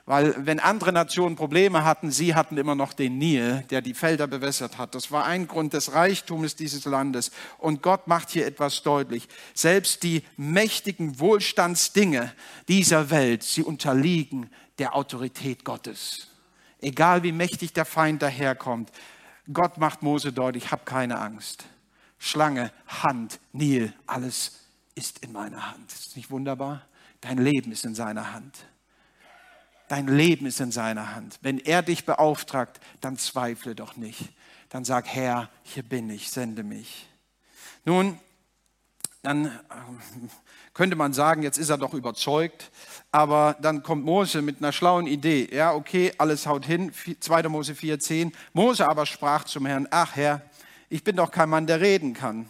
Weil 0.07 0.35
wenn 0.45 0.59
andere 0.59 0.91
Nationen 0.91 1.35
Probleme 1.35 1.83
hatten, 1.83 2.11
sie 2.11 2.35
hatten 2.35 2.57
immer 2.57 2.75
noch 2.75 2.93
den 2.93 3.17
Nil, 3.17 3.63
der 3.71 3.81
die 3.81 3.95
Felder 3.95 4.27
bewässert 4.27 4.77
hat. 4.77 4.93
Das 4.93 5.11
war 5.11 5.25
ein 5.25 5.47
Grund 5.47 5.73
des 5.73 5.93
Reichtums 5.93 6.55
dieses 6.55 6.85
Landes. 6.85 7.31
Und 7.57 7.81
Gott 7.81 8.05
macht 8.07 8.29
hier 8.29 8.45
etwas 8.45 8.83
deutlich. 8.83 9.27
Selbst 9.55 10.03
die 10.03 10.23
mächtigen 10.37 11.19
Wohlstandsdinge 11.19 12.31
dieser 12.67 13.09
Welt, 13.09 13.41
sie 13.41 13.63
unterliegen 13.63 14.51
der 14.77 14.95
Autorität 14.95 15.65
Gottes. 15.65 16.27
Egal 16.81 17.23
wie 17.23 17.31
mächtig 17.31 17.73
der 17.73 17.85
Feind 17.85 18.21
daherkommt. 18.21 18.91
Gott 19.51 19.79
macht 19.79 20.03
Mose 20.03 20.31
deutlich, 20.31 20.71
hab 20.71 20.85
keine 20.85 21.19
Angst. 21.19 21.65
Schlange, 22.19 22.71
Hand, 22.87 23.39
Nil, 23.53 23.91
alles 24.05 24.59
ist 24.93 25.19
in 25.23 25.31
meiner 25.31 25.71
Hand. 25.71 25.91
Ist 25.91 26.15
nicht 26.15 26.29
wunderbar? 26.29 26.83
Dein 27.21 27.39
Leben 27.39 27.71
ist 27.71 27.85
in 27.85 27.95
seiner 27.95 28.33
Hand. 28.33 28.67
Dein 29.87 30.07
Leben 30.07 30.45
ist 30.45 30.59
in 30.59 30.71
seiner 30.71 31.15
Hand. 31.15 31.37
Wenn 31.41 31.59
er 31.59 31.81
dich 31.81 32.05
beauftragt, 32.05 32.79
dann 33.01 33.17
zweifle 33.17 33.75
doch 33.75 33.95
nicht. 33.95 34.29
Dann 34.69 34.83
sag, 34.83 35.07
Herr, 35.07 35.49
hier 35.63 35.83
bin 35.83 36.09
ich, 36.09 36.31
sende 36.31 36.63
mich. 36.63 37.07
Nun, 37.85 38.19
dann 39.21 39.45
äh, 39.45 39.49
könnte 40.73 40.95
man 40.95 41.13
sagen, 41.13 41.43
jetzt 41.43 41.57
ist 41.57 41.69
er 41.69 41.77
doch 41.77 41.93
überzeugt, 41.93 42.71
aber 43.11 43.55
dann 43.61 43.83
kommt 43.83 44.05
Mose 44.05 44.41
mit 44.41 44.57
einer 44.59 44.71
schlauen 44.71 45.07
Idee. 45.07 45.49
Ja, 45.51 45.73
okay, 45.73 46.13
alles 46.17 46.47
haut 46.47 46.65
hin, 46.65 46.91
2. 47.19 47.43
Mose 47.43 47.73
4,10. 47.73 48.31
Mose 48.53 48.87
aber 48.87 49.05
sprach 49.05 49.43
zum 49.45 49.65
Herrn, 49.65 49.87
ach 49.91 50.15
Herr, 50.15 50.41
ich 50.89 51.03
bin 51.03 51.15
doch 51.15 51.31
kein 51.31 51.49
Mann, 51.49 51.67
der 51.67 51.81
reden 51.81 52.13
kann 52.13 52.49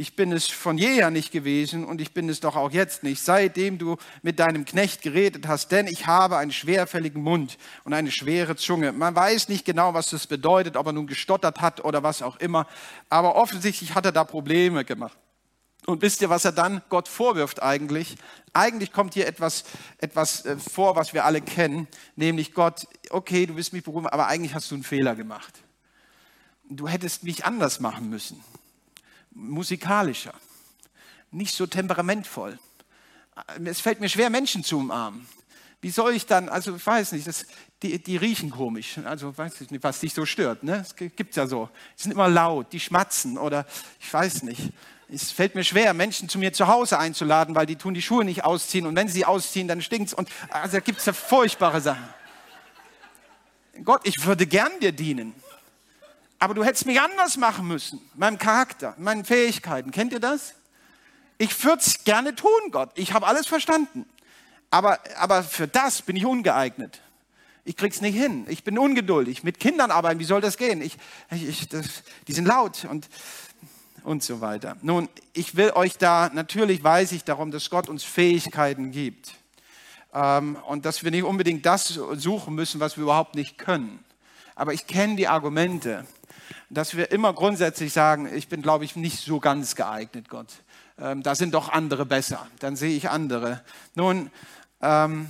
ich 0.00 0.16
bin 0.16 0.32
es 0.32 0.46
von 0.46 0.78
jeher 0.78 1.10
nicht 1.10 1.30
gewesen 1.30 1.84
und 1.84 2.00
ich 2.00 2.14
bin 2.14 2.30
es 2.30 2.40
doch 2.40 2.56
auch 2.56 2.70
jetzt 2.70 3.02
nicht, 3.02 3.22
seitdem 3.22 3.76
du 3.76 3.98
mit 4.22 4.38
deinem 4.38 4.64
Knecht 4.64 5.02
geredet 5.02 5.46
hast, 5.46 5.72
denn 5.72 5.86
ich 5.86 6.06
habe 6.06 6.38
einen 6.38 6.52
schwerfälligen 6.52 7.22
Mund 7.22 7.58
und 7.84 7.92
eine 7.92 8.10
schwere 8.10 8.56
Zunge. 8.56 8.92
Man 8.92 9.14
weiß 9.14 9.50
nicht 9.50 9.66
genau, 9.66 9.92
was 9.92 10.08
das 10.08 10.26
bedeutet, 10.26 10.78
ob 10.78 10.86
er 10.86 10.92
nun 10.94 11.06
gestottert 11.06 11.60
hat 11.60 11.84
oder 11.84 12.02
was 12.02 12.22
auch 12.22 12.36
immer, 12.36 12.66
aber 13.10 13.36
offensichtlich 13.36 13.94
hat 13.94 14.06
er 14.06 14.12
da 14.12 14.24
Probleme 14.24 14.86
gemacht. 14.86 15.18
Und 15.84 16.00
wisst 16.00 16.22
ihr, 16.22 16.30
was 16.30 16.46
er 16.46 16.52
dann 16.52 16.80
Gott 16.88 17.06
vorwirft 17.06 17.62
eigentlich? 17.62 18.16
Eigentlich 18.54 18.92
kommt 18.92 19.12
hier 19.12 19.26
etwas, 19.26 19.64
etwas 19.98 20.46
äh, 20.46 20.56
vor, 20.56 20.96
was 20.96 21.12
wir 21.12 21.26
alle 21.26 21.42
kennen, 21.42 21.88
nämlich 22.16 22.54
Gott, 22.54 22.86
okay, 23.10 23.44
du 23.44 23.54
bist 23.54 23.74
mich 23.74 23.84
berufen, 23.84 24.06
aber 24.06 24.28
eigentlich 24.28 24.54
hast 24.54 24.70
du 24.70 24.76
einen 24.76 24.84
Fehler 24.84 25.14
gemacht. 25.14 25.60
Du 26.70 26.88
hättest 26.88 27.22
mich 27.22 27.44
anders 27.44 27.80
machen 27.80 28.08
müssen 28.08 28.42
musikalischer, 29.30 30.34
nicht 31.30 31.54
so 31.54 31.66
temperamentvoll. 31.66 32.58
Es 33.64 33.80
fällt 33.80 34.00
mir 34.00 34.08
schwer, 34.08 34.30
Menschen 34.30 34.64
zu 34.64 34.78
umarmen. 34.78 35.26
Wie 35.82 35.90
soll 35.90 36.14
ich 36.14 36.26
dann, 36.26 36.48
also 36.50 36.76
ich 36.76 36.86
weiß 36.86 37.12
nicht, 37.12 37.26
das, 37.26 37.46
die, 37.82 38.02
die 38.02 38.16
riechen 38.18 38.50
komisch, 38.50 38.98
also 38.98 39.36
weiß 39.36 39.62
ich 39.62 39.70
nicht, 39.70 39.82
was 39.82 40.00
dich 40.00 40.12
so 40.12 40.26
stört. 40.26 40.62
Ne? 40.62 40.76
Es 40.76 40.94
gibt 40.94 41.36
ja 41.36 41.46
so, 41.46 41.70
die 41.96 42.02
sind 42.02 42.12
immer 42.12 42.28
laut, 42.28 42.72
die 42.72 42.80
schmatzen 42.80 43.38
oder 43.38 43.66
ich 43.98 44.12
weiß 44.12 44.42
nicht. 44.42 44.72
Es 45.08 45.32
fällt 45.32 45.54
mir 45.54 45.64
schwer, 45.64 45.94
Menschen 45.94 46.28
zu 46.28 46.38
mir 46.38 46.52
zu 46.52 46.68
Hause 46.68 46.98
einzuladen, 46.98 47.54
weil 47.54 47.66
die 47.66 47.76
tun 47.76 47.94
die 47.94 48.02
Schuhe 48.02 48.24
nicht 48.24 48.44
ausziehen 48.44 48.86
und 48.86 48.94
wenn 48.94 49.08
sie 49.08 49.24
ausziehen, 49.24 49.68
dann 49.68 49.80
stinkt's 49.80 50.12
und 50.12 50.28
also 50.50 50.76
da 50.76 50.80
gibt's 50.80 51.06
ja 51.06 51.14
furchtbare 51.14 51.80
Sachen. 51.80 52.08
Gott, 53.82 54.02
ich 54.04 54.26
würde 54.26 54.46
gern 54.46 54.72
dir 54.80 54.92
dienen. 54.92 55.34
Aber 56.40 56.54
du 56.54 56.64
hättest 56.64 56.86
mich 56.86 57.00
anders 57.00 57.36
machen 57.36 57.68
müssen. 57.68 58.00
Meinem 58.14 58.38
Charakter, 58.38 58.94
meinen 58.98 59.24
Fähigkeiten. 59.24 59.90
Kennt 59.90 60.12
ihr 60.12 60.20
das? 60.20 60.54
Ich 61.36 61.62
würde 61.64 61.82
es 61.82 62.02
gerne 62.02 62.34
tun, 62.34 62.50
Gott. 62.70 62.90
Ich 62.94 63.12
habe 63.12 63.26
alles 63.26 63.46
verstanden. 63.46 64.06
Aber, 64.70 64.98
aber 65.16 65.42
für 65.42 65.68
das 65.68 66.00
bin 66.00 66.16
ich 66.16 66.24
ungeeignet. 66.24 67.00
Ich 67.64 67.76
krieg's 67.76 68.00
nicht 68.00 68.16
hin. 68.16 68.46
Ich 68.48 68.64
bin 68.64 68.78
ungeduldig. 68.78 69.44
Mit 69.44 69.60
Kindern 69.60 69.90
arbeiten, 69.90 70.18
wie 70.18 70.24
soll 70.24 70.40
das 70.40 70.56
gehen? 70.56 70.80
Ich, 70.80 70.96
ich, 71.30 71.68
das, 71.68 72.02
die 72.26 72.32
sind 72.32 72.46
laut 72.46 72.86
und, 72.86 73.08
und 74.02 74.22
so 74.22 74.40
weiter. 74.40 74.78
Nun, 74.80 75.10
ich 75.34 75.56
will 75.56 75.72
euch 75.72 75.98
da, 75.98 76.30
natürlich 76.32 76.82
weiß 76.82 77.12
ich 77.12 77.24
darum, 77.24 77.50
dass 77.50 77.68
Gott 77.68 77.90
uns 77.90 78.02
Fähigkeiten 78.02 78.92
gibt. 78.92 79.34
Ähm, 80.14 80.56
und 80.66 80.86
dass 80.86 81.04
wir 81.04 81.10
nicht 81.10 81.24
unbedingt 81.24 81.66
das 81.66 81.88
suchen 81.88 82.54
müssen, 82.54 82.80
was 82.80 82.96
wir 82.96 83.02
überhaupt 83.02 83.34
nicht 83.34 83.58
können. 83.58 84.02
Aber 84.54 84.72
ich 84.72 84.86
kenne 84.86 85.16
die 85.16 85.28
Argumente, 85.28 86.06
dass 86.68 86.96
wir 86.96 87.10
immer 87.10 87.32
grundsätzlich 87.32 87.92
sagen, 87.92 88.28
ich 88.32 88.48
bin, 88.48 88.62
glaube 88.62 88.84
ich, 88.84 88.96
nicht 88.96 89.20
so 89.20 89.40
ganz 89.40 89.74
geeignet, 89.74 90.28
Gott. 90.28 90.48
Ähm, 90.98 91.22
da 91.22 91.34
sind 91.34 91.54
doch 91.54 91.68
andere 91.68 92.06
besser. 92.06 92.46
Dann 92.58 92.76
sehe 92.76 92.96
ich 92.96 93.08
andere. 93.10 93.62
Nun, 93.94 94.30
ähm, 94.80 95.28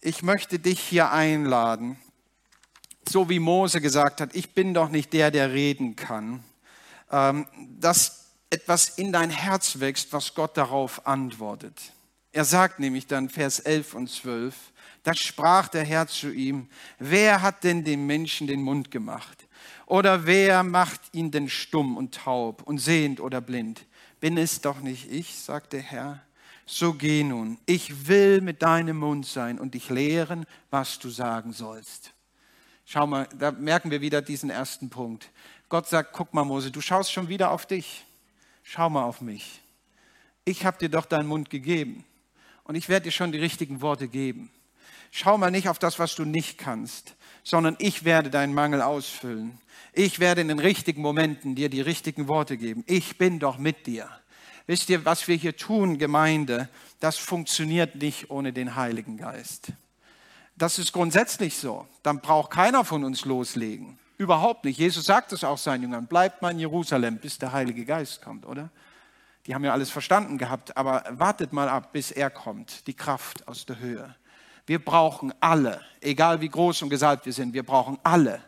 ich 0.00 0.22
möchte 0.22 0.58
dich 0.58 0.80
hier 0.80 1.12
einladen, 1.12 1.96
so 3.08 3.28
wie 3.28 3.38
Mose 3.38 3.80
gesagt 3.80 4.20
hat, 4.20 4.34
ich 4.34 4.54
bin 4.54 4.74
doch 4.74 4.88
nicht 4.88 5.12
der, 5.12 5.30
der 5.30 5.52
reden 5.52 5.96
kann, 5.96 6.42
ähm, 7.10 7.46
dass 7.78 8.26
etwas 8.50 8.88
in 8.90 9.12
dein 9.12 9.30
Herz 9.30 9.80
wächst, 9.80 10.12
was 10.12 10.34
Gott 10.34 10.56
darauf 10.56 11.06
antwortet. 11.06 11.92
Er 12.32 12.44
sagt 12.44 12.80
nämlich 12.80 13.06
dann 13.06 13.28
Vers 13.28 13.60
11 13.60 13.94
und 13.94 14.10
12, 14.10 14.54
da 15.02 15.14
sprach 15.14 15.68
der 15.68 15.84
Herr 15.84 16.06
zu 16.06 16.30
ihm, 16.30 16.68
wer 16.98 17.42
hat 17.42 17.64
denn 17.64 17.84
dem 17.84 18.06
Menschen 18.06 18.46
den 18.46 18.62
Mund 18.62 18.90
gemacht? 18.90 19.41
Oder 19.86 20.26
wer 20.26 20.62
macht 20.62 21.00
ihn 21.12 21.30
denn 21.30 21.48
stumm 21.48 21.96
und 21.96 22.14
taub 22.14 22.62
und 22.62 22.78
sehend 22.78 23.20
oder 23.20 23.40
blind? 23.40 23.86
Bin 24.20 24.38
es 24.38 24.60
doch 24.60 24.80
nicht 24.80 25.10
ich, 25.10 25.36
sagt 25.38 25.72
der 25.72 25.82
Herr. 25.82 26.22
So 26.64 26.94
geh 26.94 27.24
nun, 27.24 27.58
ich 27.66 28.06
will 28.06 28.40
mit 28.40 28.62
deinem 28.62 28.98
Mund 28.98 29.26
sein 29.26 29.58
und 29.58 29.74
dich 29.74 29.90
lehren, 29.90 30.46
was 30.70 30.98
du 30.98 31.10
sagen 31.10 31.52
sollst. 31.52 32.12
Schau 32.84 33.06
mal, 33.06 33.28
da 33.38 33.50
merken 33.50 33.90
wir 33.90 34.00
wieder 34.00 34.22
diesen 34.22 34.50
ersten 34.50 34.88
Punkt. 34.88 35.30
Gott 35.68 35.88
sagt, 35.88 36.12
guck 36.12 36.32
mal 36.34 36.44
Mose, 36.44 36.70
du 36.70 36.80
schaust 36.80 37.12
schon 37.12 37.28
wieder 37.28 37.50
auf 37.50 37.66
dich. 37.66 38.04
Schau 38.62 38.90
mal 38.90 39.04
auf 39.04 39.20
mich. 39.20 39.60
Ich 40.44 40.64
habe 40.64 40.78
dir 40.78 40.88
doch 40.88 41.06
deinen 41.06 41.28
Mund 41.28 41.50
gegeben 41.50 42.04
und 42.64 42.74
ich 42.74 42.88
werde 42.88 43.04
dir 43.04 43.12
schon 43.12 43.32
die 43.32 43.38
richtigen 43.38 43.80
Worte 43.80 44.08
geben. 44.08 44.50
Schau 45.10 45.38
mal 45.38 45.50
nicht 45.50 45.68
auf 45.68 45.78
das, 45.78 45.98
was 45.98 46.14
du 46.14 46.24
nicht 46.24 46.58
kannst, 46.58 47.14
sondern 47.44 47.76
ich 47.78 48.04
werde 48.04 48.30
deinen 48.30 48.54
Mangel 48.54 48.82
ausfüllen. 48.82 49.58
Ich 49.92 50.20
werde 50.20 50.40
in 50.40 50.48
den 50.48 50.58
richtigen 50.58 51.02
Momenten 51.02 51.54
dir 51.54 51.68
die 51.68 51.82
richtigen 51.82 52.28
Worte 52.28 52.56
geben. 52.56 52.82
Ich 52.86 53.18
bin 53.18 53.38
doch 53.38 53.58
mit 53.58 53.86
dir. 53.86 54.08
Wisst 54.66 54.88
ihr, 54.88 55.04
was 55.04 55.28
wir 55.28 55.36
hier 55.36 55.56
tun, 55.56 55.98
Gemeinde, 55.98 56.68
das 57.00 57.18
funktioniert 57.18 57.96
nicht 57.96 58.30
ohne 58.30 58.52
den 58.52 58.76
Heiligen 58.76 59.16
Geist. 59.16 59.72
Das 60.56 60.78
ist 60.78 60.92
grundsätzlich 60.92 61.56
so. 61.56 61.86
Dann 62.02 62.20
braucht 62.20 62.52
keiner 62.52 62.84
von 62.84 63.04
uns 63.04 63.24
loslegen. 63.24 63.98
Überhaupt 64.18 64.64
nicht. 64.64 64.78
Jesus 64.78 65.04
sagt 65.04 65.32
es 65.32 65.42
auch 65.42 65.58
seinen 65.58 65.82
Jüngern, 65.82 66.06
bleibt 66.06 66.42
mal 66.42 66.52
in 66.52 66.60
Jerusalem, 66.60 67.18
bis 67.18 67.38
der 67.38 67.52
Heilige 67.52 67.84
Geist 67.84 68.22
kommt, 68.22 68.46
oder? 68.46 68.70
Die 69.46 69.54
haben 69.54 69.64
ja 69.64 69.72
alles 69.72 69.90
verstanden 69.90 70.38
gehabt, 70.38 70.76
aber 70.76 71.04
wartet 71.10 71.52
mal 71.52 71.68
ab, 71.68 71.92
bis 71.92 72.12
er 72.12 72.30
kommt, 72.30 72.86
die 72.86 72.94
Kraft 72.94 73.48
aus 73.48 73.66
der 73.66 73.80
Höhe. 73.80 74.14
Wir 74.66 74.84
brauchen 74.84 75.32
alle, 75.40 75.80
egal 76.00 76.40
wie 76.40 76.48
groß 76.48 76.82
und 76.82 76.90
gesalbt 76.90 77.26
wir 77.26 77.32
sind, 77.32 77.52
wir 77.52 77.64
brauchen 77.64 77.98
alle 78.02 78.42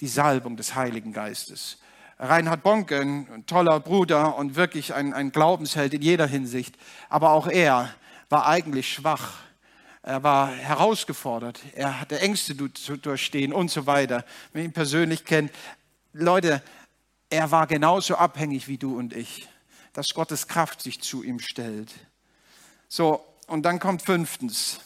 die 0.00 0.08
Salbung 0.08 0.56
des 0.56 0.74
Heiligen 0.74 1.12
Geistes. 1.12 1.78
Reinhard 2.18 2.62
Bonke, 2.62 3.00
ein 3.00 3.44
toller 3.46 3.78
Bruder 3.78 4.36
und 4.36 4.56
wirklich 4.56 4.94
ein, 4.94 5.12
ein 5.12 5.32
Glaubensheld 5.32 5.92
in 5.94 6.02
jeder 6.02 6.26
Hinsicht, 6.26 6.76
aber 7.08 7.30
auch 7.30 7.46
er 7.46 7.94
war 8.28 8.46
eigentlich 8.46 8.92
schwach. 8.92 9.34
Er 10.02 10.22
war 10.22 10.50
herausgefordert, 10.50 11.60
er 11.74 12.00
hatte 12.00 12.20
Ängste 12.20 12.72
zu 12.72 12.96
durchstehen 12.96 13.52
und 13.52 13.70
so 13.70 13.86
weiter. 13.86 14.24
Wenn 14.52 14.62
ihr 14.62 14.68
ihn 14.68 14.72
persönlich 14.72 15.24
kennt, 15.24 15.50
Leute, 16.12 16.62
er 17.28 17.50
war 17.50 17.66
genauso 17.66 18.14
abhängig 18.14 18.68
wie 18.68 18.78
du 18.78 18.96
und 18.96 19.12
ich, 19.12 19.48
dass 19.92 20.14
Gottes 20.14 20.46
Kraft 20.46 20.80
sich 20.80 21.00
zu 21.00 21.22
ihm 21.22 21.40
stellt. 21.40 21.92
So, 22.88 23.26
und 23.48 23.64
dann 23.64 23.80
kommt 23.80 24.02
fünftens. 24.02 24.80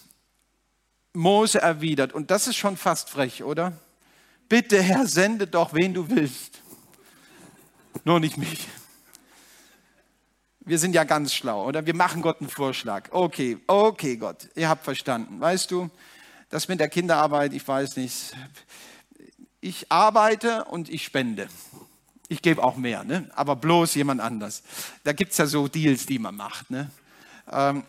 Mose 1.13 1.61
erwidert, 1.61 2.13
und 2.13 2.31
das 2.31 2.47
ist 2.47 2.57
schon 2.57 2.77
fast 2.77 3.11
frech, 3.11 3.43
oder? 3.43 3.73
Bitte, 4.49 4.83
Herr, 4.83 5.07
sende 5.07 5.47
doch, 5.47 5.75
wen 5.75 5.95
du 5.95 6.09
willst. 6.09 6.61
Nur 8.05 8.21
nicht 8.21 8.37
mich. 8.37 8.69
Wir 10.61 10.79
sind 10.79 10.95
ja 10.95 11.05
ganz 11.05 11.35
schlau, 11.35 11.67
oder? 11.67 11.87
Wir 11.87 11.95
machen 11.95 12.23
Gott 12.23 12.41
einen 12.41 12.51
Vorschlag. 12.51 13.09
Okay, 13.11 13.59
okay, 13.67 14.17
Gott, 14.17 14.49
ihr 14.55 14.69
habt 14.69 14.85
verstanden. 14.85 15.41
Weißt 15.41 15.71
du, 15.71 15.91
das 16.49 16.69
mit 16.69 16.81
der 16.81 16.89
Kinderarbeit, 16.89 17.53
ich 17.53 17.67
weiß 17.67 17.97
nicht. 17.97 18.33
Ich 19.61 19.91
arbeite 19.91 20.65
und 20.67 20.89
ich 20.89 21.05
spende. 21.05 21.49
Ich 22.29 22.43
gebe 22.43 22.63
auch 22.63 22.77
mehr, 22.77 23.03
ne? 23.03 23.29
aber 23.35 23.57
bloß 23.57 23.95
jemand 23.97 24.21
anders. 24.21 24.63
Da 25.03 25.13
gibt 25.13 25.33
es 25.33 25.39
ja 25.39 25.47
so 25.47 25.67
Deals, 25.67 26.07
die 26.07 26.19
man 26.19 26.37
macht. 26.37 26.71
Ne? 26.71 26.91
Ähm, 27.51 27.83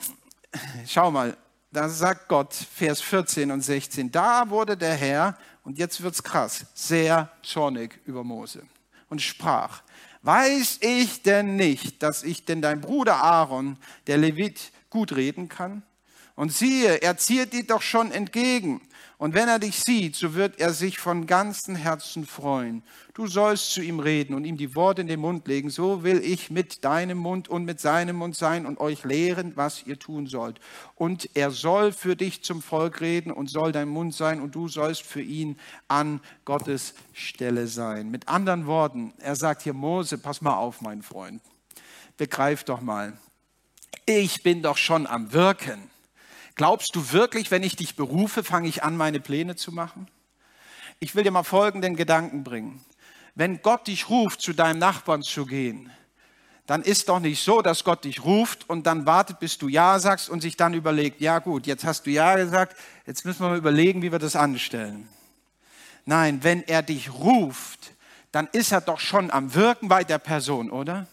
schau 0.88 1.12
mal, 1.12 1.38
da 1.72 1.88
sagt 1.88 2.28
Gott, 2.28 2.54
Vers 2.54 3.02
14 3.02 3.50
und 3.52 3.62
16, 3.62 4.12
da 4.12 4.50
wurde 4.50 4.76
der 4.76 4.96
Herr, 4.96 5.38
und 5.64 5.78
jetzt 5.78 6.02
wird 6.02 6.14
es 6.14 6.24
krass, 6.24 6.66
sehr 6.74 7.32
zornig 7.44 8.00
über 8.06 8.24
Mose 8.24 8.64
und 9.10 9.22
sprach, 9.22 9.82
weiß 10.22 10.80
ich 10.82 11.22
denn 11.24 11.56
nicht, 11.56 12.04
dass 12.04 12.24
ich 12.24 12.46
denn 12.46 12.62
dein 12.62 12.82
Bruder 12.82 13.18
Aaron, 13.18 13.78
der 14.08 14.18
Levit, 14.18 14.72
gut 14.90 15.16
reden 15.16 15.48
kann? 15.50 15.84
Und 16.42 16.52
siehe, 16.52 17.04
er 17.04 17.18
zieht 17.18 17.54
dir 17.54 17.68
doch 17.68 17.84
schon 17.84 18.12
entgegen. 18.12 18.82
Und 19.20 19.36
wenn 19.36 19.48
er 19.48 19.60
dich 19.60 19.80
sieht, 19.80 20.16
so 20.16 20.34
wird 20.34 20.60
er 20.60 20.74
sich 20.74 20.98
von 20.98 21.28
ganzem 21.28 21.76
Herzen 21.76 22.26
freuen. 22.26 22.82
Du 23.14 23.28
sollst 23.28 23.74
zu 23.74 23.82
ihm 23.84 24.00
reden 24.00 24.34
und 24.34 24.46
ihm 24.46 24.58
die 24.58 24.74
Worte 24.74 25.02
in 25.02 25.08
den 25.08 25.20
Mund 25.20 25.48
legen. 25.48 25.70
So 25.70 26.02
will 26.02 26.18
ich 26.18 26.50
mit 26.50 26.84
deinem 26.84 27.20
Mund 27.20 27.48
und 27.48 27.64
mit 27.64 27.80
seinem 27.80 28.16
Mund 28.16 28.36
sein 28.36 28.66
und 28.66 28.80
euch 28.80 29.04
lehren, 29.04 29.52
was 29.54 29.86
ihr 29.86 30.00
tun 30.00 30.26
sollt. 30.26 30.60
Und 30.96 31.30
er 31.36 31.52
soll 31.52 31.92
für 31.92 32.16
dich 32.16 32.44
zum 32.44 32.64
Volk 32.64 33.02
reden 33.02 33.32
und 33.32 33.52
soll 33.52 33.72
dein 33.72 33.90
Mund 33.90 34.16
sein 34.16 34.42
und 34.42 34.56
du 34.56 34.68
sollst 34.68 35.04
für 35.04 35.22
ihn 35.22 35.60
an 35.90 36.22
Gottes 36.44 36.96
Stelle 37.14 37.68
sein. 37.68 38.10
Mit 38.10 38.30
anderen 38.30 38.66
Worten, 38.66 39.14
er 39.20 39.36
sagt 39.36 39.62
hier, 39.62 39.74
Mose, 39.74 40.18
pass 40.18 40.42
mal 40.42 40.56
auf, 40.56 40.82
mein 40.82 41.04
Freund. 41.04 41.40
Begreif 42.18 42.64
doch 42.64 42.82
mal. 42.82 43.14
Ich 44.08 44.42
bin 44.42 44.64
doch 44.64 44.78
schon 44.78 45.06
am 45.06 45.34
Wirken. 45.34 45.92
Glaubst 46.56 46.96
du 46.96 47.12
wirklich, 47.12 47.52
wenn 47.52 47.64
ich 47.64 47.76
dich 47.76 47.96
berufe, 47.96 48.44
fange 48.44 48.68
ich 48.68 48.84
an, 48.84 48.98
meine 48.98 49.20
Pläne 49.20 49.56
zu 49.56 49.72
machen? 49.72 50.08
Ich 51.00 51.16
will 51.16 51.24
dir 51.24 51.32
mal 51.32 51.44
folgenden 51.44 51.96
Gedanken 51.96 52.44
bringen. 52.44 52.84
Wenn 53.36 53.62
Gott 53.62 53.88
dich 53.88 54.10
ruft, 54.10 54.42
zu 54.42 54.54
deinem 54.54 54.80
Nachbarn 54.80 55.24
zu 55.24 55.46
gehen, 55.46 55.92
dann 56.68 56.84
ist 56.84 57.10
doch 57.10 57.20
nicht 57.20 57.44
so, 57.44 57.62
dass 57.62 57.84
Gott 57.84 58.04
dich 58.04 58.24
ruft 58.24 58.70
und 58.70 58.86
dann 58.86 59.06
wartet, 59.06 59.40
bis 59.40 59.58
du 59.58 59.68
Ja 59.68 60.00
sagst 60.00 60.30
und 60.30 60.42
sich 60.42 60.58
dann 60.58 60.74
überlegt, 60.74 61.20
ja 61.20 61.40
gut, 61.40 61.68
jetzt 61.68 61.84
hast 61.84 62.06
du 62.06 62.12
Ja 62.12 62.36
gesagt, 62.36 62.78
jetzt 63.06 63.26
müssen 63.26 63.42
wir 63.42 63.50
mal 63.50 63.58
überlegen, 63.58 64.02
wie 64.02 64.12
wir 64.12 64.20
das 64.20 64.36
anstellen. 64.36 65.10
Nein, 66.06 66.44
wenn 66.44 66.64
er 66.64 66.82
dich 66.82 67.12
ruft, 67.12 67.94
dann 68.32 68.48
ist 68.52 68.72
er 68.72 68.82
doch 68.82 69.00
schon 69.00 69.32
am 69.32 69.54
Wirken 69.54 69.88
bei 69.88 70.04
der 70.04 70.20
Person, 70.20 70.72
oder? 70.72 71.08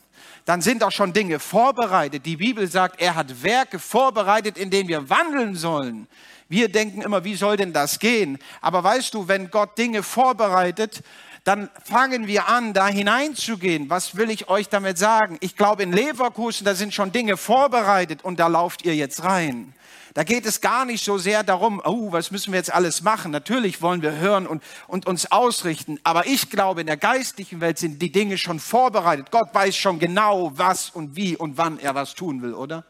Dann 0.49 0.62
sind 0.62 0.82
auch 0.82 0.92
schon 0.92 1.12
Dinge 1.12 1.40
vorbereitet. 1.40 2.24
Die 2.24 2.38
Bibel 2.38 2.66
sagt, 2.68 3.03
er 3.03 3.16
hat 3.16 3.42
Werke 3.42 3.78
vorbereitet, 3.78 4.57
in 4.57 4.70
denen 4.70 4.88
wir 4.88 5.11
wandeln 5.11 5.55
sollen. 5.55 6.07
Wir 6.49 6.70
denken 6.70 7.03
immer, 7.03 7.22
wie 7.22 7.34
soll 7.34 7.59
denn 7.59 7.74
das 7.74 7.99
gehen? 7.99 8.38
Aber 8.62 8.82
weißt 8.82 9.12
du, 9.12 9.28
wenn 9.28 9.51
Gott 9.51 9.76
Dinge 9.76 10.03
vorbereitet, 10.03 11.03
dann 11.44 11.68
fangen 11.84 12.28
wir 12.28 12.49
an, 12.49 12.72
da 12.72 12.88
hineinzugehen. 12.88 13.90
Was 13.90 14.16
will 14.16 14.30
ich 14.30 14.49
euch 14.49 14.70
damit 14.70 14.96
sagen? 14.96 15.36
Ich 15.40 15.55
glaube, 15.55 15.82
in 15.82 15.92
Leverkusen, 15.92 16.64
da 16.64 16.74
sind 16.74 16.94
schon 16.94 17.12
Dinge 17.12 17.36
vorbereitet 17.36 18.24
und 18.24 18.40
da 18.40 18.46
lauft 18.46 18.86
ihr 18.86 18.94
jetzt 18.94 19.24
rein. 19.24 19.74
Da 20.14 20.24
geht 20.24 20.46
es 20.46 20.61
gar 20.61 20.84
nicht 20.84 21.04
so 21.04 21.18
sehr 21.18 21.42
darum, 21.42 21.80
oh, 21.84 22.12
was 22.12 22.30
müssen 22.30 22.52
wir 22.52 22.59
jetzt 22.59 22.72
alles 22.72 23.02
machen? 23.02 23.30
Natürlich 23.30 23.82
wollen 23.82 24.02
wir 24.02 24.16
hören 24.16 24.46
und, 24.46 24.62
und 24.86 25.06
uns 25.06 25.30
ausrichten. 25.30 25.98
Aber 26.02 26.26
ich 26.26 26.50
glaube, 26.50 26.80
in 26.80 26.86
der 26.86 26.96
geistlichen 26.96 27.61
Welt 27.61 27.78
sind 27.78 28.00
die 28.00 28.12
Dinge 28.12 28.38
schon 28.38 28.61
vorbereitet. 28.61 29.30
Gott 29.30 29.52
weiß 29.52 29.76
schon 29.76 29.98
genau, 29.98 30.52
was 30.54 30.90
und 30.90 31.16
wie 31.16 31.36
und 31.36 31.59
wann 31.59 31.78
er 31.78 31.94
was 31.94 32.14
tun 32.14 32.42
will, 32.42 32.54
oder? 32.54 32.84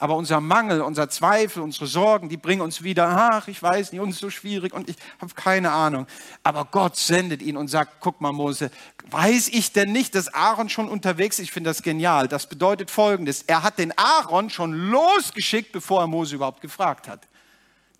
Aber 0.00 0.16
unser 0.16 0.40
Mangel, 0.40 0.80
unser 0.80 1.10
Zweifel, 1.10 1.62
unsere 1.62 1.86
Sorgen, 1.86 2.30
die 2.30 2.38
bringen 2.38 2.62
uns 2.62 2.82
wieder, 2.82 3.06
ach, 3.06 3.48
ich 3.48 3.62
weiß 3.62 3.92
nicht, 3.92 4.00
uns 4.00 4.14
ist 4.14 4.20
so 4.22 4.30
schwierig 4.30 4.72
und 4.72 4.88
ich 4.88 4.96
habe 5.20 5.34
keine 5.34 5.72
Ahnung. 5.72 6.06
Aber 6.42 6.64
Gott 6.64 6.96
sendet 6.96 7.42
ihn 7.42 7.58
und 7.58 7.68
sagt, 7.68 7.96
guck 8.00 8.18
mal 8.22 8.32
Mose, 8.32 8.70
weiß 9.10 9.48
ich 9.48 9.72
denn 9.72 9.92
nicht, 9.92 10.14
dass 10.14 10.32
Aaron 10.32 10.70
schon 10.70 10.88
unterwegs 10.88 11.38
ist? 11.38 11.44
Ich 11.44 11.52
finde 11.52 11.68
das 11.68 11.82
genial. 11.82 12.28
Das 12.28 12.46
bedeutet 12.46 12.90
Folgendes. 12.90 13.42
Er 13.42 13.62
hat 13.62 13.78
den 13.78 13.92
Aaron 13.98 14.48
schon 14.48 14.72
losgeschickt, 14.72 15.70
bevor 15.70 16.00
er 16.00 16.06
Mose 16.06 16.34
überhaupt 16.34 16.62
gefragt 16.62 17.06
hat. 17.06 17.28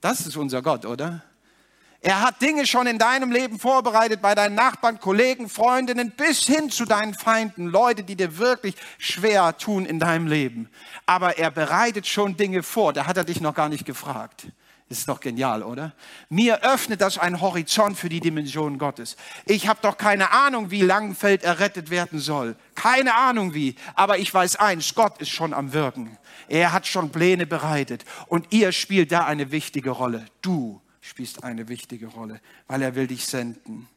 Das 0.01 0.27
ist 0.27 0.39
unser 0.39 0.63
Gott, 0.63 0.87
oder? 0.87 1.23
Er 2.03 2.23
hat 2.23 2.41
Dinge 2.41 2.67
schon 2.67 2.87
in 2.87 2.99
deinem 2.99 3.31
Leben 3.31 3.59
vorbereitet, 3.59 4.23
bei 4.23 4.35
deinen 4.35 4.55
Nachbarn, 4.55 5.01
Kollegen, 5.01 5.51
Freundinnen, 5.51 6.13
bis 6.13 6.47
hin 6.47 6.71
zu 6.71 6.87
deinen 6.87 7.13
Feinden, 7.13 7.67
Leute, 7.67 8.05
die 8.05 8.17
dir 8.17 8.39
wirklich 8.39 8.75
schwer 8.97 9.57
tun 9.59 9.85
in 9.85 9.99
deinem 9.99 10.27
Leben. 10.27 10.71
Aber 11.05 11.37
er 11.37 11.51
bereitet 11.51 12.07
schon 12.07 12.39
Dinge 12.39 12.63
vor, 12.63 12.95
da 12.95 13.07
hat 13.07 13.19
er 13.19 13.25
dich 13.25 13.43
noch 13.43 13.55
gar 13.55 13.69
nicht 13.69 13.85
gefragt. 13.85 14.47
Ist 14.89 15.09
doch 15.09 15.21
genial, 15.21 15.63
oder? 15.63 15.93
Mir 16.31 16.65
öffnet 16.65 17.01
das 17.01 17.17
einen 17.17 17.41
Horizont 17.41 17.97
für 17.97 18.09
die 18.09 18.19
Dimension 18.19 18.79
Gottes. 18.79 19.17
Ich 19.45 19.69
habe 19.69 19.79
doch 19.83 19.97
keine 19.97 20.33
Ahnung, 20.33 20.73
wie 20.73 20.81
Langenfeld 20.81 21.45
errettet 21.45 21.91
werden 21.91 22.19
soll. 22.19 22.57
Keine 22.75 23.15
Ahnung 23.15 23.55
wie. 23.55 23.77
Aber 23.95 24.19
ich 24.19 24.35
weiß 24.35 24.57
eins, 24.57 24.95
Gott 24.97 25.21
ist 25.21 25.29
schon 25.29 25.55
am 25.55 25.73
Wirken. 25.75 26.19
Er 26.49 26.73
hat 26.73 26.89
schon 26.89 27.13
Pläne 27.13 27.47
bereitet. 27.47 28.05
Und 28.27 28.49
ihr 28.51 28.73
spielt 28.73 29.13
da 29.13 29.27
eine 29.27 29.53
wichtige 29.53 29.91
Rolle. 29.91 30.27
Du 30.43 30.81
spielst 31.01 31.45
eine 31.45 31.69
wichtige 31.69 32.07
Rolle, 32.07 32.41
weil 32.67 32.83
er 32.83 32.95
will 32.95 33.07
dich 33.07 33.27
senden. 33.27 33.89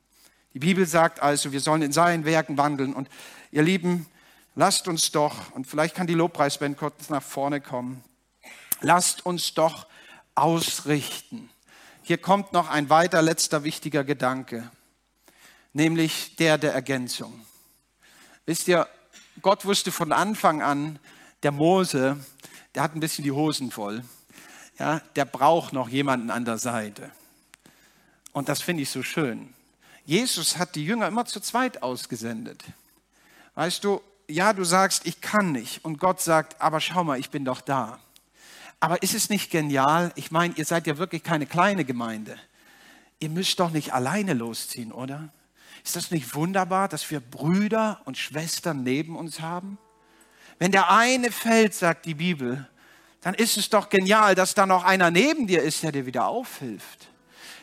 Die 0.54 0.60
Bibel 0.60 0.86
sagt 0.86 1.22
also, 1.22 1.52
wir 1.52 1.60
sollen 1.60 1.82
in 1.82 1.92
seinen 1.92 2.26
Werken 2.26 2.58
wandeln. 2.58 2.94
Und 2.94 3.10
ihr 3.52 3.64
Lieben, 3.64 4.06
lasst 4.56 4.88
uns 4.88 5.12
doch, 5.12 5.52
und 5.52 5.68
vielleicht 5.68 5.96
kann 5.96 6.08
die 6.08 6.14
Lobpreisband 6.14 6.78
kurz 6.78 7.10
nach 7.10 7.24
vorne 7.24 7.60
kommen, 7.60 8.04
lasst 8.82 9.26
uns 9.26 9.54
doch 9.54 9.88
ausrichten. 10.36 11.50
Hier 12.04 12.18
kommt 12.18 12.54
noch 12.54 12.70
ein 12.70 12.90
weiter 12.90 13.22
letzter 13.22 13.64
wichtiger 13.64 14.04
Gedanke, 14.04 14.70
nämlich 15.74 16.36
der 16.36 16.58
der 16.58 16.74
Ergänzung. 16.74 17.46
Wisst 18.46 18.68
ihr, 18.68 18.88
Gott 19.42 19.66
wusste 19.66 19.92
von 19.92 20.12
Anfang 20.12 20.62
an, 20.62 21.00
der 21.44 21.52
Mose, 21.52 22.18
der 22.76 22.84
hat 22.84 22.96
ein 22.96 23.00
bisschen 23.00 23.24
die 23.24 23.32
Hosen 23.32 23.72
voll 23.72 24.04
ja, 24.80 25.00
der 25.16 25.26
braucht 25.26 25.74
noch 25.74 25.90
jemanden 25.90 26.30
an 26.30 26.46
der 26.46 26.58
Seite. 26.58 27.12
Und 28.32 28.50
das 28.50 28.62
finde 28.62 28.84
ich 28.84 28.90
so 28.90 29.04
schön. 29.04 29.54
Jesus 30.06 30.58
hat 30.58 30.76
die 30.76 30.84
Jünger 30.86 31.08
immer 31.08 31.26
zu 31.26 31.40
zweit 31.40 31.84
ausgesendet. 31.84 32.64
Weißt 33.56 33.84
du, 33.84 34.02
ja, 34.28 34.54
du 34.54 34.64
sagst, 34.64 35.06
ich 35.06 35.22
kann 35.22 35.52
nicht. 35.52 35.86
Und 35.86 36.00
Gott 36.00 36.22
sagt, 36.22 36.60
aber 36.60 36.82
schau 36.82 37.04
mal, 37.04 37.20
ich 37.20 37.30
bin 37.30 37.46
doch 37.46 37.62
da. 37.62 38.00
Aber 38.80 39.02
ist 39.02 39.14
es 39.14 39.30
nicht 39.30 39.52
genial? 39.52 40.12
Ich 40.16 40.32
meine, 40.32 40.56
ihr 40.58 40.66
seid 40.66 40.88
ja 40.88 40.98
wirklich 40.98 41.24
keine 41.24 41.46
kleine 41.46 41.86
Gemeinde. 41.86 42.38
Ihr 43.20 43.30
müsst 43.30 43.60
doch 43.60 43.70
nicht 43.70 43.94
alleine 43.94 44.34
losziehen, 44.34 44.92
oder? 44.92 45.30
Ist 45.86 45.96
das 45.96 46.12
nicht 46.12 46.36
wunderbar, 46.36 46.90
dass 46.90 47.10
wir 47.10 47.20
Brüder 47.20 48.02
und 48.06 48.18
Schwestern 48.18 48.84
neben 48.84 49.16
uns 49.16 49.40
haben? 49.40 49.78
Wenn 50.60 50.72
der 50.72 50.90
eine 50.90 51.32
fällt, 51.32 51.74
sagt 51.74 52.06
die 52.06 52.16
Bibel, 52.16 52.68
dann 53.24 53.34
ist 53.34 53.58
es 53.58 53.70
doch 53.70 53.90
genial, 53.90 54.36
dass 54.36 54.54
da 54.54 54.66
noch 54.66 54.84
einer 54.84 55.10
neben 55.10 55.48
dir 55.48 55.64
ist, 55.64 55.82
der 55.82 55.94
dir 55.94 56.06
wieder 56.06 56.28
aufhilft. 56.28 57.08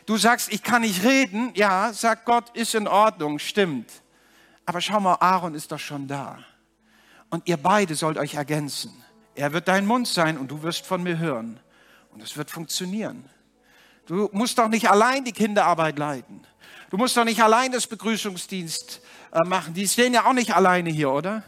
Du 0.07 0.17
sagst, 0.17 0.51
ich 0.51 0.63
kann 0.63 0.81
nicht 0.81 1.03
reden. 1.03 1.51
Ja, 1.53 1.93
sagt 1.93 2.25
Gott, 2.25 2.49
ist 2.55 2.73
in 2.73 2.87
Ordnung, 2.87 3.37
stimmt. 3.37 3.91
Aber 4.65 4.81
schau 4.81 4.99
mal, 4.99 5.17
Aaron 5.19 5.53
ist 5.53 5.71
doch 5.71 5.79
schon 5.79 6.07
da. 6.07 6.39
Und 7.29 7.47
ihr 7.47 7.57
beide 7.57 7.93
sollt 7.95 8.17
euch 8.17 8.33
ergänzen. 8.33 8.91
Er 9.35 9.53
wird 9.53 9.67
dein 9.67 9.85
Mund 9.85 10.07
sein 10.07 10.37
und 10.37 10.49
du 10.49 10.63
wirst 10.63 10.85
von 10.85 11.03
mir 11.03 11.19
hören. 11.19 11.59
Und 12.11 12.21
es 12.23 12.35
wird 12.35 12.49
funktionieren. 12.49 13.29
Du 14.07 14.29
musst 14.33 14.57
doch 14.57 14.67
nicht 14.67 14.89
allein 14.89 15.23
die 15.23 15.31
Kinderarbeit 15.31 15.97
leiten. 15.97 16.45
Du 16.89 16.97
musst 16.97 17.15
doch 17.15 17.23
nicht 17.23 17.41
allein 17.41 17.71
das 17.71 17.87
Begrüßungsdienst 17.87 18.99
äh, 19.31 19.47
machen. 19.47 19.73
Die 19.73 19.87
stehen 19.87 20.13
ja 20.13 20.25
auch 20.25 20.33
nicht 20.33 20.53
alleine 20.53 20.89
hier, 20.89 21.11
oder? 21.11 21.43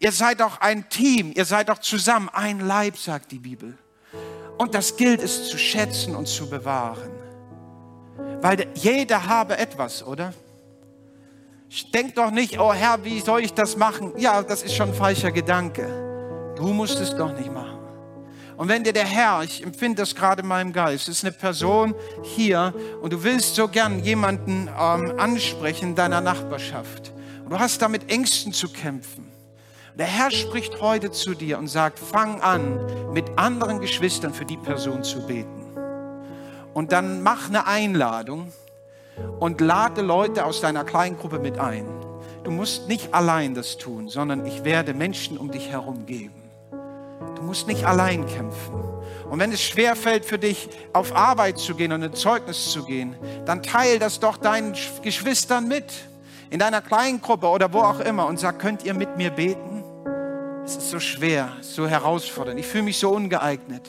Ihr 0.00 0.12
seid 0.12 0.40
doch 0.40 0.60
ein 0.60 0.88
Team, 0.88 1.32
ihr 1.34 1.44
seid 1.44 1.68
doch 1.68 1.78
zusammen 1.78 2.28
ein 2.32 2.60
Leib, 2.60 2.96
sagt 2.96 3.32
die 3.32 3.38
Bibel. 3.38 3.76
Und 4.56 4.74
das 4.74 4.96
gilt 4.96 5.22
es 5.22 5.48
zu 5.48 5.58
schätzen 5.58 6.14
und 6.14 6.28
zu 6.28 6.48
bewahren. 6.48 7.10
Weil 8.40 8.68
jeder 8.74 9.26
habe 9.26 9.58
etwas, 9.58 10.04
oder? 10.04 10.32
Denk 11.92 12.14
doch 12.14 12.30
nicht, 12.30 12.58
oh 12.58 12.72
Herr, 12.72 13.04
wie 13.04 13.20
soll 13.20 13.42
ich 13.42 13.52
das 13.54 13.76
machen? 13.76 14.12
Ja, 14.16 14.42
das 14.42 14.62
ist 14.62 14.74
schon 14.74 14.90
ein 14.90 14.94
falscher 14.94 15.32
Gedanke. 15.32 16.54
Du 16.56 16.72
musst 16.72 16.98
es 17.00 17.14
doch 17.14 17.36
nicht 17.36 17.52
machen. 17.52 17.78
Und 18.56 18.68
wenn 18.68 18.82
dir 18.82 18.92
der 18.92 19.04
Herr, 19.04 19.42
ich 19.42 19.62
empfinde 19.62 20.02
das 20.02 20.14
gerade 20.14 20.42
in 20.42 20.48
meinem 20.48 20.72
Geist, 20.72 21.08
ist 21.08 21.24
eine 21.24 21.32
Person 21.32 21.94
hier 22.22 22.72
und 23.02 23.12
du 23.12 23.22
willst 23.22 23.54
so 23.54 23.68
gern 23.68 24.02
jemanden 24.02 24.68
ähm, 24.68 25.14
ansprechen 25.18 25.90
in 25.90 25.94
deiner 25.94 26.20
Nachbarschaft. 26.20 27.12
Und 27.44 27.50
du 27.50 27.58
hast 27.58 27.82
damit 27.82 28.10
Ängsten 28.10 28.52
zu 28.52 28.68
kämpfen 28.68 29.27
der 29.98 30.06
Herr 30.06 30.30
spricht 30.30 30.80
heute 30.80 31.10
zu 31.10 31.34
dir 31.34 31.58
und 31.58 31.66
sagt, 31.66 31.98
fang 31.98 32.40
an, 32.40 33.12
mit 33.12 33.26
anderen 33.36 33.80
Geschwistern 33.80 34.32
für 34.32 34.44
die 34.44 34.56
Person 34.56 35.02
zu 35.02 35.26
beten. 35.26 35.66
Und 36.72 36.92
dann 36.92 37.20
mach 37.24 37.48
eine 37.48 37.66
Einladung 37.66 38.52
und 39.40 39.60
lade 39.60 40.00
Leute 40.00 40.44
aus 40.44 40.60
deiner 40.60 40.84
Kleingruppe 40.84 41.40
mit 41.40 41.58
ein. 41.58 41.84
Du 42.44 42.52
musst 42.52 42.86
nicht 42.86 43.12
allein 43.12 43.54
das 43.54 43.76
tun, 43.76 44.08
sondern 44.08 44.46
ich 44.46 44.62
werde 44.62 44.94
Menschen 44.94 45.36
um 45.36 45.50
dich 45.50 45.68
herum 45.68 46.06
geben. 46.06 46.48
Du 47.34 47.42
musst 47.42 47.66
nicht 47.66 47.84
allein 47.84 48.24
kämpfen. 48.26 48.74
Und 49.28 49.40
wenn 49.40 49.50
es 49.50 49.60
schwer 49.60 49.96
fällt 49.96 50.24
für 50.24 50.38
dich, 50.38 50.68
auf 50.92 51.14
Arbeit 51.14 51.58
zu 51.58 51.74
gehen 51.74 51.90
und 51.90 52.04
ein 52.04 52.14
Zeugnis 52.14 52.70
zu 52.70 52.84
gehen, 52.84 53.16
dann 53.46 53.64
teil 53.64 53.98
das 53.98 54.20
doch 54.20 54.36
deinen 54.36 54.76
Geschwistern 55.02 55.66
mit, 55.66 55.92
in 56.50 56.60
deiner 56.60 56.82
Kleingruppe 56.82 57.48
oder 57.48 57.72
wo 57.72 57.80
auch 57.80 57.98
immer 57.98 58.26
und 58.26 58.38
sag, 58.38 58.60
könnt 58.60 58.84
ihr 58.84 58.94
mit 58.94 59.16
mir 59.16 59.30
beten? 59.30 59.78
Es 60.68 60.76
ist 60.76 60.90
so 60.90 61.00
schwer, 61.00 61.48
so 61.62 61.88
herausfordernd. 61.88 62.60
Ich 62.60 62.66
fühle 62.66 62.82
mich 62.82 62.98
so 62.98 63.08
ungeeignet. 63.08 63.88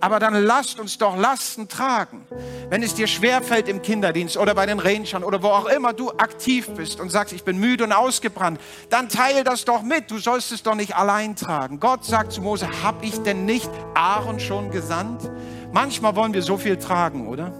Aber 0.00 0.18
dann 0.18 0.34
lasst 0.34 0.80
uns 0.80 0.98
doch 0.98 1.16
Lasten 1.16 1.68
tragen. 1.68 2.26
Wenn 2.68 2.82
es 2.82 2.94
dir 2.94 3.06
schwerfällt 3.06 3.68
im 3.68 3.82
Kinderdienst 3.82 4.36
oder 4.36 4.52
bei 4.52 4.66
den 4.66 4.80
Rangern 4.80 5.22
oder 5.22 5.44
wo 5.44 5.46
auch 5.46 5.66
immer 5.66 5.92
du 5.92 6.10
aktiv 6.10 6.70
bist 6.70 6.98
und 6.98 7.10
sagst, 7.10 7.32
ich 7.32 7.44
bin 7.44 7.58
müde 7.58 7.84
und 7.84 7.92
ausgebrannt, 7.92 8.60
dann 8.90 9.08
teile 9.08 9.44
das 9.44 9.64
doch 9.64 9.82
mit. 9.82 10.10
Du 10.10 10.18
sollst 10.18 10.50
es 10.50 10.64
doch 10.64 10.74
nicht 10.74 10.96
allein 10.96 11.36
tragen. 11.36 11.78
Gott 11.78 12.04
sagt 12.04 12.32
zu 12.32 12.42
Mose, 12.42 12.68
habe 12.82 13.06
ich 13.06 13.22
denn 13.22 13.44
nicht 13.44 13.70
Aaron 13.94 14.40
schon 14.40 14.72
gesandt? 14.72 15.30
Manchmal 15.72 16.16
wollen 16.16 16.34
wir 16.34 16.42
so 16.42 16.56
viel 16.56 16.78
tragen, 16.78 17.28
oder? 17.28 17.52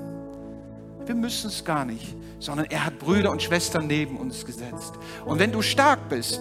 Wir 1.07 1.15
müssen 1.15 1.47
es 1.47 1.65
gar 1.65 1.85
nicht, 1.85 2.17
sondern 2.41 2.67
er 2.67 2.87
hat 2.87 2.99
Brüder 2.99 3.31
und 3.31 3.41
Schwestern 3.41 3.87
neben 3.87 4.17
uns 4.17 4.45
gesetzt. 4.45 4.95
Und 5.25 5.39
wenn 5.39 5.53
du 5.53 5.63
stark 5.63 6.09
bist, 6.09 6.41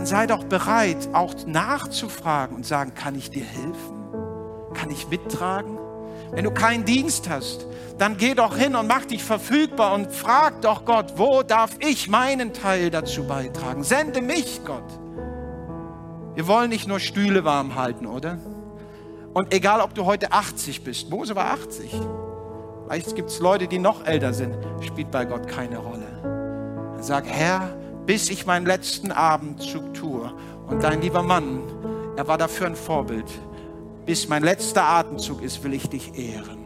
dann 0.00 0.06
sei 0.06 0.26
doch 0.26 0.44
bereit, 0.44 1.10
auch 1.12 1.34
nachzufragen 1.46 2.56
und 2.56 2.64
sagen, 2.64 2.94
kann 2.94 3.14
ich 3.14 3.28
dir 3.28 3.44
helfen? 3.44 4.72
Kann 4.72 4.88
ich 4.88 5.08
mittragen? 5.08 5.76
Wenn 6.30 6.44
du 6.44 6.50
keinen 6.50 6.86
Dienst 6.86 7.28
hast, 7.28 7.66
dann 7.98 8.16
geh 8.16 8.32
doch 8.32 8.56
hin 8.56 8.76
und 8.76 8.86
mach 8.86 9.04
dich 9.04 9.22
verfügbar 9.22 9.92
und 9.92 10.10
frag 10.10 10.62
doch 10.62 10.86
Gott, 10.86 11.18
wo 11.18 11.42
darf 11.42 11.72
ich 11.80 12.08
meinen 12.08 12.54
Teil 12.54 12.88
dazu 12.88 13.24
beitragen? 13.24 13.84
Sende 13.84 14.22
mich, 14.22 14.62
Gott. 14.64 14.86
Wir 16.34 16.46
wollen 16.46 16.70
nicht 16.70 16.88
nur 16.88 16.98
Stühle 16.98 17.44
warm 17.44 17.74
halten, 17.74 18.06
oder? 18.06 18.38
Und 19.34 19.52
egal, 19.52 19.82
ob 19.82 19.92
du 19.92 20.06
heute 20.06 20.32
80 20.32 20.82
bist, 20.82 21.10
Mose 21.10 21.36
war 21.36 21.52
80. 21.52 21.92
Vielleicht 22.86 23.14
gibt 23.16 23.28
es 23.28 23.38
Leute, 23.38 23.68
die 23.68 23.78
noch 23.78 24.06
älter 24.06 24.32
sind, 24.32 24.56
spielt 24.80 25.10
bei 25.10 25.26
Gott 25.26 25.46
keine 25.46 25.76
Rolle. 25.76 26.06
Dann 26.94 27.02
sag, 27.02 27.26
Herr, 27.26 27.76
bis 28.10 28.28
ich 28.28 28.44
meinen 28.44 28.66
letzten 28.66 29.12
Abendzug 29.12 29.94
tue. 29.94 30.32
Und 30.66 30.82
dein 30.82 31.00
lieber 31.00 31.22
Mann, 31.22 31.62
er 32.16 32.26
war 32.26 32.38
dafür 32.38 32.66
ein 32.66 32.74
Vorbild. 32.74 33.30
Bis 34.04 34.28
mein 34.28 34.42
letzter 34.42 34.82
Atemzug 34.82 35.40
ist, 35.42 35.62
will 35.62 35.74
ich 35.74 35.88
dich 35.88 36.18
ehren. 36.18 36.58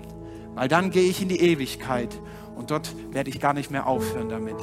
Weil 0.54 0.68
dann 0.68 0.90
gehe 0.90 1.02
ich 1.02 1.20
in 1.20 1.28
die 1.28 1.42
Ewigkeit 1.42 2.18
und 2.56 2.70
dort 2.70 2.94
werde 3.10 3.28
ich 3.28 3.40
gar 3.40 3.52
nicht 3.52 3.70
mehr 3.70 3.86
aufhören 3.86 4.30
damit. 4.30 4.56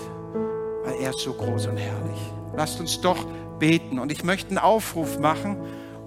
Weil 0.83 0.95
er 0.99 1.11
ist 1.11 1.19
so 1.19 1.33
groß 1.33 1.67
und 1.67 1.77
herrlich. 1.77 2.19
Lasst 2.57 2.79
uns 2.79 2.99
doch 2.99 3.27
beten. 3.59 3.99
Und 3.99 4.11
ich 4.11 4.23
möchte 4.23 4.49
einen 4.49 4.57
Aufruf 4.57 5.19
machen. 5.19 5.57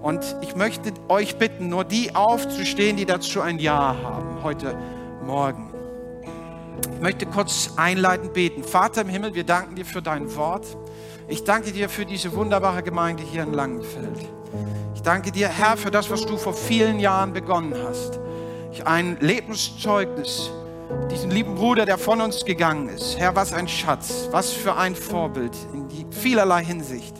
Und 0.01 0.35
ich 0.41 0.57
möchte 0.57 0.91
euch 1.07 1.37
bitten, 1.37 1.69
nur 1.69 1.85
die 1.85 2.13
aufzustehen, 2.15 2.97
die 2.97 3.05
dazu 3.05 3.39
ein 3.39 3.59
Ja 3.59 3.95
haben, 4.03 4.43
heute 4.43 4.77
Morgen. 5.25 5.74
Ich 6.93 7.01
möchte 7.01 7.25
kurz 7.25 7.71
einleitend 7.75 8.33
beten. 8.33 8.63
Vater 8.63 9.01
im 9.01 9.09
Himmel, 9.09 9.33
wir 9.33 9.43
danken 9.43 9.75
dir 9.75 9.85
für 9.85 10.01
dein 10.01 10.35
Wort. 10.35 10.65
Ich 11.27 11.43
danke 11.43 11.71
dir 11.71 11.89
für 11.89 12.05
diese 12.05 12.33
wunderbare 12.33 12.83
Gemeinde 12.83 13.23
hier 13.23 13.43
in 13.43 13.53
Langenfeld. 13.53 14.29
Ich 14.93 15.01
danke 15.01 15.31
dir, 15.31 15.47
Herr, 15.47 15.77
für 15.77 15.91
das, 15.91 16.09
was 16.09 16.25
du 16.25 16.37
vor 16.37 16.53
vielen 16.53 16.99
Jahren 16.99 17.33
begonnen 17.33 17.75
hast. 17.87 18.19
Ein 18.83 19.17
Lebenszeugnis, 19.19 20.51
diesen 21.11 21.31
lieben 21.31 21.55
Bruder, 21.55 21.85
der 21.85 21.97
von 21.97 22.21
uns 22.21 22.45
gegangen 22.45 22.89
ist. 22.89 23.17
Herr, 23.17 23.35
was 23.35 23.53
ein 23.53 23.67
Schatz, 23.67 24.27
was 24.31 24.51
für 24.51 24.75
ein 24.75 24.95
Vorbild 24.95 25.55
in 25.73 26.11
vielerlei 26.11 26.63
Hinsicht. 26.63 27.15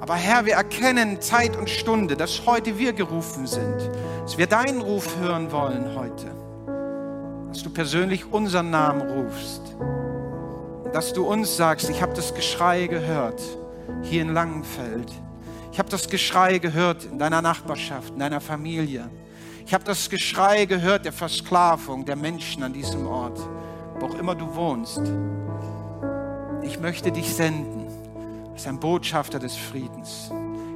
Aber 0.00 0.14
Herr, 0.14 0.46
wir 0.46 0.54
erkennen 0.54 1.20
Zeit 1.20 1.56
und 1.56 1.68
Stunde, 1.68 2.16
dass 2.16 2.46
heute 2.46 2.78
wir 2.78 2.92
gerufen 2.92 3.46
sind, 3.46 3.90
dass 4.22 4.38
wir 4.38 4.46
deinen 4.46 4.80
Ruf 4.80 5.16
hören 5.20 5.50
wollen 5.50 5.94
heute, 5.96 6.30
dass 7.48 7.62
du 7.62 7.70
persönlich 7.70 8.30
unseren 8.30 8.70
Namen 8.70 9.02
rufst 9.02 9.76
dass 10.92 11.12
du 11.12 11.26
uns 11.26 11.56
sagst, 11.56 11.90
ich 11.90 12.02
habe 12.02 12.14
das 12.14 12.34
Geschrei 12.34 12.86
gehört 12.86 13.40
hier 14.02 14.22
in 14.22 14.32
Langenfeld. 14.32 15.10
Ich 15.72 15.78
habe 15.78 15.90
das 15.90 16.08
Geschrei 16.08 16.58
gehört 16.58 17.04
in 17.04 17.18
deiner 17.18 17.42
Nachbarschaft, 17.42 18.14
in 18.14 18.18
deiner 18.18 18.40
Familie. 18.40 19.10
Ich 19.66 19.74
habe 19.74 19.84
das 19.84 20.08
Geschrei 20.08 20.64
gehört 20.64 21.04
der 21.04 21.12
Versklavung 21.12 22.04
der 22.04 22.16
Menschen 22.16 22.62
an 22.62 22.72
diesem 22.72 23.06
Ort, 23.06 23.38
wo 23.98 24.06
auch 24.06 24.14
immer 24.14 24.34
du 24.34 24.54
wohnst. 24.54 25.02
Ich 26.62 26.80
möchte 26.80 27.12
dich 27.12 27.32
senden 27.34 27.86
als 28.52 28.66
ein 28.66 28.80
Botschafter 28.80 29.38
des 29.38 29.56
Friedens. 29.56 30.30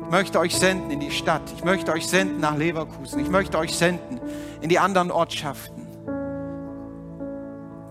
Ich 0.05 0.11
möchte 0.11 0.39
euch 0.39 0.55
senden 0.55 0.91
in 0.91 1.01
die 1.01 1.11
Stadt. 1.11 1.43
Ich 1.57 1.64
möchte 1.64 1.91
euch 1.93 2.07
senden 2.07 2.39
nach 2.41 2.57
Leverkusen. 2.57 3.18
Ich 3.18 3.31
möchte 3.31 3.59
euch 3.59 3.75
senden 3.75 4.20
in 4.61 4.68
die 4.68 4.79
anderen 4.79 5.11
Ortschaften. 5.11 5.82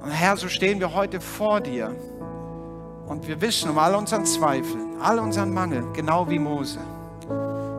Und 0.01 0.11
Herr, 0.11 0.35
so 0.35 0.47
stehen 0.47 0.79
wir 0.79 0.93
heute 0.93 1.21
vor 1.21 1.61
dir. 1.61 1.95
Und 3.07 3.27
wir 3.27 3.39
wissen 3.41 3.69
um 3.69 3.77
all 3.77 3.93
unseren 3.93 4.25
Zweifeln, 4.25 4.99
all 5.01 5.19
unseren 5.19 5.53
Mangel, 5.53 5.83
genau 5.93 6.29
wie 6.29 6.39
Mose. 6.39 6.79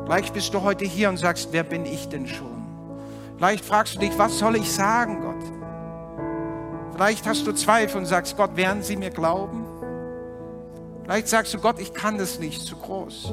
Vielleicht 0.04 0.34
bist 0.34 0.52
du 0.54 0.62
heute 0.62 0.84
hier 0.84 1.08
und 1.08 1.16
sagst, 1.16 1.48
wer 1.52 1.62
bin 1.62 1.84
ich 1.84 2.08
denn 2.08 2.26
schon? 2.26 2.62
Vielleicht 3.36 3.64
fragst 3.64 3.94
du 3.94 3.98
dich, 3.98 4.16
was 4.18 4.38
soll 4.38 4.56
ich 4.56 4.70
sagen, 4.70 5.20
Gott? 5.20 6.94
Vielleicht 6.94 7.26
hast 7.26 7.46
du 7.46 7.52
Zweifel 7.52 7.98
und 7.98 8.06
sagst, 8.06 8.36
Gott, 8.36 8.56
werden 8.56 8.82
sie 8.82 8.96
mir 8.96 9.10
glauben? 9.10 9.64
Vielleicht 11.04 11.28
sagst 11.28 11.54
du, 11.54 11.58
Gott, 11.58 11.80
ich 11.80 11.92
kann 11.94 12.18
das 12.18 12.38
nicht, 12.38 12.64
zu 12.64 12.76
groß. 12.76 13.32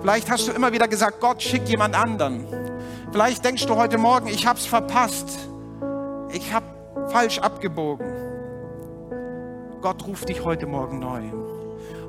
Vielleicht 0.00 0.30
hast 0.30 0.48
du 0.48 0.52
immer 0.52 0.72
wieder 0.72 0.88
gesagt, 0.88 1.20
Gott, 1.20 1.42
schick 1.42 1.66
jemand 1.68 1.94
anderen. 1.94 2.46
Vielleicht 3.10 3.44
denkst 3.44 3.64
du 3.66 3.76
heute 3.76 3.96
Morgen, 3.96 4.26
ich 4.26 4.46
habe 4.46 4.58
es 4.58 4.66
verpasst. 4.66 5.30
Ich 6.32 6.52
habe 6.52 6.66
falsch 7.10 7.38
abgebogen. 7.38 8.06
Gott 9.80 10.06
ruft 10.06 10.28
dich 10.28 10.44
heute 10.44 10.66
Morgen 10.66 10.98
neu. 10.98 11.22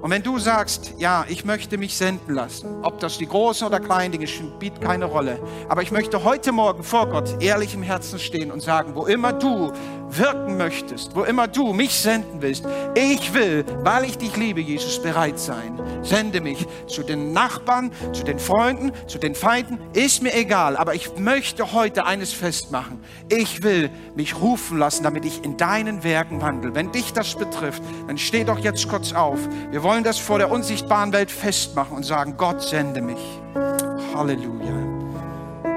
Und 0.02 0.12
wenn 0.12 0.24
du 0.24 0.39
sagst, 0.39 0.93
ja, 0.97 1.26
ich 1.28 1.43
möchte 1.43 1.78
mich 1.78 1.97
senden 1.97 2.34
lassen, 2.34 2.84
ob 2.84 3.00
das 3.00 3.18
die 3.18 3.28
großen 3.28 3.68
oder 3.68 3.82
kleinen 3.82 4.14
Dinge 4.14 4.28
spielt 4.28 4.80
keine 4.80 5.06
Rolle, 5.06 5.41
aber 5.68 5.82
ich 5.82 5.91
möchte 5.91 6.24
heute 6.24 6.54
Morgen 6.54 6.84
vor 6.84 7.10
Gott 7.10 7.41
ehrlich 7.41 7.74
im 7.74 7.84
Herzen 7.84 8.18
stehen 8.18 8.50
und 8.50 8.62
sagen, 8.62 8.95
wo 8.95 9.08
immer 9.08 9.34
du 9.34 9.74
wirken 10.10 10.58
möchtest, 10.58 11.16
wo 11.16 11.24
immer 11.24 11.47
du 11.47 11.74
mich 11.74 11.93
senden 12.00 12.41
willst, 12.41 12.66
ich 12.95 13.34
will, 13.34 13.66
weil 13.84 14.06
ich 14.06 14.18
dich 14.18 14.36
liebe, 14.38 14.62
Jesus, 14.62 15.02
bereit 15.02 15.38
sein. 15.38 15.80
Sende 16.02 16.39
mich 16.39 16.66
zu 16.88 17.04
den 17.04 17.34
Nachbarn, 17.34 17.91
zu 18.14 18.24
den 18.24 18.39
Freunden, 18.39 18.91
zu 19.08 19.18
den 19.18 19.36
Feinden, 19.36 19.80
ist 19.93 20.24
mir 20.24 20.34
egal, 20.34 20.78
aber 20.78 20.95
ich 20.95 21.18
möchte 21.18 21.74
heute 21.74 22.06
eines 22.06 22.32
festmachen. 22.32 23.00
Ich 23.28 23.64
will 23.64 23.89
mich 24.16 24.39
rufen 24.39 24.78
lassen, 24.78 25.04
damit 25.04 25.26
ich 25.26 25.43
in 25.43 25.58
deinen 25.58 26.04
Werken 26.04 26.41
wandle. 26.41 26.74
Wenn 26.74 26.91
dich 26.91 27.12
das 27.12 27.36
betrifft, 27.36 27.84
dann 28.08 28.18
steh 28.18 28.45
doch 28.45 28.60
jetzt 28.60 28.88
kurz 28.88 29.14
auf. 29.14 29.39
Wir 29.72 29.84
wollen 29.84 29.88
das 30.03 30.19
vor 30.19 30.37
der 30.37 30.51
unsichtbaren 30.51 31.11
Welt 31.13 31.31
festmachen 31.31 31.97
und 31.97 32.03
sagen, 32.03 32.35
Gott 32.37 32.61
sende 32.61 33.01
mich. 33.01 33.41
Halleluja. 34.13 34.75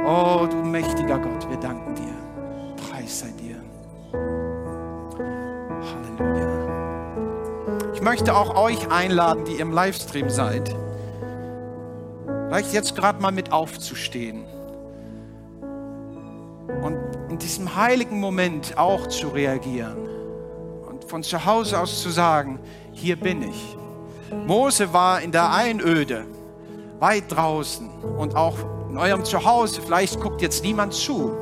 Oh, 0.07 0.47
du 0.51 0.57
mächtiger 0.59 1.19
Gott, 1.19 1.49
wir 1.49 1.57
danken 1.57 1.95
dir. 1.95 2.15
Preis 2.77 3.21
sei 3.21 3.29
dir. 3.41 3.57
Halleluja. 6.19 6.49
Ich 7.95 8.03
möchte 8.03 8.37
auch 8.37 8.55
euch 8.55 8.91
einladen, 8.91 9.47
die 9.47 9.55
im 9.55 9.73
Livestream 9.73 10.29
seid, 10.29 10.77
vielleicht 12.49 12.75
jetzt 12.75 12.95
gerade 12.95 13.23
mal 13.23 13.33
mit 13.33 13.51
aufzustehen 13.51 14.45
und 16.83 16.99
in 17.31 17.39
diesem 17.39 17.75
heiligen 17.77 18.21
Moment 18.21 18.77
auch 18.77 19.07
zu 19.07 19.29
reagieren 19.29 20.07
und 20.87 21.05
von 21.05 21.23
zu 21.23 21.47
Hause 21.47 21.81
aus 21.81 22.03
zu 22.03 22.11
sagen, 22.11 22.61
hier 22.93 23.17
bin 23.17 23.43
ich. 23.43 23.79
Mose 24.47 24.93
war 24.93 25.21
in 25.21 25.33
der 25.33 25.53
Einöde, 25.53 26.25
weit 26.99 27.25
draußen 27.29 27.89
und 28.19 28.35
auch 28.35 28.57
in 28.91 28.99
eurem 28.99 29.25
Zuhause, 29.25 29.81
vielleicht 29.83 30.21
guckt 30.21 30.43
jetzt 30.43 30.65
niemand 30.65 30.95
zu, 30.95 31.33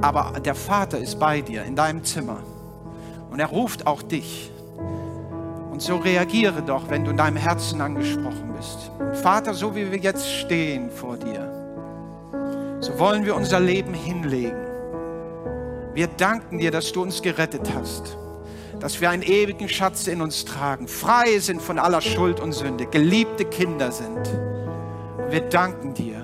aber 0.00 0.32
der 0.40 0.54
Vater 0.54 0.98
ist 0.98 1.18
bei 1.18 1.40
dir 1.40 1.64
in 1.64 1.76
deinem 1.76 2.04
Zimmer 2.04 2.38
und 3.30 3.40
er 3.40 3.46
ruft 3.46 3.86
auch 3.86 4.02
dich. 4.02 4.52
Und 5.70 5.82
so 5.82 5.96
reagiere 5.96 6.62
doch, 6.62 6.90
wenn 6.90 7.04
du 7.04 7.12
in 7.12 7.16
deinem 7.16 7.36
Herzen 7.36 7.80
angesprochen 7.80 8.52
bist. 8.56 8.90
Vater, 9.22 9.54
so 9.54 9.76
wie 9.76 9.90
wir 9.92 9.98
jetzt 9.98 10.28
stehen 10.28 10.90
vor 10.90 11.16
dir, 11.16 11.52
so 12.80 12.98
wollen 12.98 13.24
wir 13.24 13.36
unser 13.36 13.60
Leben 13.60 13.94
hinlegen. 13.94 14.66
Wir 15.94 16.08
danken 16.08 16.58
dir, 16.58 16.70
dass 16.70 16.92
du 16.92 17.02
uns 17.02 17.22
gerettet 17.22 17.72
hast 17.74 18.16
dass 18.80 19.00
wir 19.00 19.10
einen 19.10 19.22
ewigen 19.22 19.68
Schatz 19.68 20.06
in 20.06 20.20
uns 20.20 20.44
tragen, 20.44 20.88
frei 20.88 21.38
sind 21.38 21.60
von 21.60 21.78
aller 21.78 22.00
Schuld 22.00 22.40
und 22.40 22.52
Sünde, 22.52 22.86
geliebte 22.86 23.44
Kinder 23.44 23.90
sind. 23.90 24.28
Wir 25.30 25.40
danken 25.40 25.94
dir. 25.94 26.22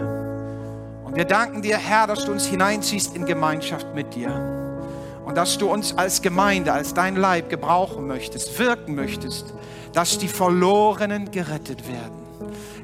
Und 1.04 1.16
wir 1.16 1.24
danken 1.24 1.62
dir, 1.62 1.76
Herr, 1.76 2.06
dass 2.06 2.24
du 2.24 2.32
uns 2.32 2.46
hineinziehst 2.46 3.14
in 3.14 3.26
Gemeinschaft 3.26 3.94
mit 3.94 4.14
dir. 4.14 4.30
Und 5.24 5.36
dass 5.36 5.58
du 5.58 5.70
uns 5.70 5.96
als 5.96 6.22
Gemeinde, 6.22 6.72
als 6.72 6.94
dein 6.94 7.16
Leib 7.16 7.48
gebrauchen 7.48 8.06
möchtest, 8.06 8.58
wirken 8.58 8.94
möchtest, 8.94 9.54
dass 9.92 10.18
die 10.18 10.28
Verlorenen 10.28 11.30
gerettet 11.30 11.88
werden. 11.88 12.24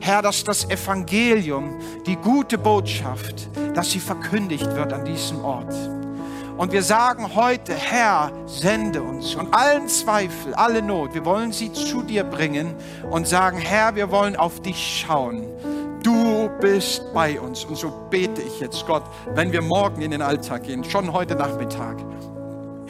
Herr, 0.00 0.22
dass 0.22 0.44
das 0.44 0.64
Evangelium, 0.70 1.78
die 2.06 2.16
gute 2.16 2.56
Botschaft, 2.56 3.48
dass 3.74 3.90
sie 3.90 4.00
verkündigt 4.00 4.74
wird 4.74 4.92
an 4.92 5.04
diesem 5.04 5.44
Ort. 5.44 5.74
Und 6.60 6.72
wir 6.72 6.82
sagen 6.82 7.34
heute, 7.36 7.72
Herr, 7.72 8.32
sende 8.44 9.02
uns. 9.02 9.34
Und 9.34 9.54
allen 9.54 9.88
Zweifel, 9.88 10.52
alle 10.52 10.82
Not, 10.82 11.14
wir 11.14 11.24
wollen 11.24 11.52
sie 11.52 11.72
zu 11.72 12.02
dir 12.02 12.22
bringen 12.22 12.74
und 13.10 13.26
sagen, 13.26 13.56
Herr, 13.56 13.94
wir 13.94 14.10
wollen 14.10 14.36
auf 14.36 14.60
dich 14.60 14.76
schauen. 14.76 15.46
Du 16.02 16.50
bist 16.60 17.02
bei 17.14 17.40
uns. 17.40 17.64
Und 17.64 17.78
so 17.78 17.90
bete 18.10 18.42
ich 18.42 18.60
jetzt, 18.60 18.86
Gott, 18.86 19.04
wenn 19.34 19.52
wir 19.52 19.62
morgen 19.62 20.02
in 20.02 20.10
den 20.10 20.20
Alltag 20.20 20.64
gehen, 20.64 20.84
schon 20.84 21.14
heute 21.14 21.34
Nachmittag, 21.34 21.96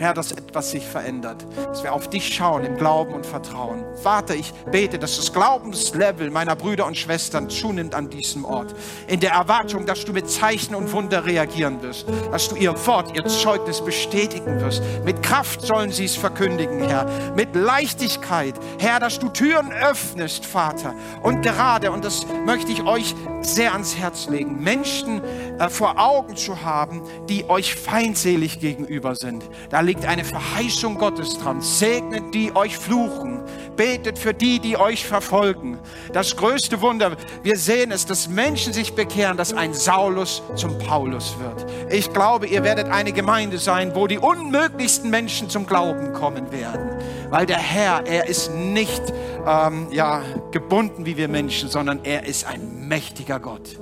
Herr, 0.01 0.15
dass 0.15 0.33
etwas 0.33 0.71
sich 0.71 0.87
verändert, 0.87 1.45
dass 1.57 1.83
wir 1.83 1.93
auf 1.93 2.09
dich 2.09 2.35
schauen 2.35 2.65
im 2.65 2.79
Glauben 2.79 3.13
und 3.13 3.27
Vertrauen. 3.27 3.85
Vater, 4.03 4.35
ich 4.35 4.55
bete, 4.73 4.99
dass 4.99 5.19
das 5.19 5.31
Glaubenslevel 5.31 6.31
meiner 6.31 6.57
Brüder 6.57 6.87
und 6.87 6.97
Schwestern 6.97 7.51
zunimmt 7.51 7.95
an 7.95 8.09
diesem 8.09 8.47
Ort. 8.47 8.75
In 9.09 9.21
der 9.21 9.33
Erwartung, 9.33 9.85
dass 9.85 10.07
du 10.07 10.15
mit 10.15 10.31
Zeichen 10.31 10.75
und 10.75 10.91
Wunder 10.93 11.27
reagieren 11.27 11.83
wirst, 11.83 12.07
dass 12.33 12.49
du 12.49 12.57
ihr 12.57 12.75
Wort, 12.87 13.15
ihr 13.15 13.27
Zeugnis 13.27 13.83
bestätigen 13.83 14.59
wirst. 14.63 14.83
Mit 15.05 15.23
Kraft 15.23 15.61
sollen 15.61 15.93
sie 15.93 16.07
es 16.07 16.17
verkündigen, 16.17 16.81
Herr. 16.81 17.07
Mit 17.37 17.55
Leichtigkeit, 17.55 18.55
Herr, 18.79 19.01
dass 19.01 19.19
du 19.19 19.29
Türen 19.29 19.71
öffnest, 19.71 20.47
Vater. 20.47 20.95
Und 21.23 21.43
gerade, 21.43 21.93
und 21.93 22.07
das 22.07 22.25
möchte 22.47 22.73
ich 22.73 22.85
euch 22.85 23.15
sehr 23.43 23.73
ans 23.73 23.97
Herz 23.97 24.29
legen, 24.29 24.63
Menschen 24.63 25.23
äh, 25.59 25.69
vor 25.69 25.99
Augen 25.99 26.37
zu 26.37 26.63
haben, 26.63 27.03
die 27.29 27.49
euch 27.49 27.75
feindselig 27.75 28.61
gegenüber 28.61 29.15
sind. 29.15 29.45
Da 29.71 29.81
liegt 29.91 30.07
eine 30.07 30.23
Verheißung 30.23 30.99
Gottes 30.99 31.37
dran. 31.39 31.61
Segnet 31.61 32.33
die 32.33 32.55
euch 32.55 32.79
fluchen. 32.79 33.43
Betet 33.75 34.21
für 34.21 34.33
die, 34.33 34.61
die 34.61 34.77
euch 34.77 35.05
verfolgen. 35.05 35.81
Das 36.13 36.37
größte 36.37 36.81
Wunder, 36.81 37.17
wir 37.43 37.57
sehen 37.57 37.91
es, 37.91 38.07
dass 38.07 38.29
Menschen 38.29 38.73
sich 38.73 38.93
bekehren, 38.95 39.37
dass 39.37 39.53
ein 39.53 39.75
Saulus 39.75 40.45
zum 40.55 40.79
Paulus 40.79 41.35
wird. 41.41 41.67
Ich 41.91 42.13
glaube, 42.13 42.47
ihr 42.47 42.63
werdet 42.63 42.87
eine 42.87 43.11
Gemeinde 43.11 43.59
sein, 43.59 43.97
wo 43.97 44.07
die 44.07 44.19
unmöglichsten 44.19 45.11
Menschen 45.11 45.51
zum 45.51 45.67
Glauben 45.67 46.13
kommen 46.13 46.53
werden. 46.53 46.91
Weil 47.31 47.47
der 47.47 47.59
Herr, 47.59 48.07
er 48.07 48.29
ist 48.29 48.55
nicht 48.55 49.03
ähm, 49.45 49.89
ja, 49.91 50.23
gebunden 50.53 51.05
wie 51.05 51.17
wir 51.17 51.27
Menschen, 51.27 51.69
sondern 51.69 52.05
er 52.05 52.27
ist 52.27 52.47
ein 52.47 52.87
mächtiger 52.87 53.41
Gott. 53.41 53.81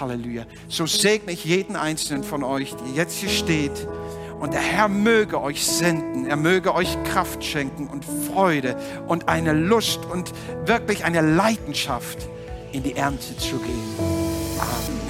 Halleluja. 0.00 0.46
So 0.68 0.86
segne 0.86 1.32
ich 1.32 1.44
jeden 1.44 1.76
einzelnen 1.76 2.24
von 2.24 2.42
euch, 2.42 2.74
der 2.74 2.88
jetzt 2.94 3.18
hier 3.18 3.28
steht. 3.28 3.86
Und 4.42 4.54
der 4.54 4.60
Herr 4.60 4.88
möge 4.88 5.40
euch 5.40 5.64
senden, 5.64 6.26
er 6.26 6.34
möge 6.34 6.74
euch 6.74 7.00
Kraft 7.04 7.44
schenken 7.44 7.86
und 7.86 8.04
Freude 8.04 8.76
und 9.06 9.28
eine 9.28 9.52
Lust 9.52 10.00
und 10.04 10.32
wirklich 10.66 11.04
eine 11.04 11.20
Leidenschaft 11.20 12.18
in 12.72 12.82
die 12.82 12.96
Ernte 12.96 13.36
zu 13.36 13.58
gehen. 13.58 13.94
Amen. 14.58 15.01